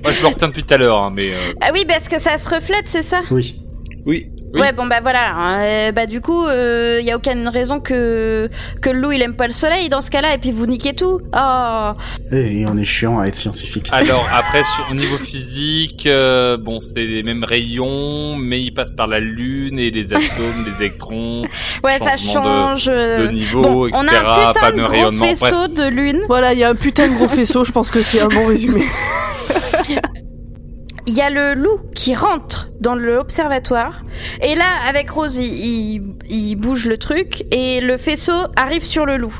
Moi, 0.02 0.12
je 0.12 0.22
me 0.22 0.26
retiens 0.28 0.48
depuis 0.48 0.62
tout 0.64 0.74
à 0.74 0.76
l'heure, 0.76 0.98
hein, 0.98 1.12
mais 1.14 1.30
euh, 1.30 1.52
ah 1.62 1.70
oui, 1.72 1.84
parce 1.88 2.08
que 2.08 2.20
ça 2.20 2.36
se 2.36 2.46
reflète, 2.48 2.84
c'est 2.86 3.02
ça? 3.02 3.22
Oui. 3.30 3.58
Oui, 4.04 4.28
Oui. 4.54 4.60
Ouais, 4.60 4.72
bon 4.72 4.86
bah 4.86 5.00
voilà. 5.02 5.34
hein, 5.36 5.60
euh, 5.62 5.92
bah 5.92 6.06
du 6.06 6.20
coup, 6.20 6.46
il 6.48 7.04
y 7.04 7.10
a 7.10 7.16
aucune 7.16 7.48
raison 7.48 7.80
que 7.80 8.48
que 8.80 8.90
le 8.90 9.00
loup 9.00 9.12
il 9.12 9.20
aime 9.22 9.34
pas 9.34 9.46
le 9.46 9.52
soleil 9.52 9.88
dans 9.88 10.00
ce 10.00 10.10
cas-là 10.10 10.34
et 10.34 10.38
puis 10.38 10.50
vous 10.52 10.66
niquez 10.66 10.94
tout. 10.94 11.20
Oh. 11.36 11.90
Et 12.32 12.64
on 12.66 12.76
est 12.78 12.84
chiant 12.84 13.18
à 13.18 13.26
être 13.26 13.34
scientifique. 13.36 13.88
alors 13.92 14.26
après 14.34 14.62
sur 14.64 14.86
au 14.90 14.94
niveau 14.94 15.16
physique, 15.16 16.06
euh, 16.06 16.56
bon 16.56 16.78
c'est 16.80 17.04
les 17.04 17.22
mêmes 17.22 17.44
rayons, 17.44 18.36
mais 18.36 18.60
ils 18.62 18.72
passent 18.72 18.92
par 18.96 19.06
la 19.08 19.20
lune 19.20 19.78
et 19.78 19.90
les 19.90 20.14
atomes, 20.14 20.64
les 20.66 20.82
électrons, 20.82 21.42
Ouais, 21.84 21.98
ça 21.98 22.16
Changement 22.16 22.40
de- 22.74 22.78
change. 22.78 22.88
euh. 22.88 23.26
de 23.26 23.32
niveau, 23.32 23.62
Bon, 23.62 23.86
etc. 23.86 24.02
on 24.04 24.08
a 24.14 24.18
un 24.18 24.52
pas 24.52 24.52
putain 24.54 24.70
le 24.70 24.76
de 24.76 24.82
même 24.82 24.90
gros. 25.02 25.10
Bref, 25.18 25.38
faisceau 25.40 25.68
de 25.68 25.88
lune. 25.88 26.20
Voilà, 26.28 26.52
il 26.52 26.58
y 26.58 26.64
a 26.64 26.70
un 26.70 26.74
putain 26.74 27.08
de 27.08 27.14
gros 27.14 27.28
faisceau, 27.38 27.64
je 27.64 27.72
pense 27.72 27.90
que 27.90 28.00
c'est 28.00 28.20
un 28.22 28.28
bon 28.28 28.46
résumé. 28.46 28.84
Il 31.06 31.14
y 31.14 31.20
a 31.20 31.28
le 31.30 31.54
loup 31.54 31.80
qui 31.94 32.14
rentre 32.14 32.70
dans 32.80 32.94
l'observatoire 32.94 34.02
et 34.42 34.54
là 34.54 34.64
avec 34.88 35.10
Rose 35.10 35.36
il, 35.36 35.44
il, 35.52 36.02
il 36.30 36.56
bouge 36.56 36.86
le 36.86 36.96
truc 36.96 37.44
et 37.50 37.80
le 37.82 37.98
faisceau 37.98 38.32
arrive 38.56 38.84
sur 38.84 39.04
le 39.04 39.16
loup. 39.18 39.38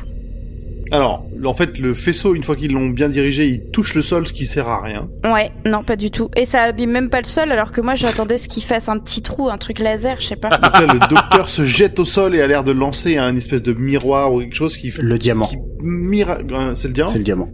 Alors, 0.91 1.25
en 1.43 1.53
fait, 1.55 1.79
le 1.79 1.95
faisceau, 1.95 2.35
une 2.35 2.43
fois 2.43 2.55
qu'ils 2.55 2.71
l'ont 2.71 2.89
bien 2.89 3.09
dirigé, 3.09 3.47
il 3.47 3.65
touche 3.71 3.95
le 3.95 4.03
sol, 4.03 4.27
ce 4.27 4.33
qui 4.33 4.45
sert 4.45 4.67
à 4.67 4.83
rien. 4.83 5.07
Ouais, 5.23 5.51
non 5.65 5.83
pas 5.83 5.95
du 5.95 6.11
tout. 6.11 6.29
Et 6.35 6.45
ça 6.45 6.61
abîme 6.61 6.91
même 6.91 7.09
pas 7.09 7.21
le 7.21 7.25
sol 7.27 7.51
alors 7.51 7.71
que 7.71 7.81
moi 7.81 7.95
j'attendais 7.95 8.37
ce 8.37 8.47
qu'il 8.47 8.63
fasse 8.63 8.87
un 8.87 8.99
petit 8.99 9.23
trou, 9.23 9.49
un 9.49 9.57
truc 9.57 9.79
laser, 9.79 10.21
je 10.21 10.27
sais 10.27 10.35
pas. 10.35 10.49
Donc 10.49 10.79
là, 10.79 10.85
le 10.93 10.99
docteur 11.09 11.49
se 11.49 11.65
jette 11.65 11.97
au 11.99 12.05
sol 12.05 12.35
et 12.35 12.41
a 12.41 12.45
l'air 12.45 12.63
de 12.63 12.71
lancer 12.71 13.17
un 13.17 13.35
espèce 13.35 13.63
de 13.63 13.73
miroir 13.73 14.31
ou 14.31 14.41
quelque 14.41 14.55
chose 14.55 14.77
qui... 14.77 14.93
Le 14.99 15.17
diamant. 15.17 15.47
qui 15.47 15.57
mira... 15.81 16.37
euh, 16.51 16.75
C'est 16.75 16.87
le 16.89 16.93
diamant 16.93 17.09
C'est 17.11 17.17
le 17.17 17.23
diamant. 17.23 17.49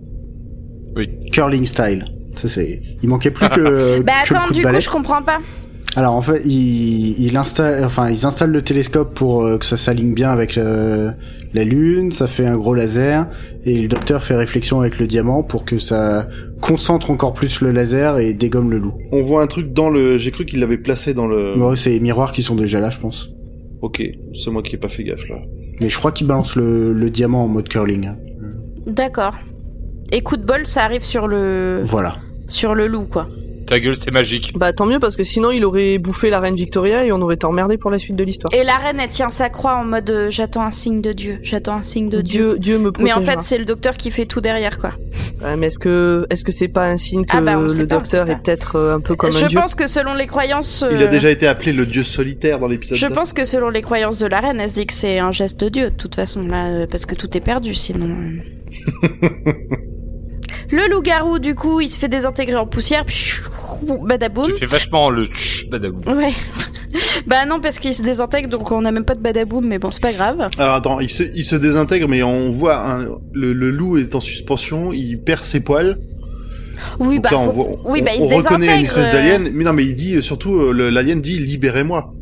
Oui. 0.97 1.09
Curling 1.31 1.65
style. 1.65 2.05
Ça 2.41 2.47
c'est. 2.47 2.81
Il 3.03 3.09
manquait 3.09 3.31
plus 3.31 3.47
que. 3.49 4.01
Bah 4.03 4.13
que 4.25 4.33
le 4.33 4.35
attends, 4.39 4.47
coup 4.47 4.53
de 4.53 4.59
du 4.59 4.65
coup 4.65 4.79
je 4.79 4.89
comprends 4.89 5.21
pas. 5.21 5.39
Alors 5.97 6.15
en 6.15 6.21
fait, 6.21 6.41
il, 6.45 7.19
il 7.21 7.35
installe, 7.35 7.83
enfin 7.83 8.09
ils 8.09 8.25
installent 8.25 8.51
le 8.51 8.61
télescope 8.61 9.13
pour 9.13 9.43
euh, 9.43 9.57
que 9.57 9.65
ça 9.65 9.75
s'aligne 9.75 10.13
bien 10.13 10.31
avec 10.31 10.57
euh, 10.57 11.11
la 11.53 11.65
lune. 11.65 12.13
Ça 12.13 12.27
fait 12.27 12.45
un 12.47 12.57
gros 12.57 12.73
laser 12.73 13.27
et 13.65 13.77
le 13.81 13.87
docteur 13.89 14.23
fait 14.23 14.35
réflexion 14.37 14.79
avec 14.79 14.99
le 14.99 15.05
diamant 15.07 15.43
pour 15.43 15.65
que 15.65 15.77
ça 15.79 16.29
concentre 16.61 17.11
encore 17.11 17.33
plus 17.33 17.59
le 17.59 17.71
laser 17.71 18.19
et 18.19 18.33
dégomme 18.33 18.71
le 18.71 18.77
loup. 18.77 18.93
On 19.11 19.21
voit 19.21 19.41
un 19.43 19.47
truc 19.47 19.73
dans 19.73 19.89
le... 19.89 20.17
J'ai 20.17 20.31
cru 20.31 20.45
qu'il 20.45 20.61
l'avait 20.61 20.77
placé 20.77 21.13
dans 21.13 21.27
le... 21.27 21.57
Ouais, 21.57 21.75
c'est 21.75 21.89
les 21.89 21.99
miroirs 21.99 22.31
qui 22.31 22.41
sont 22.41 22.55
déjà 22.55 22.79
là, 22.79 22.89
je 22.89 22.99
pense. 22.99 23.27
Ok, 23.81 24.01
c'est 24.33 24.49
moi 24.49 24.61
qui 24.63 24.75
ai 24.75 24.77
pas 24.77 24.87
fait 24.89 25.03
gaffe, 25.03 25.27
là. 25.27 25.41
Mais 25.81 25.89
je 25.89 25.97
crois 25.97 26.11
qu'il 26.13 26.25
balance 26.25 26.55
le, 26.55 26.93
le 26.93 27.09
diamant 27.09 27.43
en 27.43 27.47
mode 27.49 27.67
curling. 27.67 28.07
hein. 28.07 28.17
D'accord. 28.87 29.35
Et 30.13 30.21
coup 30.21 30.37
de 30.37 30.45
bol, 30.45 30.65
ça 30.65 30.83
arrive 30.83 31.01
sur 31.03 31.27
le 31.27 31.81
Voilà. 31.83 32.15
Sur 32.51 32.75
le 32.75 32.87
loup 32.87 33.05
quoi. 33.05 33.27
ta 33.67 33.79
gueule 33.79 33.95
c'est 33.95 34.11
magique. 34.11 34.51
bah 34.55 34.73
tant 34.73 34.85
mieux 34.85 34.99
parce 34.99 35.15
que 35.15 35.23
sinon 35.23 35.51
il 35.51 35.63
aurait 35.63 35.97
bouffé 35.97 36.29
la 36.29 36.39
reine 36.39 36.55
Victoria 36.55 37.05
et 37.05 37.11
on 37.11 37.21
aurait 37.21 37.35
été 37.35 37.45
emmerdé 37.45 37.77
pour 37.77 37.89
la 37.89 37.99
suite 37.99 38.15
de 38.17 38.23
l'histoire. 38.23 38.53
Et 38.53 38.63
la 38.65 38.75
reine 38.75 38.99
elle 38.99 39.09
tient 39.09 39.29
sa 39.29 39.49
croix 39.49 39.75
en 39.75 39.85
mode 39.85 40.09
euh, 40.09 40.29
j'attends 40.29 40.63
un 40.63 40.71
signe 40.71 41.01
de 41.01 41.13
Dieu, 41.13 41.39
j'attends 41.43 41.75
un 41.77 41.83
signe 41.83 42.09
de 42.09 42.21
Dieu. 42.21 42.49
Dieu, 42.51 42.59
Dieu 42.59 42.79
me 42.79 42.91
Mais 42.99 43.13
en 43.13 43.21
fait 43.21 43.39
c'est 43.41 43.57
le 43.57 43.65
docteur 43.65 43.95
qui 43.97 44.11
fait 44.11 44.25
tout 44.25 44.41
derrière 44.41 44.77
quoi. 44.77 44.91
Ouais, 45.43 45.55
mais 45.55 45.67
est-ce 45.67 45.79
que 45.79 46.27
est-ce 46.29 46.43
que 46.43 46.51
c'est 46.51 46.67
pas 46.67 46.85
un 46.87 46.97
signe 46.97 47.23
que 47.25 47.35
Ah 47.37 47.41
bah, 47.41 47.57
on 47.57 47.67
sait 47.69 47.81
le 47.83 47.87
pas, 47.87 47.95
on 47.95 47.99
docteur 47.99 48.27
sait 48.27 48.33
est 48.33 48.35
peut-être 48.43 48.75
euh, 48.75 48.95
un 48.95 48.99
peu 48.99 49.15
comme 49.15 49.31
je 49.31 49.45
un 49.45 49.47
dieu? 49.47 49.59
pense 49.59 49.73
que 49.73 49.87
selon 49.87 50.13
les 50.13 50.27
croyances, 50.27 50.83
Il 50.91 50.97
a 50.97 51.05
euh, 51.05 51.07
déjà 51.07 51.29
été 51.31 51.47
appelé 51.47 51.71
le 51.73 51.85
dieu 51.85 52.03
solitaire 52.03 52.59
dans 52.59 52.67
l'épisode 52.67 52.97
je 52.97 53.07
pense 53.07 53.31
que 53.33 53.45
selon 53.45 53.69
les 53.69 53.81
croyances 53.81 54.19
de 54.19 54.27
la 54.27 54.39
reine, 54.41 54.59
elle 54.59 54.69
se 54.69 54.75
dit 54.75 54.85
que 54.85 54.93
c'est 54.93 55.17
un 55.19 55.31
geste 55.31 55.59
de 55.61 55.69
Dieu 55.69 55.89
de 55.89 55.95
toute 55.95 56.13
façon 56.15 56.45
là, 56.45 56.67
euh, 56.67 56.87
parce 56.91 57.05
que 57.07 57.15
tout 57.15 57.35
est 57.35 57.41
perdu 57.41 57.73
sinon. 57.73 58.07
euh. 58.09 59.51
le 60.71 60.89
loup-garou 60.91 61.39
du 61.39 61.55
coup, 61.55 61.81
il 61.81 61.89
se 61.89 61.99
fait 61.99 62.07
désintégrer 62.07 62.55
en 62.55 62.65
poussière, 62.67 63.05
badaboum. 64.03 64.47
Tu 64.47 64.53
fais 64.53 64.65
vachement 64.65 65.09
le 65.09 65.25
tch 65.25 65.67
badabou. 65.69 66.01
Ouais. 66.11 66.33
bah 67.27 67.45
non 67.47 67.59
parce 67.61 67.79
qu'il 67.79 67.93
se 67.93 68.03
désintègre 68.03 68.49
donc 68.49 68.71
on 68.71 68.83
a 68.85 68.91
même 68.91 69.05
pas 69.05 69.15
de 69.15 69.21
badaboum 69.21 69.65
mais 69.65 69.79
bon 69.79 69.91
c'est 69.91 70.01
pas 70.01 70.13
grave. 70.13 70.49
Alors 70.57 70.75
attends, 70.75 70.99
il 70.99 71.09
se, 71.09 71.23
il 71.23 71.45
se 71.45 71.55
désintègre, 71.55 72.07
mais 72.07 72.21
on 72.23 72.51
voit 72.51 72.99
le, 73.33 73.53
le 73.53 73.71
loup 73.71 73.97
est 73.97 74.13
en 74.15 74.19
suspension, 74.21 74.91
il 74.93 75.21
perd 75.21 75.43
ses 75.43 75.61
poils. 75.61 75.97
Oui 76.99 77.15
Donc 77.15 77.23
bah 77.23 77.29
là, 77.31 77.39
on, 77.39 77.45
faut- 77.45 77.51
voit, 77.51 77.67
oui 77.85 77.99
on- 78.01 78.05
bah 78.05 78.11
il 78.15 78.21
on 78.23 78.29
se 78.29 78.35
reconnaît 78.35 78.79
une 78.79 78.85
espèce 78.85 79.07
euh. 79.07 79.11
d'alien. 79.11 79.49
Mais 79.53 79.63
non, 79.63 79.73
mais 79.73 79.85
il 79.85 79.93
dit 79.93 80.15
euh, 80.15 80.21
surtout, 80.21 80.55
euh, 80.55 80.89
l'alien 80.89 81.21
dit 81.21 81.37
libérez-moi. 81.37 82.13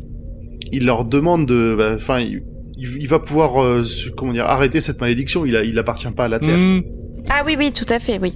Il 0.72 0.84
leur 0.86 1.04
demande 1.04 1.46
de, 1.46 1.74
bah, 1.76 1.92
enfin, 1.96 2.20
il, 2.20 2.42
il- 2.76 2.96
il 3.00 3.08
va 3.08 3.18
pouvoir, 3.18 3.62
euh, 3.62 3.82
comment 4.16 4.32
dire, 4.32 4.44
arrêter 4.46 4.80
cette 4.80 5.00
malédiction. 5.00 5.44
Il, 5.46 5.56
a, 5.56 5.64
il 5.64 5.78
appartient 5.78 6.10
pas 6.10 6.24
à 6.24 6.28
la 6.28 6.38
terre. 6.38 6.56
Hmm. 6.58 6.82
Ah 7.28 7.42
oui, 7.44 7.56
oui, 7.58 7.72
tout 7.72 7.86
à 7.88 7.98
fait, 7.98 8.18
oui. 8.20 8.34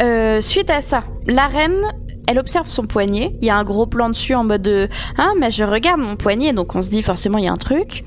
Euh, 0.00 0.40
suite 0.40 0.70
à 0.70 0.80
ça, 0.80 1.04
la 1.26 1.46
reine, 1.46 1.82
elle 2.28 2.38
observe 2.38 2.68
son 2.68 2.86
poignet. 2.86 3.36
Il 3.40 3.46
y 3.46 3.50
a 3.50 3.56
un 3.56 3.64
gros 3.64 3.86
plan 3.86 4.08
dessus 4.08 4.34
en 4.34 4.44
mode 4.44 4.66
euh, 4.66 4.86
ah 5.18 5.32
mais 5.38 5.50
je 5.50 5.64
regarde 5.64 6.00
mon 6.00 6.16
poignet, 6.16 6.52
donc 6.52 6.74
on 6.74 6.82
se 6.82 6.88
dit 6.88 7.02
forcément 7.02 7.38
il 7.38 7.44
y 7.44 7.48
a 7.48 7.52
un 7.52 7.56
truc. 7.56 8.04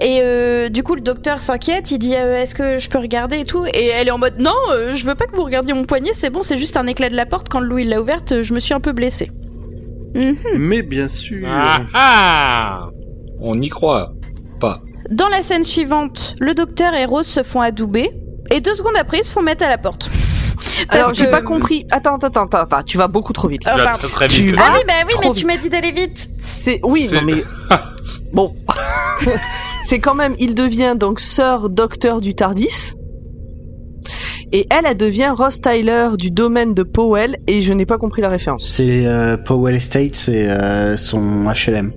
Et 0.00 0.20
euh, 0.22 0.68
du 0.68 0.82
coup 0.82 0.94
le 0.94 1.00
docteur 1.00 1.40
s'inquiète, 1.40 1.90
il 1.90 1.98
dit 1.98 2.14
euh, 2.14 2.40
est-ce 2.40 2.54
que 2.54 2.78
je 2.78 2.88
peux 2.88 2.98
regarder 2.98 3.40
et 3.40 3.44
tout? 3.44 3.64
Et 3.66 3.86
elle 3.86 4.08
est 4.08 4.10
en 4.10 4.18
mode 4.18 4.38
non, 4.38 4.52
euh, 4.70 4.92
je 4.92 5.04
veux 5.06 5.14
pas 5.14 5.26
que 5.26 5.34
vous 5.34 5.44
regardiez 5.44 5.74
mon 5.74 5.84
poignet, 5.84 6.10
c'est 6.12 6.30
bon, 6.30 6.42
c'est 6.42 6.58
juste 6.58 6.76
un 6.76 6.86
éclat 6.86 7.10
de 7.10 7.16
la 7.16 7.26
porte. 7.26 7.48
Quand 7.48 7.62
il 7.76 7.88
l'a 7.88 8.00
ouverte, 8.00 8.42
je 8.42 8.54
me 8.54 8.60
suis 8.60 8.74
un 8.74 8.80
peu 8.80 8.92
blessée. 8.92 9.30
Mhm. 10.14 10.36
Mais 10.58 10.82
bien 10.82 11.08
sûr. 11.08 11.48
Ah, 11.50 11.80
ah 11.94 12.88
On 13.40 13.54
y 13.54 13.68
croit 13.68 14.12
pas. 14.60 14.82
Dans 15.10 15.28
la 15.28 15.42
scène 15.42 15.64
suivante, 15.64 16.36
le 16.38 16.54
docteur 16.54 16.94
et 16.94 17.04
Rose 17.04 17.26
se 17.26 17.42
font 17.42 17.60
adouber. 17.60 18.10
Et 18.50 18.60
deux 18.60 18.74
secondes 18.74 18.94
après, 18.98 19.18
ils 19.20 19.24
se 19.24 19.32
font 19.32 19.42
mettre 19.42 19.64
à 19.64 19.68
la 19.68 19.78
porte. 19.78 20.08
Alors 20.88 21.06
Parce 21.06 21.18
j'ai 21.18 21.26
que- 21.26 21.30
pas 21.30 21.40
compris. 21.42 21.86
Attends, 21.90 22.16
attends, 22.16 22.42
attends, 22.44 22.58
attends, 22.58 22.82
tu 22.82 22.98
vas 22.98 23.08
beaucoup 23.08 23.32
trop 23.32 23.48
vite. 23.48 23.62
Tu 23.62 23.68
Ah, 23.70 23.76
vas 23.76 23.92
très 23.92 24.08
très 24.08 24.28
Tu 24.28 24.42
vite. 24.42 24.54
vas- 24.56 24.62
Ah 24.66 24.72
oui, 24.74 24.80
bah 24.86 24.94
oui, 25.06 25.14
mais 25.28 25.32
tu 25.32 25.46
m'as 25.46 25.56
dit 25.56 25.68
d'aller 25.68 25.92
vite. 25.92 26.28
C'est 26.42 26.80
oui, 26.82 27.08
non 27.12 27.20
mais 27.24 27.44
bon. 28.32 28.54
c'est 29.82 29.98
quand 29.98 30.14
même, 30.14 30.34
il 30.38 30.54
devient 30.54 30.94
donc 30.98 31.20
sœur 31.20 31.70
docteur 31.70 32.20
du 32.20 32.34
Tardis. 32.34 32.94
Et 34.52 34.66
elle, 34.70 34.84
elle 34.86 34.96
devient 34.96 35.32
Ross 35.36 35.60
Tyler 35.60 36.10
du 36.18 36.30
domaine 36.30 36.74
de 36.74 36.82
Powell 36.82 37.38
et 37.46 37.60
je 37.60 37.72
n'ai 37.72 37.86
pas 37.86 37.98
compris 37.98 38.22
la 38.22 38.28
référence. 38.28 38.66
C'est 38.68 39.06
euh, 39.06 39.36
Powell 39.36 39.74
Estate, 39.74 40.14
c'est 40.14 40.48
euh, 40.50 40.96
son 40.96 41.46
HLM. 41.46 41.92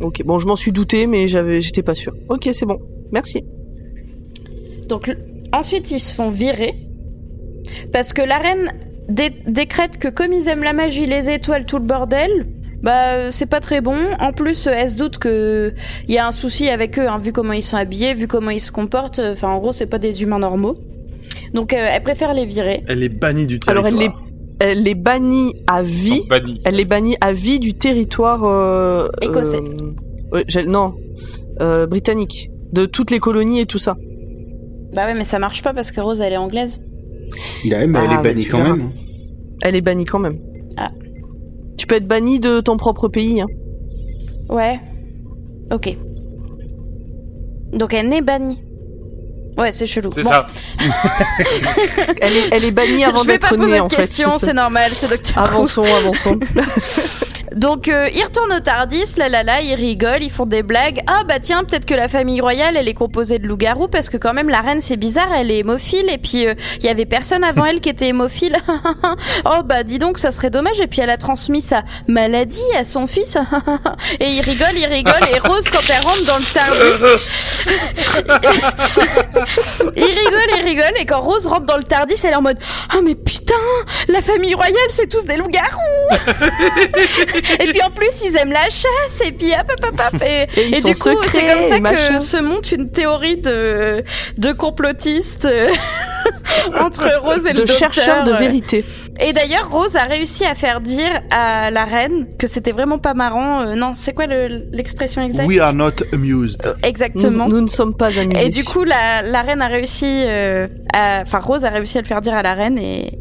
Ok, 0.00 0.22
bon, 0.24 0.38
je 0.38 0.46
m'en 0.46 0.56
suis 0.56 0.72
douté, 0.72 1.06
mais 1.06 1.28
j'avais, 1.28 1.60
j'étais 1.60 1.82
pas 1.82 1.94
sûr. 1.94 2.12
Ok, 2.28 2.48
c'est 2.54 2.64
bon. 2.64 2.78
Merci. 3.12 3.44
Donc, 4.88 5.08
le- 5.08 5.18
ensuite, 5.52 5.90
ils 5.90 6.00
se 6.00 6.12
font 6.14 6.30
virer. 6.30 6.74
Parce 7.92 8.12
que 8.12 8.22
la 8.22 8.38
reine 8.38 8.72
dé- 9.08 9.34
décrète 9.46 9.98
que 9.98 10.08
comme 10.08 10.32
ils 10.32 10.48
aiment 10.48 10.62
la 10.64 10.72
magie, 10.72 11.06
les 11.06 11.30
étoiles, 11.30 11.66
tout 11.66 11.78
le 11.78 11.84
bordel, 11.84 12.46
bah 12.82 13.30
c'est 13.30 13.46
pas 13.48 13.60
très 13.60 13.80
bon. 13.80 13.96
En 14.18 14.32
plus, 14.32 14.66
elle 14.66 14.90
se 14.90 14.96
doute 14.96 15.18
que 15.18 15.72
il 16.08 16.14
y 16.14 16.18
a 16.18 16.26
un 16.26 16.32
souci 16.32 16.68
avec 16.68 16.98
eux, 16.98 17.06
hein, 17.08 17.18
vu 17.18 17.32
comment 17.32 17.52
ils 17.52 17.62
sont 17.62 17.76
habillés, 17.76 18.14
vu 18.14 18.26
comment 18.26 18.50
ils 18.50 18.60
se 18.60 18.72
comportent. 18.72 19.20
Enfin, 19.20 19.48
en 19.50 19.58
gros, 19.58 19.72
c'est 19.72 19.86
pas 19.86 19.98
des 19.98 20.22
humains 20.22 20.38
normaux. 20.38 20.76
Donc, 21.54 21.72
euh, 21.74 21.88
elle 21.92 22.02
préfère 22.02 22.32
les 22.34 22.46
virer. 22.46 22.82
Elle 22.88 23.02
est 23.02 23.08
bannie 23.08 23.46
du 23.46 23.60
Alors, 23.66 23.84
territoire. 23.84 24.14
elle 24.60 24.68
les, 24.68 24.72
elle 24.72 24.82
les 24.82 24.94
bannit 24.94 25.54
à 25.66 25.82
vie. 25.82 26.22
Elle 26.64 26.74
les 26.74 26.84
bannit 26.84 27.16
à 27.20 27.32
vie 27.32 27.58
du 27.60 27.74
territoire 27.74 28.44
euh, 28.44 29.08
Écossais. 29.20 29.58
euh, 29.58 30.32
ouais, 30.32 30.44
non, 30.66 30.94
euh, 31.60 31.86
britannique, 31.86 32.50
de 32.72 32.86
toutes 32.86 33.10
les 33.10 33.18
colonies 33.20 33.60
et 33.60 33.66
tout 33.66 33.78
ça. 33.78 33.96
Bah 34.94 35.06
ouais, 35.06 35.14
mais 35.14 35.24
ça 35.24 35.38
marche 35.38 35.62
pas 35.62 35.72
parce 35.72 35.90
que 35.90 36.00
Rose, 36.00 36.20
elle 36.20 36.32
est 36.32 36.36
anglaise. 36.36 36.80
Ouais, 37.64 37.86
mais 37.86 37.98
elle 38.00 38.06
Ah, 38.08 38.12
est 38.12 38.16
bah, 38.16 38.22
bannie 38.22 38.44
quand 38.46 38.58
verras. 38.58 38.76
même. 38.76 38.90
Elle 39.62 39.76
est 39.76 39.80
bannie 39.80 40.04
quand 40.04 40.18
même. 40.18 40.38
Ah. 40.76 40.88
Tu 41.78 41.86
peux 41.86 41.94
être 41.96 42.06
banni 42.08 42.40
de 42.40 42.60
ton 42.60 42.76
propre 42.76 43.08
pays. 43.08 43.40
Hein. 43.40 43.46
Ouais. 44.48 44.80
Ok. 45.70 45.96
Donc, 47.72 47.94
elle 47.94 48.08
n'est 48.08 48.20
bannie. 48.22 48.60
Ouais, 49.56 49.70
c'est 49.72 49.86
chelou. 49.86 50.10
C'est 50.12 50.22
Bon. 50.22 50.28
ça. 50.30 50.46
Elle 52.20 52.32
est, 52.36 52.48
elle 52.52 52.64
est 52.64 52.70
bannie 52.70 53.04
avant 53.04 53.18
Je 53.20 53.26
vais 53.26 53.32
d'être 53.34 53.50
pas 53.50 53.56
poser 53.56 53.72
née 53.74 53.80
en 53.80 53.88
fait. 53.88 53.96
questions, 53.96 54.38
c'est 54.38 54.54
normal, 54.54 54.90
c'est 54.90 55.10
Docteur. 55.10 55.38
Avançons, 55.44 55.84
avançons. 55.84 56.38
Donc 57.54 57.88
euh, 57.88 58.08
ils 58.14 58.22
retournent 58.22 58.52
au 58.52 58.60
Tardis, 58.60 59.14
là 59.16 59.28
là 59.28 59.42
là, 59.42 59.60
ils 59.60 59.74
rigolent, 59.74 60.22
ils 60.22 60.30
font 60.30 60.46
des 60.46 60.62
blagues. 60.62 61.00
Ah 61.06 61.22
bah 61.26 61.40
tiens, 61.40 61.64
peut-être 61.64 61.84
que 61.84 61.94
la 61.94 62.08
famille 62.08 62.40
royale, 62.40 62.76
elle 62.76 62.88
est 62.88 62.94
composée 62.94 63.38
de 63.38 63.46
loups-garous 63.48 63.88
parce 63.88 64.08
que 64.08 64.16
quand 64.16 64.32
même 64.32 64.48
la 64.48 64.60
reine 64.60 64.80
c'est 64.80 64.96
bizarre, 64.96 65.28
elle 65.36 65.50
est 65.50 65.58
hémophile 65.58 66.08
et 66.10 66.18
puis 66.18 66.46
euh, 66.46 66.54
il 66.78 66.84
y 66.84 66.88
avait 66.88 67.06
personne 67.06 67.42
avant 67.42 67.64
elle 67.64 67.80
qui 67.80 67.88
était 67.88 68.08
hémophile. 68.08 68.56
oh 69.44 69.62
bah 69.64 69.82
dis 69.82 69.98
donc, 69.98 70.18
ça 70.18 70.30
serait 70.30 70.50
dommage 70.50 70.80
et 70.80 70.86
puis 70.86 71.00
elle 71.00 71.10
a 71.10 71.16
transmis 71.16 71.62
sa 71.62 71.82
maladie 72.06 72.60
à 72.78 72.84
son 72.84 73.06
fils. 73.06 73.36
et 74.20 74.30
ils 74.30 74.40
rigolent, 74.42 74.76
ils 74.76 74.86
rigolent 74.86 75.28
et 75.34 75.38
Rose 75.40 75.68
quand 75.70 75.80
elle 75.88 76.02
rentre 76.04 76.24
dans 76.24 76.38
le 76.38 76.44
Tardis, 76.44 77.04
ils 79.96 80.04
rigolent, 80.04 80.58
ils 80.58 80.64
rigolent 80.64 80.96
et 81.00 81.06
quand 81.06 81.20
Rose 81.20 81.46
rentre 81.46 81.66
dans 81.66 81.76
le 81.76 81.84
Tardis, 81.84 82.14
elle 82.22 82.30
est 82.30 82.36
en 82.36 82.42
mode 82.42 82.58
"Ah 82.90 82.98
mais 83.04 83.14
putain, 83.16 83.54
la 84.08 84.22
famille 84.22 84.54
royale, 84.54 84.76
c'est 84.90 85.08
tous 85.08 85.24
des 85.24 85.36
loups-garous." 85.36 87.39
Et 87.58 87.66
puis 87.70 87.82
en 87.82 87.90
plus, 87.90 88.08
ils 88.24 88.36
aiment 88.36 88.52
la 88.52 88.64
chasse, 88.70 89.22
et 89.26 89.32
puis 89.32 89.52
hop, 89.52 89.70
hop, 89.70 89.90
hop, 89.92 90.02
hop. 90.14 90.22
Et, 90.22 90.60
Et 90.60 90.66
ils 90.68 90.74
et 90.74 90.94
sont 90.94 91.10
du 91.10 91.16
coup, 91.16 91.22
c'est 91.28 91.46
comme 91.46 91.64
ça 91.64 91.80
machin. 91.80 92.14
que 92.18 92.20
se 92.20 92.36
monte 92.38 92.72
une 92.72 92.90
théorie 92.90 93.36
de, 93.36 94.04
de 94.38 94.52
complotiste 94.52 95.46
euh, 95.46 95.68
entre 96.80 97.08
Rose 97.22 97.46
et 97.46 97.52
le 97.52 97.60
de 97.62 97.66
docteur. 97.66 97.92
chercheurs 97.92 98.24
de 98.24 98.32
vérité. 98.32 98.84
Et 99.22 99.32
d'ailleurs, 99.34 99.68
Rose 99.70 99.96
a 99.96 100.04
réussi 100.04 100.44
à 100.46 100.54
faire 100.54 100.80
dire 100.80 101.10
à 101.30 101.70
la 101.70 101.84
reine 101.84 102.26
que 102.38 102.46
c'était 102.46 102.72
vraiment 102.72 102.98
pas 102.98 103.12
marrant. 103.14 103.62
euh, 103.62 103.74
non, 103.74 103.92
c'est 103.94 104.14
quoi 104.14 104.26
le- 104.26 104.64
l'expression 104.72 105.20
exacte? 105.22 105.46
We 105.48 105.58
are 105.60 105.74
not 105.74 105.92
amused. 106.12 106.74
Exactement. 106.82 107.46
Nous, 107.48 107.56
nous 107.56 107.60
ne 107.62 107.66
sommes 107.68 107.94
pas 107.94 108.18
amusés. 108.18 108.46
Et 108.46 108.48
du 108.48 108.64
coup, 108.64 108.84
la, 108.84 109.22
la 109.22 109.42
reine 109.42 109.60
a 109.60 109.66
réussi, 109.66 110.24
euh, 110.26 110.68
à- 110.94 111.20
enfin 111.22 111.38
Rose 111.40 111.64
a 111.66 111.70
réussi 111.70 111.98
à 111.98 112.00
le 112.00 112.06
faire 112.06 112.22
dire 112.22 112.34
à 112.34 112.42
la 112.42 112.54
reine 112.54 112.78
et, 112.78 113.18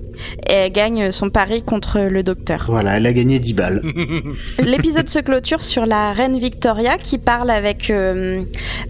et 0.48 0.54
elle 0.54 0.72
gagne 0.72 1.12
son 1.12 1.30
pari 1.30 1.62
contre 1.64 2.00
le 2.00 2.24
docteur. 2.24 2.66
Voilà, 2.68 2.98
elle 2.98 3.06
a 3.06 3.14
gagné 3.14 3.40
10 3.40 3.54
balles. 3.54 3.82
L'épisode 4.60 5.10
se 5.10 5.20
clôture 5.20 5.62
sur 5.64 5.86
la 5.86 6.14
reine 6.14 6.38
Victoria 6.38 6.98
qui 6.98 7.18
parle 7.18 7.50
avec 7.50 7.90
euh, 7.90 8.44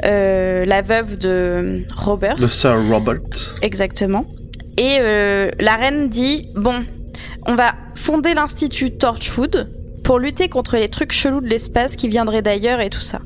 euh, 0.05 0.65
la 0.65 0.81
veuve 0.81 1.17
de 1.17 1.83
Robert, 1.95 2.35
Le 2.39 2.49
Sir 2.49 2.75
Robert. 2.89 3.21
exactement. 3.61 4.25
Et 4.77 4.97
euh, 5.01 5.51
la 5.59 5.75
reine 5.75 6.09
dit 6.09 6.49
bon, 6.55 6.85
on 7.45 7.55
va 7.55 7.73
fonder 7.95 8.33
l'institut 8.33 8.91
Torchwood 8.91 9.69
pour 10.03 10.19
lutter 10.19 10.47
contre 10.49 10.77
les 10.77 10.89
trucs 10.89 11.11
chelous 11.11 11.41
de 11.41 11.47
l'espace 11.47 11.95
qui 11.95 12.07
viendraient 12.07 12.41
d'ailleurs 12.41 12.79
et 12.79 12.89
tout 12.89 13.01
ça. 13.01 13.19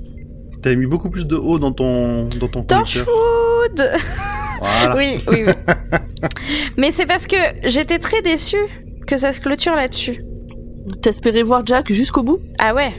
T'avais 0.61 0.75
mis 0.75 0.85
beaucoup 0.87 1.09
plus 1.09 1.27
de 1.27 1.35
haut 1.35 1.59
dans 1.59 1.71
ton 1.71 2.29
dans 2.39 2.47
ton. 2.47 2.63
Torchwood 2.63 3.05
Voilà. 4.61 4.95
Oui, 4.95 5.19
oui, 5.27 5.43
oui. 5.47 5.53
Mais 6.77 6.91
c'est 6.91 7.05
parce 7.05 7.27
que 7.27 7.35
j'étais 7.63 7.99
très 7.99 8.21
déçue 8.21 8.57
que 9.07 9.17
ça 9.17 9.33
se 9.33 9.39
clôture 9.39 9.75
là-dessus. 9.75 10.23
T'espérais 11.01 11.43
voir 11.43 11.65
Jack 11.65 11.91
jusqu'au 11.91 12.23
bout? 12.23 12.39
Ah 12.59 12.73
ouais. 12.73 12.93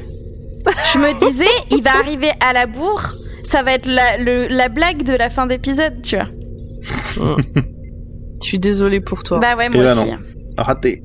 Je 0.93 0.99
me 0.99 1.13
disais, 1.19 1.45
il 1.71 1.83
va 1.83 1.91
arriver 1.99 2.31
à 2.41 2.53
la 2.55 2.67
bourre, 2.67 3.15
ça 3.43 3.63
va 3.63 3.73
être 3.75 3.87
la, 3.87 4.17
le- 4.19 4.47
la 4.49 4.69
blague 4.69 5.03
de 5.03 5.13
la 5.15 5.29
fin 5.29 5.47
d'épisode, 5.47 6.01
tu 6.03 6.17
vois. 6.17 6.29
Je 8.43 8.47
suis 8.49 8.59
désolée 8.59 9.01
pour 9.01 9.23
toi. 9.23 9.39
Bah 9.39 9.57
ouais, 9.57 9.69
moi 9.69 9.83
Eh 9.83 9.85
ben 9.87 9.93
aussi. 9.99 10.11
non. 10.11 10.19
Raté. 10.57 11.03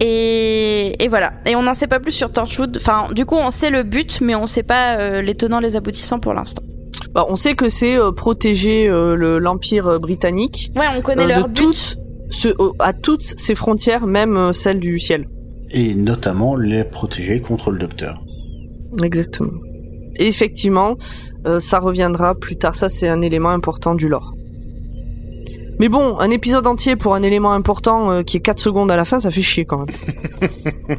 Et, 0.00 1.02
et 1.02 1.08
voilà. 1.08 1.32
Et 1.46 1.56
on 1.56 1.62
n'en 1.62 1.74
sait 1.74 1.86
pas 1.88 1.98
plus 2.00 2.12
sur 2.12 2.30
Torchwood. 2.30 2.76
Enfin, 2.80 3.08
du 3.12 3.24
coup, 3.26 3.34
on 3.36 3.50
sait 3.50 3.70
le 3.70 3.82
but, 3.82 4.20
mais 4.20 4.34
on 4.34 4.46
sait 4.46 4.62
pas 4.62 4.96
euh, 4.98 5.22
les 5.22 5.34
tenants, 5.34 5.58
les 5.60 5.74
aboutissants 5.76 6.20
pour 6.20 6.34
l'instant. 6.34 6.62
Bah, 7.18 7.26
on 7.28 7.34
sait 7.34 7.54
que 7.56 7.68
c'est 7.68 7.98
euh, 7.98 8.12
protéger 8.12 8.88
euh, 8.88 9.16
le- 9.16 9.40
l'empire 9.40 9.88
euh, 9.88 9.98
britannique 9.98 10.70
Ouais, 10.76 10.84
on 10.96 11.00
connaît 11.00 11.24
euh, 11.24 11.26
leur 11.26 11.48
de 11.48 11.52
but. 11.52 11.54
toutes 11.56 11.96
ce- 12.30 12.46
euh, 12.46 12.70
à 12.78 12.92
toutes 12.92 13.22
ses 13.36 13.56
frontières, 13.56 14.06
même 14.06 14.36
euh, 14.36 14.52
celles 14.52 14.78
du 14.78 15.00
ciel. 15.00 15.26
Et 15.72 15.96
notamment 15.96 16.54
les 16.54 16.84
protéger 16.84 17.40
contre 17.40 17.72
le 17.72 17.78
docteur. 17.80 18.22
Exactement. 19.02 19.50
Et 20.14 20.28
effectivement, 20.28 20.96
euh, 21.44 21.58
ça 21.58 21.80
reviendra 21.80 22.36
plus 22.36 22.56
tard. 22.56 22.76
Ça, 22.76 22.88
c'est 22.88 23.08
un 23.08 23.20
élément 23.20 23.50
important 23.50 23.96
du 23.96 24.08
lore. 24.08 24.32
Mais 25.80 25.88
bon, 25.88 26.20
un 26.20 26.30
épisode 26.30 26.68
entier 26.68 26.94
pour 26.94 27.16
un 27.16 27.22
élément 27.24 27.50
important 27.52 28.12
euh, 28.12 28.22
qui 28.22 28.36
est 28.36 28.40
4 28.40 28.60
secondes 28.60 28.92
à 28.92 28.96
la 28.96 29.04
fin, 29.04 29.18
ça 29.18 29.32
fait 29.32 29.42
chier 29.42 29.64
quand 29.64 29.78
même. 29.78 29.96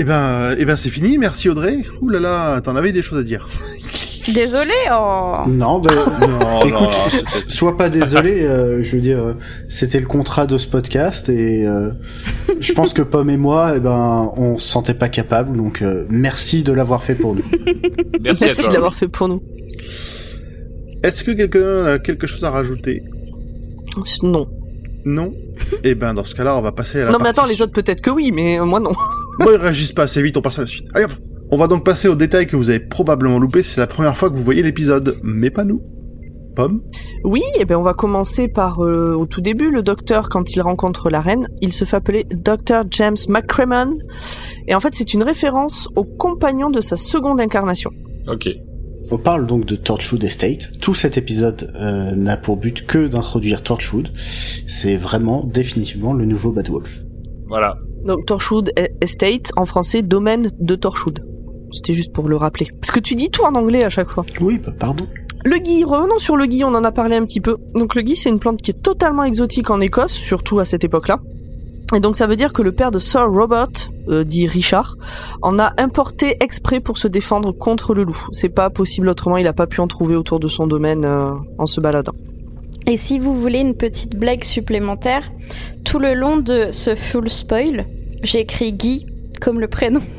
Eh 0.00 0.04
ben, 0.04 0.54
eh 0.56 0.64
ben 0.64 0.76
c'est 0.76 0.90
fini. 0.90 1.18
Merci 1.18 1.48
Audrey. 1.48 1.78
Ouh 2.00 2.08
là 2.10 2.20
là, 2.20 2.60
t'en 2.60 2.76
avais 2.76 2.92
des 2.92 3.02
choses 3.02 3.18
à 3.18 3.24
dire. 3.24 3.48
Désolé, 4.32 4.72
oh. 4.92 5.36
Non, 5.48 5.78
bah, 5.78 5.90
Non, 6.20 6.60
écoute, 6.62 6.72
non, 6.72 6.90
non, 6.90 6.90
sois 7.48 7.76
pas 7.76 7.88
désolé, 7.88 8.42
euh, 8.42 8.82
je 8.82 8.96
veux 8.96 9.02
dire, 9.02 9.20
euh, 9.20 9.32
c'était 9.68 10.00
le 10.00 10.06
contrat 10.06 10.46
de 10.46 10.58
ce 10.58 10.66
podcast 10.66 11.28
et 11.28 11.66
euh, 11.66 11.90
je 12.60 12.72
pense 12.72 12.92
que 12.92 13.02
Pomme 13.02 13.30
et 13.30 13.36
moi, 13.36 13.72
eh 13.76 13.80
ben, 13.80 14.30
on 14.36 14.58
se 14.58 14.68
sentait 14.68 14.94
pas 14.94 15.08
capable, 15.08 15.56
donc 15.56 15.82
euh, 15.82 16.06
merci 16.10 16.62
de 16.62 16.72
l'avoir 16.72 17.02
fait 17.02 17.14
pour 17.14 17.34
nous. 17.34 17.44
Merci, 18.20 18.44
Merci 18.44 18.44
à 18.44 18.48
de 18.48 18.62
toi. 18.62 18.72
l'avoir 18.74 18.94
fait 18.94 19.08
pour 19.08 19.28
nous. 19.28 19.42
Est-ce 21.02 21.24
que 21.24 21.30
quelqu'un 21.30 21.84
a 21.86 21.98
quelque 21.98 22.26
chose 22.26 22.44
à 22.44 22.50
rajouter? 22.50 23.04
Non. 24.22 24.46
Non? 25.04 25.32
Eh 25.84 25.94
ben, 25.94 26.12
dans 26.12 26.24
ce 26.24 26.34
cas-là, 26.34 26.56
on 26.56 26.60
va 26.60 26.72
passer 26.72 27.00
à 27.00 27.06
la 27.06 27.12
Non, 27.12 27.18
mais 27.20 27.28
attends, 27.30 27.46
les 27.46 27.62
autres 27.62 27.72
peut-être 27.72 28.00
que 28.02 28.10
oui, 28.10 28.30
mais 28.34 28.58
moi 28.60 28.80
non. 28.80 28.92
Bon, 29.38 29.50
ils 29.52 29.56
réagissent 29.56 29.92
pas 29.92 30.02
assez 30.02 30.20
vite, 30.20 30.36
on 30.36 30.42
passe 30.42 30.58
à 30.58 30.62
la 30.62 30.66
suite. 30.66 30.86
Allez 30.94 31.04
hop 31.04 31.12
On 31.50 31.56
va 31.56 31.66
donc 31.66 31.82
passer 31.82 32.08
aux 32.08 32.14
détails 32.14 32.46
que 32.46 32.56
vous 32.56 32.68
avez 32.68 32.80
probablement 32.80 33.38
loupés, 33.38 33.62
c'est 33.62 33.80
la 33.80 33.86
première 33.86 34.14
fois 34.14 34.28
que 34.28 34.34
vous 34.36 34.42
voyez 34.42 34.62
l'épisode, 34.62 35.16
mais 35.22 35.48
pas 35.48 35.64
nous. 35.64 35.80
Pomme 36.54 36.82
Oui, 37.24 37.40
et 37.58 37.64
ben 37.64 37.76
on 37.76 37.82
va 37.82 37.94
commencer 37.94 38.48
par 38.48 38.84
euh, 38.84 39.14
au 39.14 39.24
tout 39.24 39.40
début 39.40 39.70
le 39.70 39.82
docteur 39.82 40.28
quand 40.28 40.54
il 40.54 40.60
rencontre 40.60 41.08
la 41.08 41.22
reine, 41.22 41.48
il 41.62 41.72
se 41.72 41.86
fait 41.86 41.96
appeler 41.96 42.26
Dr 42.30 42.84
James 42.90 43.16
McCrimmon 43.30 43.96
et 44.66 44.74
en 44.74 44.80
fait 44.80 44.94
c'est 44.94 45.14
une 45.14 45.22
référence 45.22 45.88
au 45.96 46.04
compagnon 46.04 46.68
de 46.68 46.82
sa 46.82 46.96
seconde 46.96 47.40
incarnation. 47.40 47.90
Ok. 48.28 48.50
On 49.10 49.16
parle 49.16 49.46
donc 49.46 49.64
de 49.64 49.76
Torchwood 49.76 50.22
Estate. 50.24 50.78
Tout 50.82 50.94
cet 50.94 51.16
épisode 51.16 51.72
euh, 51.80 52.14
n'a 52.14 52.36
pour 52.36 52.58
but 52.58 52.84
que 52.84 53.06
d'introduire 53.06 53.62
Torchwood. 53.62 54.10
C'est 54.14 54.96
vraiment 54.96 55.44
définitivement 55.44 56.12
le 56.12 56.26
nouveau 56.26 56.52
Bad 56.52 56.68
Wolf. 56.68 57.00
Voilà. 57.46 57.78
Donc 58.04 58.26
Torchwood 58.26 58.72
Estate 59.00 59.50
en 59.56 59.64
français 59.64 60.02
domaine 60.02 60.50
de 60.58 60.74
Torchwood. 60.74 61.24
C'était 61.72 61.92
juste 61.92 62.12
pour 62.12 62.28
le 62.28 62.36
rappeler. 62.36 62.68
Parce 62.80 62.90
que 62.90 63.00
tu 63.00 63.14
dis 63.14 63.30
tout 63.30 63.44
en 63.44 63.54
anglais 63.54 63.84
à 63.84 63.90
chaque 63.90 64.10
fois. 64.10 64.24
Oui, 64.40 64.58
bah, 64.58 64.72
pardon. 64.78 65.06
Le 65.44 65.58
gui, 65.58 65.84
revenons 65.84 66.18
sur 66.18 66.36
le 66.36 66.46
gui, 66.46 66.64
on 66.64 66.74
en 66.74 66.84
a 66.84 66.92
parlé 66.92 67.16
un 67.16 67.24
petit 67.24 67.40
peu. 67.40 67.56
Donc 67.74 67.94
le 67.94 68.02
gui, 68.02 68.16
c'est 68.16 68.28
une 68.28 68.38
plante 68.38 68.60
qui 68.60 68.72
est 68.72 68.82
totalement 68.82 69.24
exotique 69.24 69.70
en 69.70 69.80
Écosse, 69.80 70.12
surtout 70.12 70.58
à 70.58 70.64
cette 70.64 70.84
époque-là. 70.84 71.20
Et 71.94 72.00
donc 72.00 72.16
ça 72.16 72.26
veut 72.26 72.36
dire 72.36 72.52
que 72.52 72.60
le 72.60 72.72
père 72.72 72.90
de 72.90 72.98
Sir 72.98 73.30
Robert, 73.30 73.68
euh, 74.10 74.24
dit 74.24 74.46
Richard, 74.46 74.96
en 75.40 75.58
a 75.58 75.72
importé 75.78 76.36
exprès 76.40 76.80
pour 76.80 76.98
se 76.98 77.08
défendre 77.08 77.52
contre 77.52 77.94
le 77.94 78.04
loup. 78.04 78.26
C'est 78.32 78.50
pas 78.50 78.68
possible 78.68 79.08
autrement, 79.08 79.38
il 79.38 79.46
a 79.46 79.54
pas 79.54 79.66
pu 79.66 79.80
en 79.80 79.86
trouver 79.86 80.14
autour 80.14 80.38
de 80.38 80.48
son 80.48 80.66
domaine 80.66 81.06
euh, 81.06 81.30
en 81.56 81.66
se 81.66 81.80
baladant. 81.80 82.12
Et 82.86 82.96
si 82.96 83.18
vous 83.18 83.34
voulez 83.34 83.60
une 83.60 83.74
petite 83.74 84.16
blague 84.16 84.44
supplémentaire, 84.44 85.30
tout 85.84 85.98
le 85.98 86.14
long 86.14 86.36
de 86.36 86.68
ce 86.72 86.94
full 86.94 87.30
spoil, 87.30 87.86
j'ai 88.22 88.40
écrit 88.40 88.72
Guy 88.72 89.06
comme 89.40 89.60
le 89.60 89.68
prénom. 89.68 90.00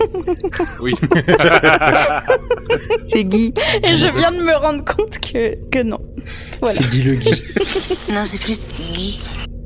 Oui. 0.81 0.93
C'est 3.03 3.23
Guy. 3.23 3.53
Et 3.83 3.87
je 3.87 4.17
viens 4.17 4.31
de 4.31 4.41
me 4.41 4.55
rendre 4.55 4.83
compte 4.85 5.19
que, 5.19 5.55
que 5.69 5.83
non. 5.83 5.99
Voilà. 6.61 6.79
C'est 6.79 6.89
Guy 6.89 7.03
le 7.03 7.15
Guy. 7.15 7.29
Non, 8.13 8.21
c'est 8.23 8.39
plus 8.39 8.69
Guy. 8.77 9.19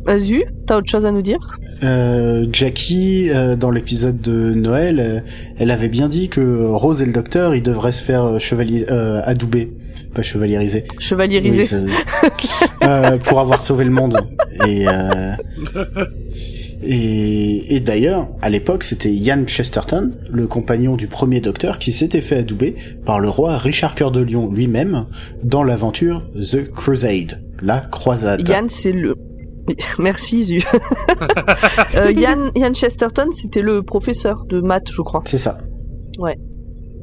Azu, 0.07 0.43
t'as 0.67 0.77
autre 0.77 0.89
chose 0.89 1.05
à 1.05 1.11
nous 1.11 1.21
dire? 1.21 1.39
Euh, 1.83 2.45
Jackie, 2.51 3.29
euh, 3.29 3.55
dans 3.55 3.71
l'épisode 3.71 4.19
de 4.19 4.53
Noël, 4.53 4.99
euh, 4.99 5.19
elle 5.57 5.71
avait 5.71 5.87
bien 5.87 6.09
dit 6.09 6.29
que 6.29 6.65
Rose 6.65 7.01
et 7.01 7.05
le 7.05 7.13
docteur, 7.13 7.55
ils 7.55 7.63
devraient 7.63 7.91
se 7.93 8.03
faire 8.03 8.39
chevalier, 8.39 8.85
euh, 8.89 9.21
adouber, 9.23 9.71
pas 10.13 10.21
chevalieriser. 10.21 10.83
Chevaliérisé. 10.99 11.67
Oui, 11.83 11.91
euh, 12.83 13.17
pour 13.17 13.39
avoir 13.39 13.61
sauvé 13.63 13.85
le 13.85 13.91
monde. 13.91 14.17
Et, 14.67 14.87
euh, 14.87 15.35
et, 16.85 17.75
et 17.75 17.79
d'ailleurs, 17.79 18.27
à 18.41 18.49
l'époque, 18.49 18.83
c'était 18.83 19.11
Ian 19.11 19.45
Chesterton, 19.47 20.11
le 20.29 20.47
compagnon 20.47 20.95
du 20.95 21.07
premier 21.07 21.41
docteur, 21.41 21.79
qui 21.79 21.91
s'était 21.91 22.21
fait 22.21 22.37
adouber 22.37 22.75
par 23.05 23.19
le 23.19 23.29
roi 23.29 23.57
Richard 23.57 23.95
Cœur 23.95 24.11
de 24.11 24.21
Lion 24.21 24.51
lui-même 24.51 25.05
dans 25.43 25.63
l'aventure 25.63 26.23
The 26.35 26.71
Crusade, 26.71 27.43
la 27.61 27.79
croisade. 27.79 28.47
Yann, 28.47 28.69
c'est 28.69 28.91
le. 28.91 29.15
Merci, 29.99 30.43
Zu. 30.43 30.59
euh, 31.95 32.11
Yann, 32.11 32.51
Yann 32.55 32.75
Chesterton, 32.75 33.31
c'était 33.31 33.61
le 33.61 33.83
professeur 33.83 34.45
de 34.45 34.59
maths, 34.59 34.91
je 34.91 35.01
crois. 35.01 35.21
C'est 35.25 35.37
ça. 35.37 35.59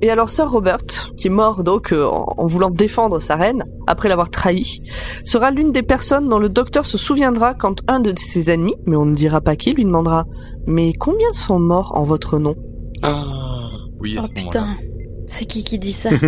Et 0.02 0.10
alors 0.10 0.30
Sir 0.30 0.50
Robert, 0.50 0.78
qui 1.16 1.26
est 1.26 1.30
mort 1.30 1.62
donc 1.62 1.92
euh, 1.92 2.04
en, 2.06 2.34
en 2.38 2.46
voulant 2.46 2.70
défendre 2.70 3.18
sa 3.20 3.36
reine, 3.36 3.64
après 3.86 4.08
l'avoir 4.08 4.30
trahi, 4.30 4.80
sera 5.24 5.50
l'une 5.50 5.72
des 5.72 5.82
personnes 5.82 6.28
dont 6.28 6.38
le 6.38 6.48
docteur 6.48 6.86
se 6.86 6.96
souviendra 6.96 7.54
quand 7.54 7.80
un 7.86 8.00
de 8.00 8.12
ses 8.16 8.50
ennemis, 8.50 8.76
mais 8.86 8.96
on 8.96 9.04
ne 9.04 9.14
dira 9.14 9.40
pas 9.40 9.56
qui, 9.56 9.74
lui 9.74 9.84
demandera 9.84 10.24
«Mais 10.66 10.92
combien 10.94 11.32
sont 11.32 11.58
morts 11.58 11.92
en 11.94 12.02
votre 12.04 12.38
nom? 12.38 12.54
Oui, 14.00 14.16
à 14.16 14.22
Oh 14.22 14.26
ce 14.26 14.32
putain, 14.32 14.68
c'est 15.26 15.44
qui 15.44 15.64
qui 15.64 15.78
dit 15.78 15.92
ça 15.92 16.10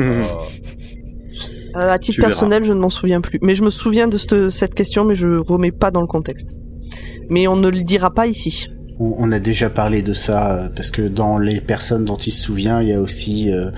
Euh, 1.74 1.90
À 1.90 1.98
titre 1.98 2.16
Tu 2.16 2.20
verras. 2.20 2.28
personnel, 2.30 2.64
je 2.64 2.72
ne 2.74 2.80
m'en 2.80 2.90
souviens 2.90 3.22
plus. 3.22 3.38
Mais 3.40 3.54
je 3.54 3.64
me 3.64 3.70
souviens 3.70 4.06
de 4.06 4.18
cette, 4.18 4.50
cette 4.50 4.74
question, 4.74 5.04
mais 5.06 5.14
je 5.14 5.38
remets 5.38 5.72
pas 5.72 5.90
dans 5.90 6.02
le 6.02 6.06
contexte. 6.06 6.54
Mais 7.30 7.46
on 7.48 7.56
ne 7.56 7.70
le 7.70 7.82
dira 7.82 8.10
pas 8.10 8.26
ici. 8.26 8.66
On, 8.98 9.14
on 9.18 9.32
a 9.32 9.38
déjà 9.38 9.70
parlé 9.70 10.02
de 10.02 10.12
ça, 10.12 10.52
euh, 10.52 10.68
parce 10.74 10.90
que 10.90 11.02
dans 11.02 11.38
les 11.38 11.60
personnes 11.60 12.04
dont 12.04 12.16
il 12.16 12.30
se 12.30 12.42
souvient, 12.42 12.80
il 12.80 12.88
y 12.88 12.92
a 12.92 13.00
aussi 13.00 13.50
euh, 13.52 13.70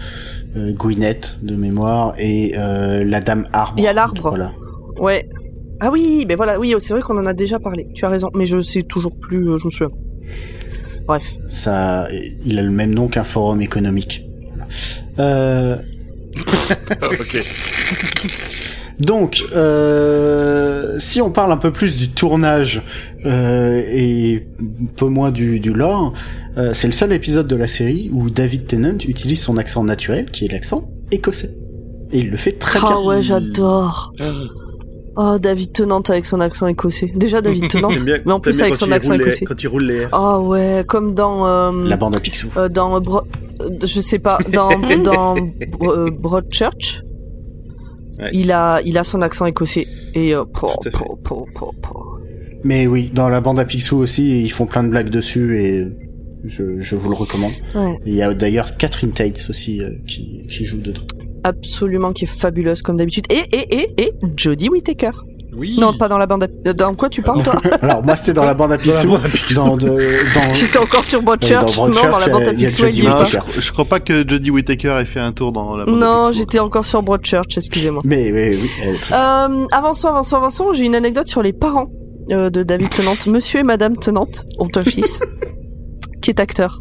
euh, 0.57 0.73
Gwyneth, 0.73 1.39
de 1.43 1.57
mémoire, 1.57 2.15
et 2.19 2.55
euh, 2.57 3.05
la 3.05 3.21
dame 3.21 3.47
arbre. 3.53 3.75
Il 3.79 3.85
y 3.85 3.87
a 3.87 3.93
l'arbre. 3.93 4.29
Voilà. 4.29 4.53
Ouais. 4.99 5.29
Ah 5.81 5.91
oui, 5.91 6.25
mais 6.29 6.35
voilà, 6.37 6.59
oui, 6.59 6.75
c'est 6.79 6.95
vrai 6.95 7.03
qu'on 7.03 7.19
en 7.19 7.27
a 7.27 7.35
déjà 7.35 7.59
parlé. 7.59 7.89
Tu 7.95 8.05
as 8.05 8.09
raison, 8.09 8.31
mais 8.35 8.47
je 8.47 8.61
sais 8.61 8.83
toujours 8.83 9.15
plus, 9.17 9.45
je 9.45 9.65
me 9.65 9.71
souviens. 9.71 9.91
Bref. 11.07 11.35
Ça, 11.49 12.09
il 12.45 12.59
a 12.59 12.63
le 12.63 12.71
même 12.71 12.95
nom 12.95 13.09
qu'un 13.09 13.25
forum 13.25 13.61
économique. 13.61 14.25
Voilà. 14.49 14.67
Euh, 15.19 15.77
ok. 17.03 17.45
donc, 19.01 19.45
euh, 19.57 20.97
si 20.99 21.21
on 21.21 21.31
parle 21.31 21.53
un 21.53 21.57
peu 21.57 21.73
plus 21.73 21.97
du 21.97 22.11
tournage 22.11 22.83
euh, 23.27 23.83
et 23.89 24.47
un 24.61 24.87
peu 24.97 25.07
moins 25.07 25.31
du, 25.31 25.61
du 25.61 25.73
lore, 25.73 26.13
euh, 26.59 26.71
c'est 26.75 26.87
le 26.87 26.93
seul 26.93 27.13
épisode 27.13 27.47
de 27.47 27.57
la 27.57 27.67
série 27.67 28.11
où 28.13 28.31
David 28.31 28.67
Tennant 28.67 28.99
utilise 29.07 29.41
son 29.43 29.57
accent 29.57 29.83
naturel, 29.85 30.27
qui 30.31 30.45
est 30.45 30.53
l'accent 30.53 30.89
écossais. 31.11 31.57
Et 32.13 32.19
il 32.21 32.31
le 32.31 32.37
fait 32.37 32.53
très 32.53 32.79
bien. 32.79 32.89
Ah 32.93 33.01
ouais, 33.01 33.23
j'adore. 33.23 34.13
Oh, 35.17 35.39
David 35.41 35.73
Tennant 35.73 36.01
avec 36.09 36.27
son 36.27 36.41
accent 36.41 36.67
écossais. 36.67 37.13
Déjà 37.15 37.41
David 37.41 37.69
Tennant, 37.69 37.89
bien- 38.05 38.19
mais 38.27 38.33
en 38.33 38.41
plus 38.41 38.61
avec 38.61 38.75
son 38.75 38.91
accent 38.93 39.15
les- 39.15 39.23
écossais. 39.23 39.45
Quand 39.45 39.63
il 39.63 39.69
roule 39.69 39.85
les 39.85 39.97
airs. 40.03 40.09
Ah 40.13 40.41
ouais, 40.41 40.85
comme 40.87 41.15
dans 41.15 41.47
euh, 41.47 41.71
La 41.85 41.97
bande 41.97 42.17
à 42.17 42.21
Picsou. 42.21 42.49
euh, 42.57 42.69
dans 42.69 43.01
Bro- 43.01 43.23
euh, 43.61 43.69
je 43.85 44.01
sais 44.01 44.19
pas 44.19 44.39
dans 44.53 44.69
dans 45.05 45.37
euh, 45.83 46.11
Broadchurch. 46.11 47.03
Ouais. 48.19 48.31
Il 48.33 48.53
a 48.53 48.81
il 48.85 48.97
a 48.99 49.05
son 49.05 49.23
accent 49.23 49.47
écossais 49.47 49.87
et 50.15 50.35
euh, 50.35 50.45
po, 50.45 50.69
po, 50.93 51.19
po, 51.23 51.47
po, 51.55 51.75
po. 51.83 52.05
Mais 52.63 52.87
oui, 52.87 53.11
dans 53.13 53.29
la 53.29 53.41
bande 53.41 53.59
à 53.59 53.65
Picsou 53.65 53.97
aussi, 53.99 54.43
ils 54.43 54.51
font 54.53 54.67
plein 54.67 54.83
de 54.85 54.89
blagues 54.89 55.11
dessus 55.11 55.59
et 55.59 55.87
je, 56.45 56.81
je 56.81 56.97
vous 56.97 57.09
le 57.11 57.15
recommande. 57.17 57.53
Ouais, 57.75 57.99
Il 58.07 58.15
y 58.15 58.23
a 58.23 58.33
d'ailleurs 58.33 58.77
Catherine 58.77 59.13
Tate 59.13 59.45
aussi 59.51 59.81
euh, 59.83 59.91
qui, 60.07 60.47
qui 60.49 60.65
joue 60.65 60.79
dedans. 60.79 61.03
absolument 61.43 62.13
qui 62.13 62.25
est 62.25 62.29
fabuleuse 62.43 62.81
comme 62.83 62.97
d'habitude. 62.97 63.27
Et 63.31 63.45
et 63.53 63.81
et 63.81 63.89
et 63.99 64.13
Jodie 64.37 64.69
Whittaker. 64.71 65.11
Oui. 65.57 65.77
Non, 65.81 65.93
pas 65.93 66.09
dans 66.09 66.19
la 66.19 66.27
bande. 66.27 66.45
à- 66.67 66.73
Dans 66.73 66.95
quoi 66.95 67.09
tu 67.09 67.23
parles 67.23 67.43
toi 67.43 67.55
Alors 67.83 68.03
moi 68.03 68.17
c'était 68.17 68.33
dans 68.33 68.45
la 68.45 68.55
bande 68.55 68.73
à 68.73 68.79
Picsou. 68.79 69.17
Dans, 69.55 69.77
dans- 69.77 69.97
J'étais 70.53 70.79
encore 70.79 71.05
sur 71.05 71.23
Broadchurch. 71.23 71.77
dans 71.77 71.89
non, 71.89 71.95
dans 72.11 72.19
la 72.19 72.29
bande 72.29 72.43
à 72.43 72.53
il 72.53 72.57
Picsou. 72.57 72.85
Whittaker. 72.85 73.39
je, 73.55 73.61
je 73.61 73.73
crois 73.73 73.85
pas 73.85 74.01
que 74.01 74.27
Jodie 74.29 74.51
Whittaker 74.51 74.97
ait 75.01 75.05
fait 75.05 75.21
un 75.21 75.33
tour 75.33 75.53
dans 75.53 75.77
la 75.77 75.85
bande 75.85 76.03
à 76.03 76.07
Non, 76.07 76.33
j'étais 76.33 76.59
encore 76.59 76.87
sur 76.87 77.03
Broadchurch, 77.03 77.57
excusez-moi. 77.57 78.03
Mais 78.05 78.31
oui, 78.33 78.59
oui, 78.63 78.71
elle 78.83 78.95
est 78.95 78.99
très... 78.99 79.15
Euh, 79.15 79.67
avançons, 79.73 80.09
avançons, 80.09 80.37
avançons. 80.37 80.73
J'ai 80.73 80.85
une 80.87 80.95
anecdote 80.95 81.29
sur 81.29 81.43
les 81.43 81.53
parents 81.53 81.87
euh, 82.31 82.51
de 82.51 82.63
David 82.63 82.89
Tennant. 82.91 83.15
Monsieur 83.27 83.61
et 83.61 83.65
Madame 83.65 83.97
Tennant 83.97 84.27
ont 84.59 84.69
un 84.77 84.83
fils 84.83 85.21
qui 86.25 86.31
est 86.31 86.41
acteur. 86.41 86.81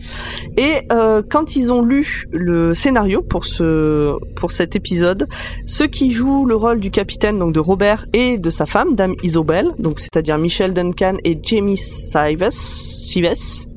Et 0.57 0.87
euh, 0.91 1.21
quand 1.29 1.55
ils 1.55 1.71
ont 1.71 1.81
lu 1.81 2.25
le 2.31 2.73
scénario 2.73 3.21
pour 3.21 3.45
ce 3.45 4.13
pour 4.35 4.51
cet 4.51 4.75
épisode, 4.75 5.27
ceux 5.65 5.87
qui 5.87 6.11
jouent 6.11 6.45
le 6.45 6.55
rôle 6.55 6.79
du 6.79 6.91
capitaine, 6.91 7.37
donc 7.37 7.53
de 7.53 7.59
Robert 7.59 8.05
et 8.13 8.37
de 8.37 8.49
sa 8.49 8.65
femme, 8.65 8.95
Dame 8.95 9.15
Isobel, 9.21 9.71
donc 9.79 9.99
c'est-à-dire 9.99 10.37
Michelle 10.37 10.73
Duncan 10.73 11.17
et 11.25 11.37
Jamie 11.43 11.77
Sives, 11.77 12.49
Sives, 12.51 13.67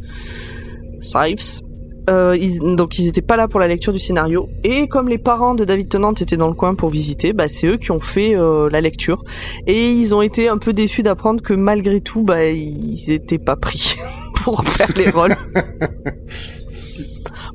Sives. 1.00 1.62
Euh, 2.08 2.36
donc 2.76 3.00
ils 3.00 3.08
étaient 3.08 3.20
pas 3.20 3.36
là 3.36 3.48
pour 3.48 3.58
la 3.58 3.66
lecture 3.66 3.92
du 3.92 3.98
scénario 3.98 4.48
et 4.62 4.86
comme 4.86 5.08
les 5.08 5.18
parents 5.18 5.54
de 5.54 5.64
David 5.64 5.88
Tennant 5.88 6.12
étaient 6.12 6.36
dans 6.36 6.46
le 6.46 6.54
coin 6.54 6.76
pour 6.76 6.88
visiter, 6.88 7.32
bah 7.32 7.48
c'est 7.48 7.66
eux 7.66 7.78
qui 7.78 7.90
ont 7.90 7.98
fait 7.98 8.36
euh, 8.36 8.68
la 8.70 8.80
lecture 8.80 9.24
et 9.66 9.90
ils 9.90 10.14
ont 10.14 10.22
été 10.22 10.48
un 10.48 10.58
peu 10.58 10.72
déçus 10.72 11.02
d'apprendre 11.02 11.42
que 11.42 11.52
malgré 11.52 12.00
tout 12.00 12.22
bah 12.22 12.44
ils 12.44 13.10
étaient 13.10 13.40
pas 13.40 13.56
pris 13.56 13.96
pour 14.46 14.64
faire 14.68 14.88
les 14.96 15.10
rôles. 15.10 15.34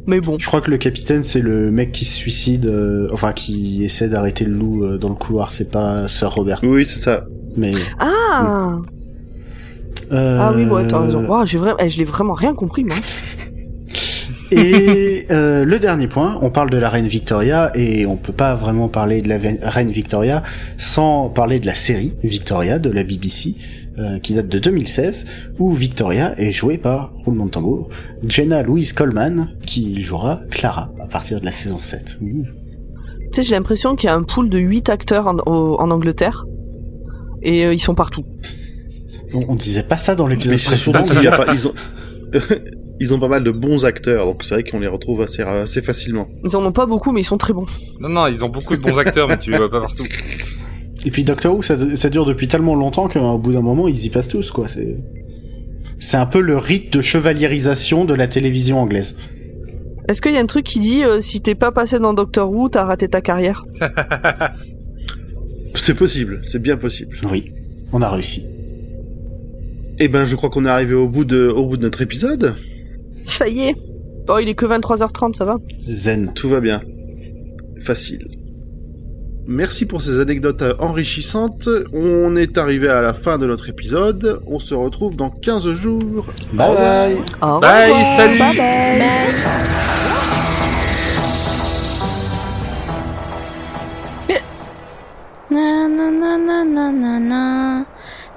Mais 0.07 0.19
bon, 0.19 0.35
Je 0.37 0.45
crois 0.45 0.59
que 0.59 0.69
le 0.69 0.77
capitaine 0.77 1.23
c'est 1.23 1.39
le 1.39 1.71
mec 1.71 1.93
qui 1.93 2.03
se 2.03 2.13
suicide, 2.13 2.65
euh, 2.65 3.07
enfin 3.13 3.31
qui 3.31 3.85
essaie 3.85 4.09
d'arrêter 4.09 4.43
le 4.43 4.51
loup 4.51 4.83
euh, 4.83 4.97
dans 4.97 5.07
le 5.07 5.15
couloir, 5.15 5.53
c'est 5.53 5.71
pas 5.71 6.09
Sir 6.09 6.29
Robert. 6.33 6.59
Oui, 6.63 6.85
c'est 6.85 6.99
ça. 6.99 7.25
Mais... 7.55 7.71
ah 7.99 8.79
euh, 10.11 10.37
ah 10.41 10.51
oui 10.53 10.65
ouais 10.65 10.85
t'as 10.85 10.99
raison. 10.99 11.25
Wow, 11.25 11.45
j'ai 11.45 11.57
vraiment, 11.57 11.77
eh, 11.79 11.89
je 11.89 11.97
l'ai 11.97 12.03
vraiment 12.03 12.33
rien 12.33 12.53
compris 12.53 12.83
moi. 12.83 12.97
Et 14.51 15.27
euh, 15.31 15.63
le 15.63 15.79
dernier 15.79 16.09
point, 16.09 16.37
on 16.41 16.49
parle 16.49 16.69
de 16.69 16.77
la 16.77 16.89
reine 16.89 17.07
Victoria 17.07 17.71
et 17.73 18.05
on 18.05 18.17
peut 18.17 18.33
pas 18.33 18.53
vraiment 18.53 18.89
parler 18.89 19.21
de 19.21 19.29
la 19.29 19.37
reine 19.37 19.89
Victoria 19.89 20.43
sans 20.77 21.29
parler 21.29 21.61
de 21.61 21.65
la 21.65 21.73
série 21.73 22.11
Victoria 22.21 22.77
de 22.77 22.89
la 22.89 23.05
BBC 23.05 23.55
euh, 23.99 24.19
qui 24.19 24.33
date 24.33 24.47
de 24.47 24.59
2016 24.59 25.25
où 25.59 25.71
Victoria 25.73 26.33
est 26.39 26.51
jouée 26.51 26.77
par 26.77 27.13
roulement 27.25 27.45
de 27.45 27.51
tambour 27.51 27.89
Jenna 28.25 28.61
Louise 28.63 28.93
Coleman 28.93 29.49
qui 29.65 30.01
jouera 30.01 30.41
Clara 30.49 30.91
à 31.01 31.07
partir 31.07 31.39
de 31.41 31.45
la 31.45 31.51
saison 31.51 31.81
7. 31.81 32.17
Ouh. 32.21 32.45
Tu 32.45 33.27
sais 33.33 33.43
j'ai 33.43 33.55
l'impression 33.55 33.95
qu'il 33.95 34.07
y 34.07 34.09
a 34.09 34.15
un 34.15 34.23
pool 34.23 34.49
de 34.49 34.57
8 34.59 34.89
acteurs 34.89 35.27
en, 35.27 35.37
au- 35.45 35.79
en 35.79 35.91
Angleterre 35.91 36.45
et 37.41 37.65
euh, 37.65 37.73
ils 37.73 37.79
sont 37.79 37.95
partout. 37.95 38.23
On, 39.33 39.45
on 39.49 39.55
disait 39.55 39.83
pas 39.83 39.97
ça 39.97 40.15
dans 40.15 40.27
l'épisode 40.27 40.57
précédent. 40.59 41.03
qu'il 41.03 41.21
y 41.23 41.27
a 41.27 41.37
pas, 41.37 41.53
ils 41.53 41.67
ont, 41.67 41.73
ils 42.99 43.13
ont 43.13 43.19
pas 43.19 43.27
mal 43.29 43.43
de 43.43 43.51
bons 43.51 43.85
acteurs, 43.85 44.25
donc 44.25 44.43
c'est 44.43 44.53
vrai 44.55 44.63
qu'on 44.63 44.79
les 44.79 44.87
retrouve 44.87 45.21
assez, 45.21 45.41
assez 45.41 45.81
facilement. 45.81 46.27
Ils 46.43 46.55
en 46.57 46.65
ont 46.65 46.71
pas 46.71 46.85
beaucoup 46.85 47.11
mais 47.11 47.21
ils 47.21 47.25
sont 47.25 47.37
très 47.37 47.53
bons. 47.53 47.65
Non, 47.99 48.09
non, 48.09 48.27
ils 48.27 48.43
ont 48.45 48.49
beaucoup 48.49 48.75
de 48.75 48.81
bons 48.81 48.97
acteurs, 48.99 49.27
mais 49.27 49.37
tu 49.37 49.51
les 49.51 49.57
vois 49.57 49.69
pas 49.69 49.79
partout. 49.81 50.05
Et 51.05 51.11
puis 51.11 51.23
Doctor 51.23 51.55
Who, 51.55 51.63
ça, 51.63 51.75
ça 51.95 52.09
dure 52.09 52.25
depuis 52.25 52.47
tellement 52.47 52.75
longtemps 52.75 53.07
qu'au 53.07 53.37
bout 53.37 53.53
d'un 53.53 53.61
moment, 53.61 53.87
ils 53.87 54.05
y 54.05 54.09
passent 54.09 54.27
tous, 54.27 54.51
quoi. 54.51 54.67
C'est, 54.67 54.97
c'est 55.99 56.17
un 56.17 56.25
peu 56.25 56.41
le 56.41 56.57
rite 56.57 56.93
de 56.93 57.01
chevaliérisation 57.01 58.05
de 58.05 58.13
la 58.13 58.27
télévision 58.27 58.79
anglaise. 58.79 59.15
Est-ce 60.07 60.21
qu'il 60.21 60.33
y 60.33 60.37
a 60.37 60.41
un 60.41 60.45
truc 60.45 60.65
qui 60.65 60.79
dit 60.79 61.03
euh, 61.03 61.21
si 61.21 61.41
t'es 61.41 61.55
pas 61.55 61.71
passé 61.71 61.99
dans 61.99 62.13
Doctor 62.13 62.51
Who 62.51 62.69
t'as 62.69 62.83
raté 62.83 63.07
ta 63.07 63.21
carrière? 63.21 63.63
C'est 65.73 65.93
possible, 65.93 66.41
c'est 66.43 66.61
bien 66.61 66.75
possible. 66.75 67.17
Oui, 67.31 67.53
on 67.93 68.01
a 68.01 68.09
réussi. 68.09 68.45
Eh 69.99 70.07
ben, 70.07 70.25
je 70.25 70.35
crois 70.35 70.49
qu'on 70.49 70.65
est 70.65 70.69
arrivé 70.69 70.93
au 70.93 71.07
bout 71.07 71.23
de, 71.23 71.47
au 71.47 71.65
bout 71.65 71.77
de 71.77 71.83
notre 71.83 72.01
épisode. 72.01 72.55
Ça 73.25 73.47
y 73.47 73.61
est. 73.61 73.75
Oh 74.27 74.37
il 74.39 74.49
est 74.49 74.55
que 74.55 74.65
23h30 74.65 75.33
ça 75.35 75.45
va. 75.45 75.57
Zen. 75.87 76.33
Tout 76.33 76.49
va 76.49 76.59
bien. 76.59 76.79
Facile. 77.79 78.27
Merci 79.47 79.85
pour 79.85 80.01
ces 80.01 80.19
anecdotes 80.19 80.63
enrichissantes. 80.79 81.67
On 81.93 82.35
est 82.35 82.57
arrivé 82.57 82.89
à 82.89 83.01
la 83.01 83.13
fin 83.13 83.37
de 83.37 83.45
notre 83.47 83.69
épisode. 83.69 84.41
On 84.45 84.59
se 84.59 84.73
retrouve 84.75 85.15
dans 85.17 85.29
15 85.29 85.73
jours. 85.73 86.27
Bye 86.53 86.75
bye. 86.75 87.17
Au 87.41 87.59
Bye, 87.59 88.05
salut. 88.15 88.37
Bye 88.37 88.57
bye. 88.57 89.71
Na 95.49 95.87
na 95.87 96.09
na 96.11 96.37
na 96.37 96.63
na 96.63 96.91
na 96.91 97.19
na 97.19 97.85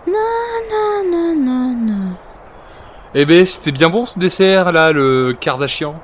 na 0.07 0.25
na 0.71 1.03
na 1.11 1.35
na 1.35 1.75
na. 1.75 1.95
Eh 3.15 3.25
ben, 3.27 3.47
c'était 3.47 3.71
bien 3.71 3.89
bon 3.89 4.05
ce 4.05 4.19
dessert 4.19 4.73
là, 4.73 4.91
le 4.91 5.33
Kardashian. 5.39 5.95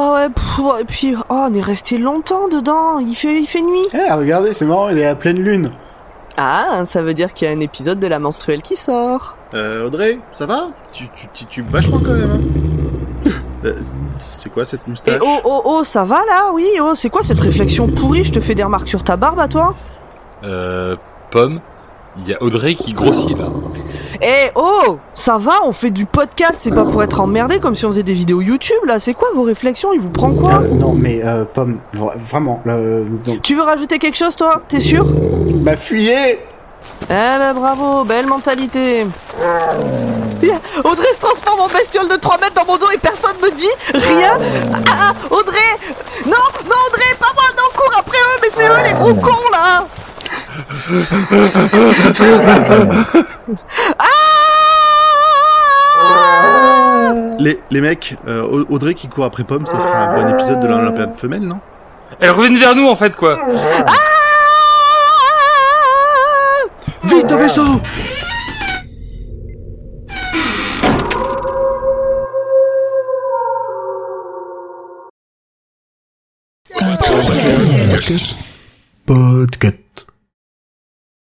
Ah 0.00 0.12
ouais, 0.14 0.28
pff, 0.28 0.58
ouais, 0.60 0.82
et 0.82 0.84
puis 0.84 1.14
oh, 1.16 1.22
on 1.28 1.52
est 1.54 1.60
resté 1.60 1.98
longtemps 1.98 2.48
dedans, 2.48 2.98
il 2.98 3.14
fait, 3.14 3.40
il 3.40 3.46
fait 3.46 3.62
nuit. 3.62 3.86
Eh, 3.92 4.12
regardez, 4.12 4.52
c'est 4.52 4.64
marrant, 4.64 4.88
il 4.90 4.98
est 4.98 5.06
à 5.06 5.16
pleine 5.16 5.38
lune. 5.38 5.72
Ah, 6.36 6.82
ça 6.84 7.02
veut 7.02 7.14
dire 7.14 7.34
qu'il 7.34 7.48
y 7.48 7.50
a 7.50 7.54
un 7.54 7.58
épisode 7.58 7.98
de 7.98 8.06
la 8.06 8.20
menstruelle 8.20 8.62
qui 8.62 8.76
sort. 8.76 9.36
Euh, 9.54 9.86
Audrey, 9.86 10.20
ça 10.30 10.46
va? 10.46 10.68
Tu, 10.92 11.08
tu 11.16 11.26
titubes 11.28 11.68
vachement 11.68 11.98
quand 11.98 12.14
même. 12.14 12.30
Hein 12.30 13.30
Euh, 13.64 13.72
c'est 14.20 14.52
quoi 14.52 14.64
cette 14.64 14.86
moustache? 14.86 15.16
Et 15.16 15.20
oh, 15.20 15.40
oh, 15.44 15.62
oh, 15.64 15.82
ça 15.82 16.04
va 16.04 16.20
là? 16.28 16.52
Oui, 16.52 16.68
oh, 16.80 16.94
c'est 16.94 17.10
quoi 17.10 17.24
cette 17.24 17.40
réflexion 17.40 17.88
pourrie? 17.88 18.22
Je 18.22 18.30
te 18.30 18.38
fais 18.38 18.54
des 18.54 18.62
remarques 18.62 18.86
sur 18.86 19.02
ta 19.02 19.16
barbe 19.16 19.40
à 19.40 19.48
toi? 19.48 19.74
Euh, 20.44 20.94
Pomme, 21.32 21.60
il 22.20 22.28
y 22.30 22.34
a 22.34 22.42
Audrey 22.42 22.74
qui 22.74 22.92
grossit 22.92 23.36
là. 23.38 23.46
Eh 24.20 24.50
oh, 24.56 24.98
ça 25.14 25.38
va 25.38 25.60
On 25.64 25.72
fait 25.72 25.90
du 25.90 26.04
podcast, 26.06 26.60
c'est 26.62 26.72
pas 26.74 26.84
pour 26.84 27.02
être 27.02 27.20
emmerdé 27.20 27.60
comme 27.60 27.74
si 27.74 27.84
on 27.86 27.88
faisait 27.90 28.02
des 28.02 28.12
vidéos 28.12 28.40
YouTube 28.40 28.84
là. 28.86 28.98
C'est 28.98 29.14
quoi 29.14 29.28
vos 29.34 29.42
réflexions 29.42 29.92
Il 29.92 30.00
vous 30.00 30.10
prend 30.10 30.32
quoi 30.32 30.62
Euh, 30.62 30.68
non, 30.68 30.92
mais 30.92 31.20
euh, 31.24 31.44
Pomme, 31.44 31.78
vra- 31.94 32.16
vraiment, 32.16 32.62
euh. 32.66 33.04
Tu 33.42 33.54
veux 33.54 33.62
rajouter 33.62 33.98
quelque 33.98 34.16
chose 34.16 34.34
toi? 34.36 34.62
T'es 34.68 34.80
sûr? 34.80 35.06
Bah 35.60 35.76
fuyez 35.76 36.38
Eh 37.04 37.06
ben 37.08 37.54
bravo, 37.54 38.04
belle 38.04 38.26
mentalité. 38.26 39.06
Audrey 40.84 41.12
se 41.14 41.20
transforme 41.20 41.60
en 41.60 41.66
bestiole 41.68 42.08
de 42.08 42.16
3 42.16 42.38
mètres 42.38 42.54
dans 42.54 42.64
mon 42.66 42.78
dos 42.78 42.90
et 42.94 42.98
personne 42.98 43.36
me 43.42 43.50
dit 43.50 43.66
rien. 43.92 44.36
Ah, 44.88 45.10
ah, 45.10 45.12
Audrey 45.34 45.56
Non, 46.26 46.32
non 46.68 46.76
Audrey, 46.88 47.14
pas 47.18 47.26
moi, 47.34 47.44
non, 47.56 47.64
cours 47.76 47.92
après 47.98 48.16
eux, 48.18 48.38
mais 48.42 48.48
c'est 48.52 48.68
eux 48.68 48.84
les 48.86 48.94
gros 48.94 49.14
cons 49.14 49.50
là 49.52 49.84
Ah 53.98 54.04
les, 57.38 57.60
les 57.70 57.80
mecs, 57.80 58.16
euh, 58.26 58.42
Au- 58.42 58.66
Audrey 58.74 58.94
qui 58.94 59.08
court 59.08 59.24
après 59.24 59.44
Pomme, 59.44 59.66
ça 59.66 59.78
fera 59.78 59.98
un 59.98 60.14
bon 60.14 60.34
épisode 60.34 60.60
de 60.60 60.66
l'Olympiade 60.66 61.14
femelle, 61.14 61.42
non? 61.42 61.60
Elle 62.20 62.30
revient 62.32 62.58
vers 62.58 62.74
nous 62.74 62.88
en 62.88 62.96
fait 62.96 63.14
quoi. 63.14 63.38
Vite, 67.04 67.30
au 67.32 67.38
vaisseau 67.38 67.80
Podcast. 79.06 79.87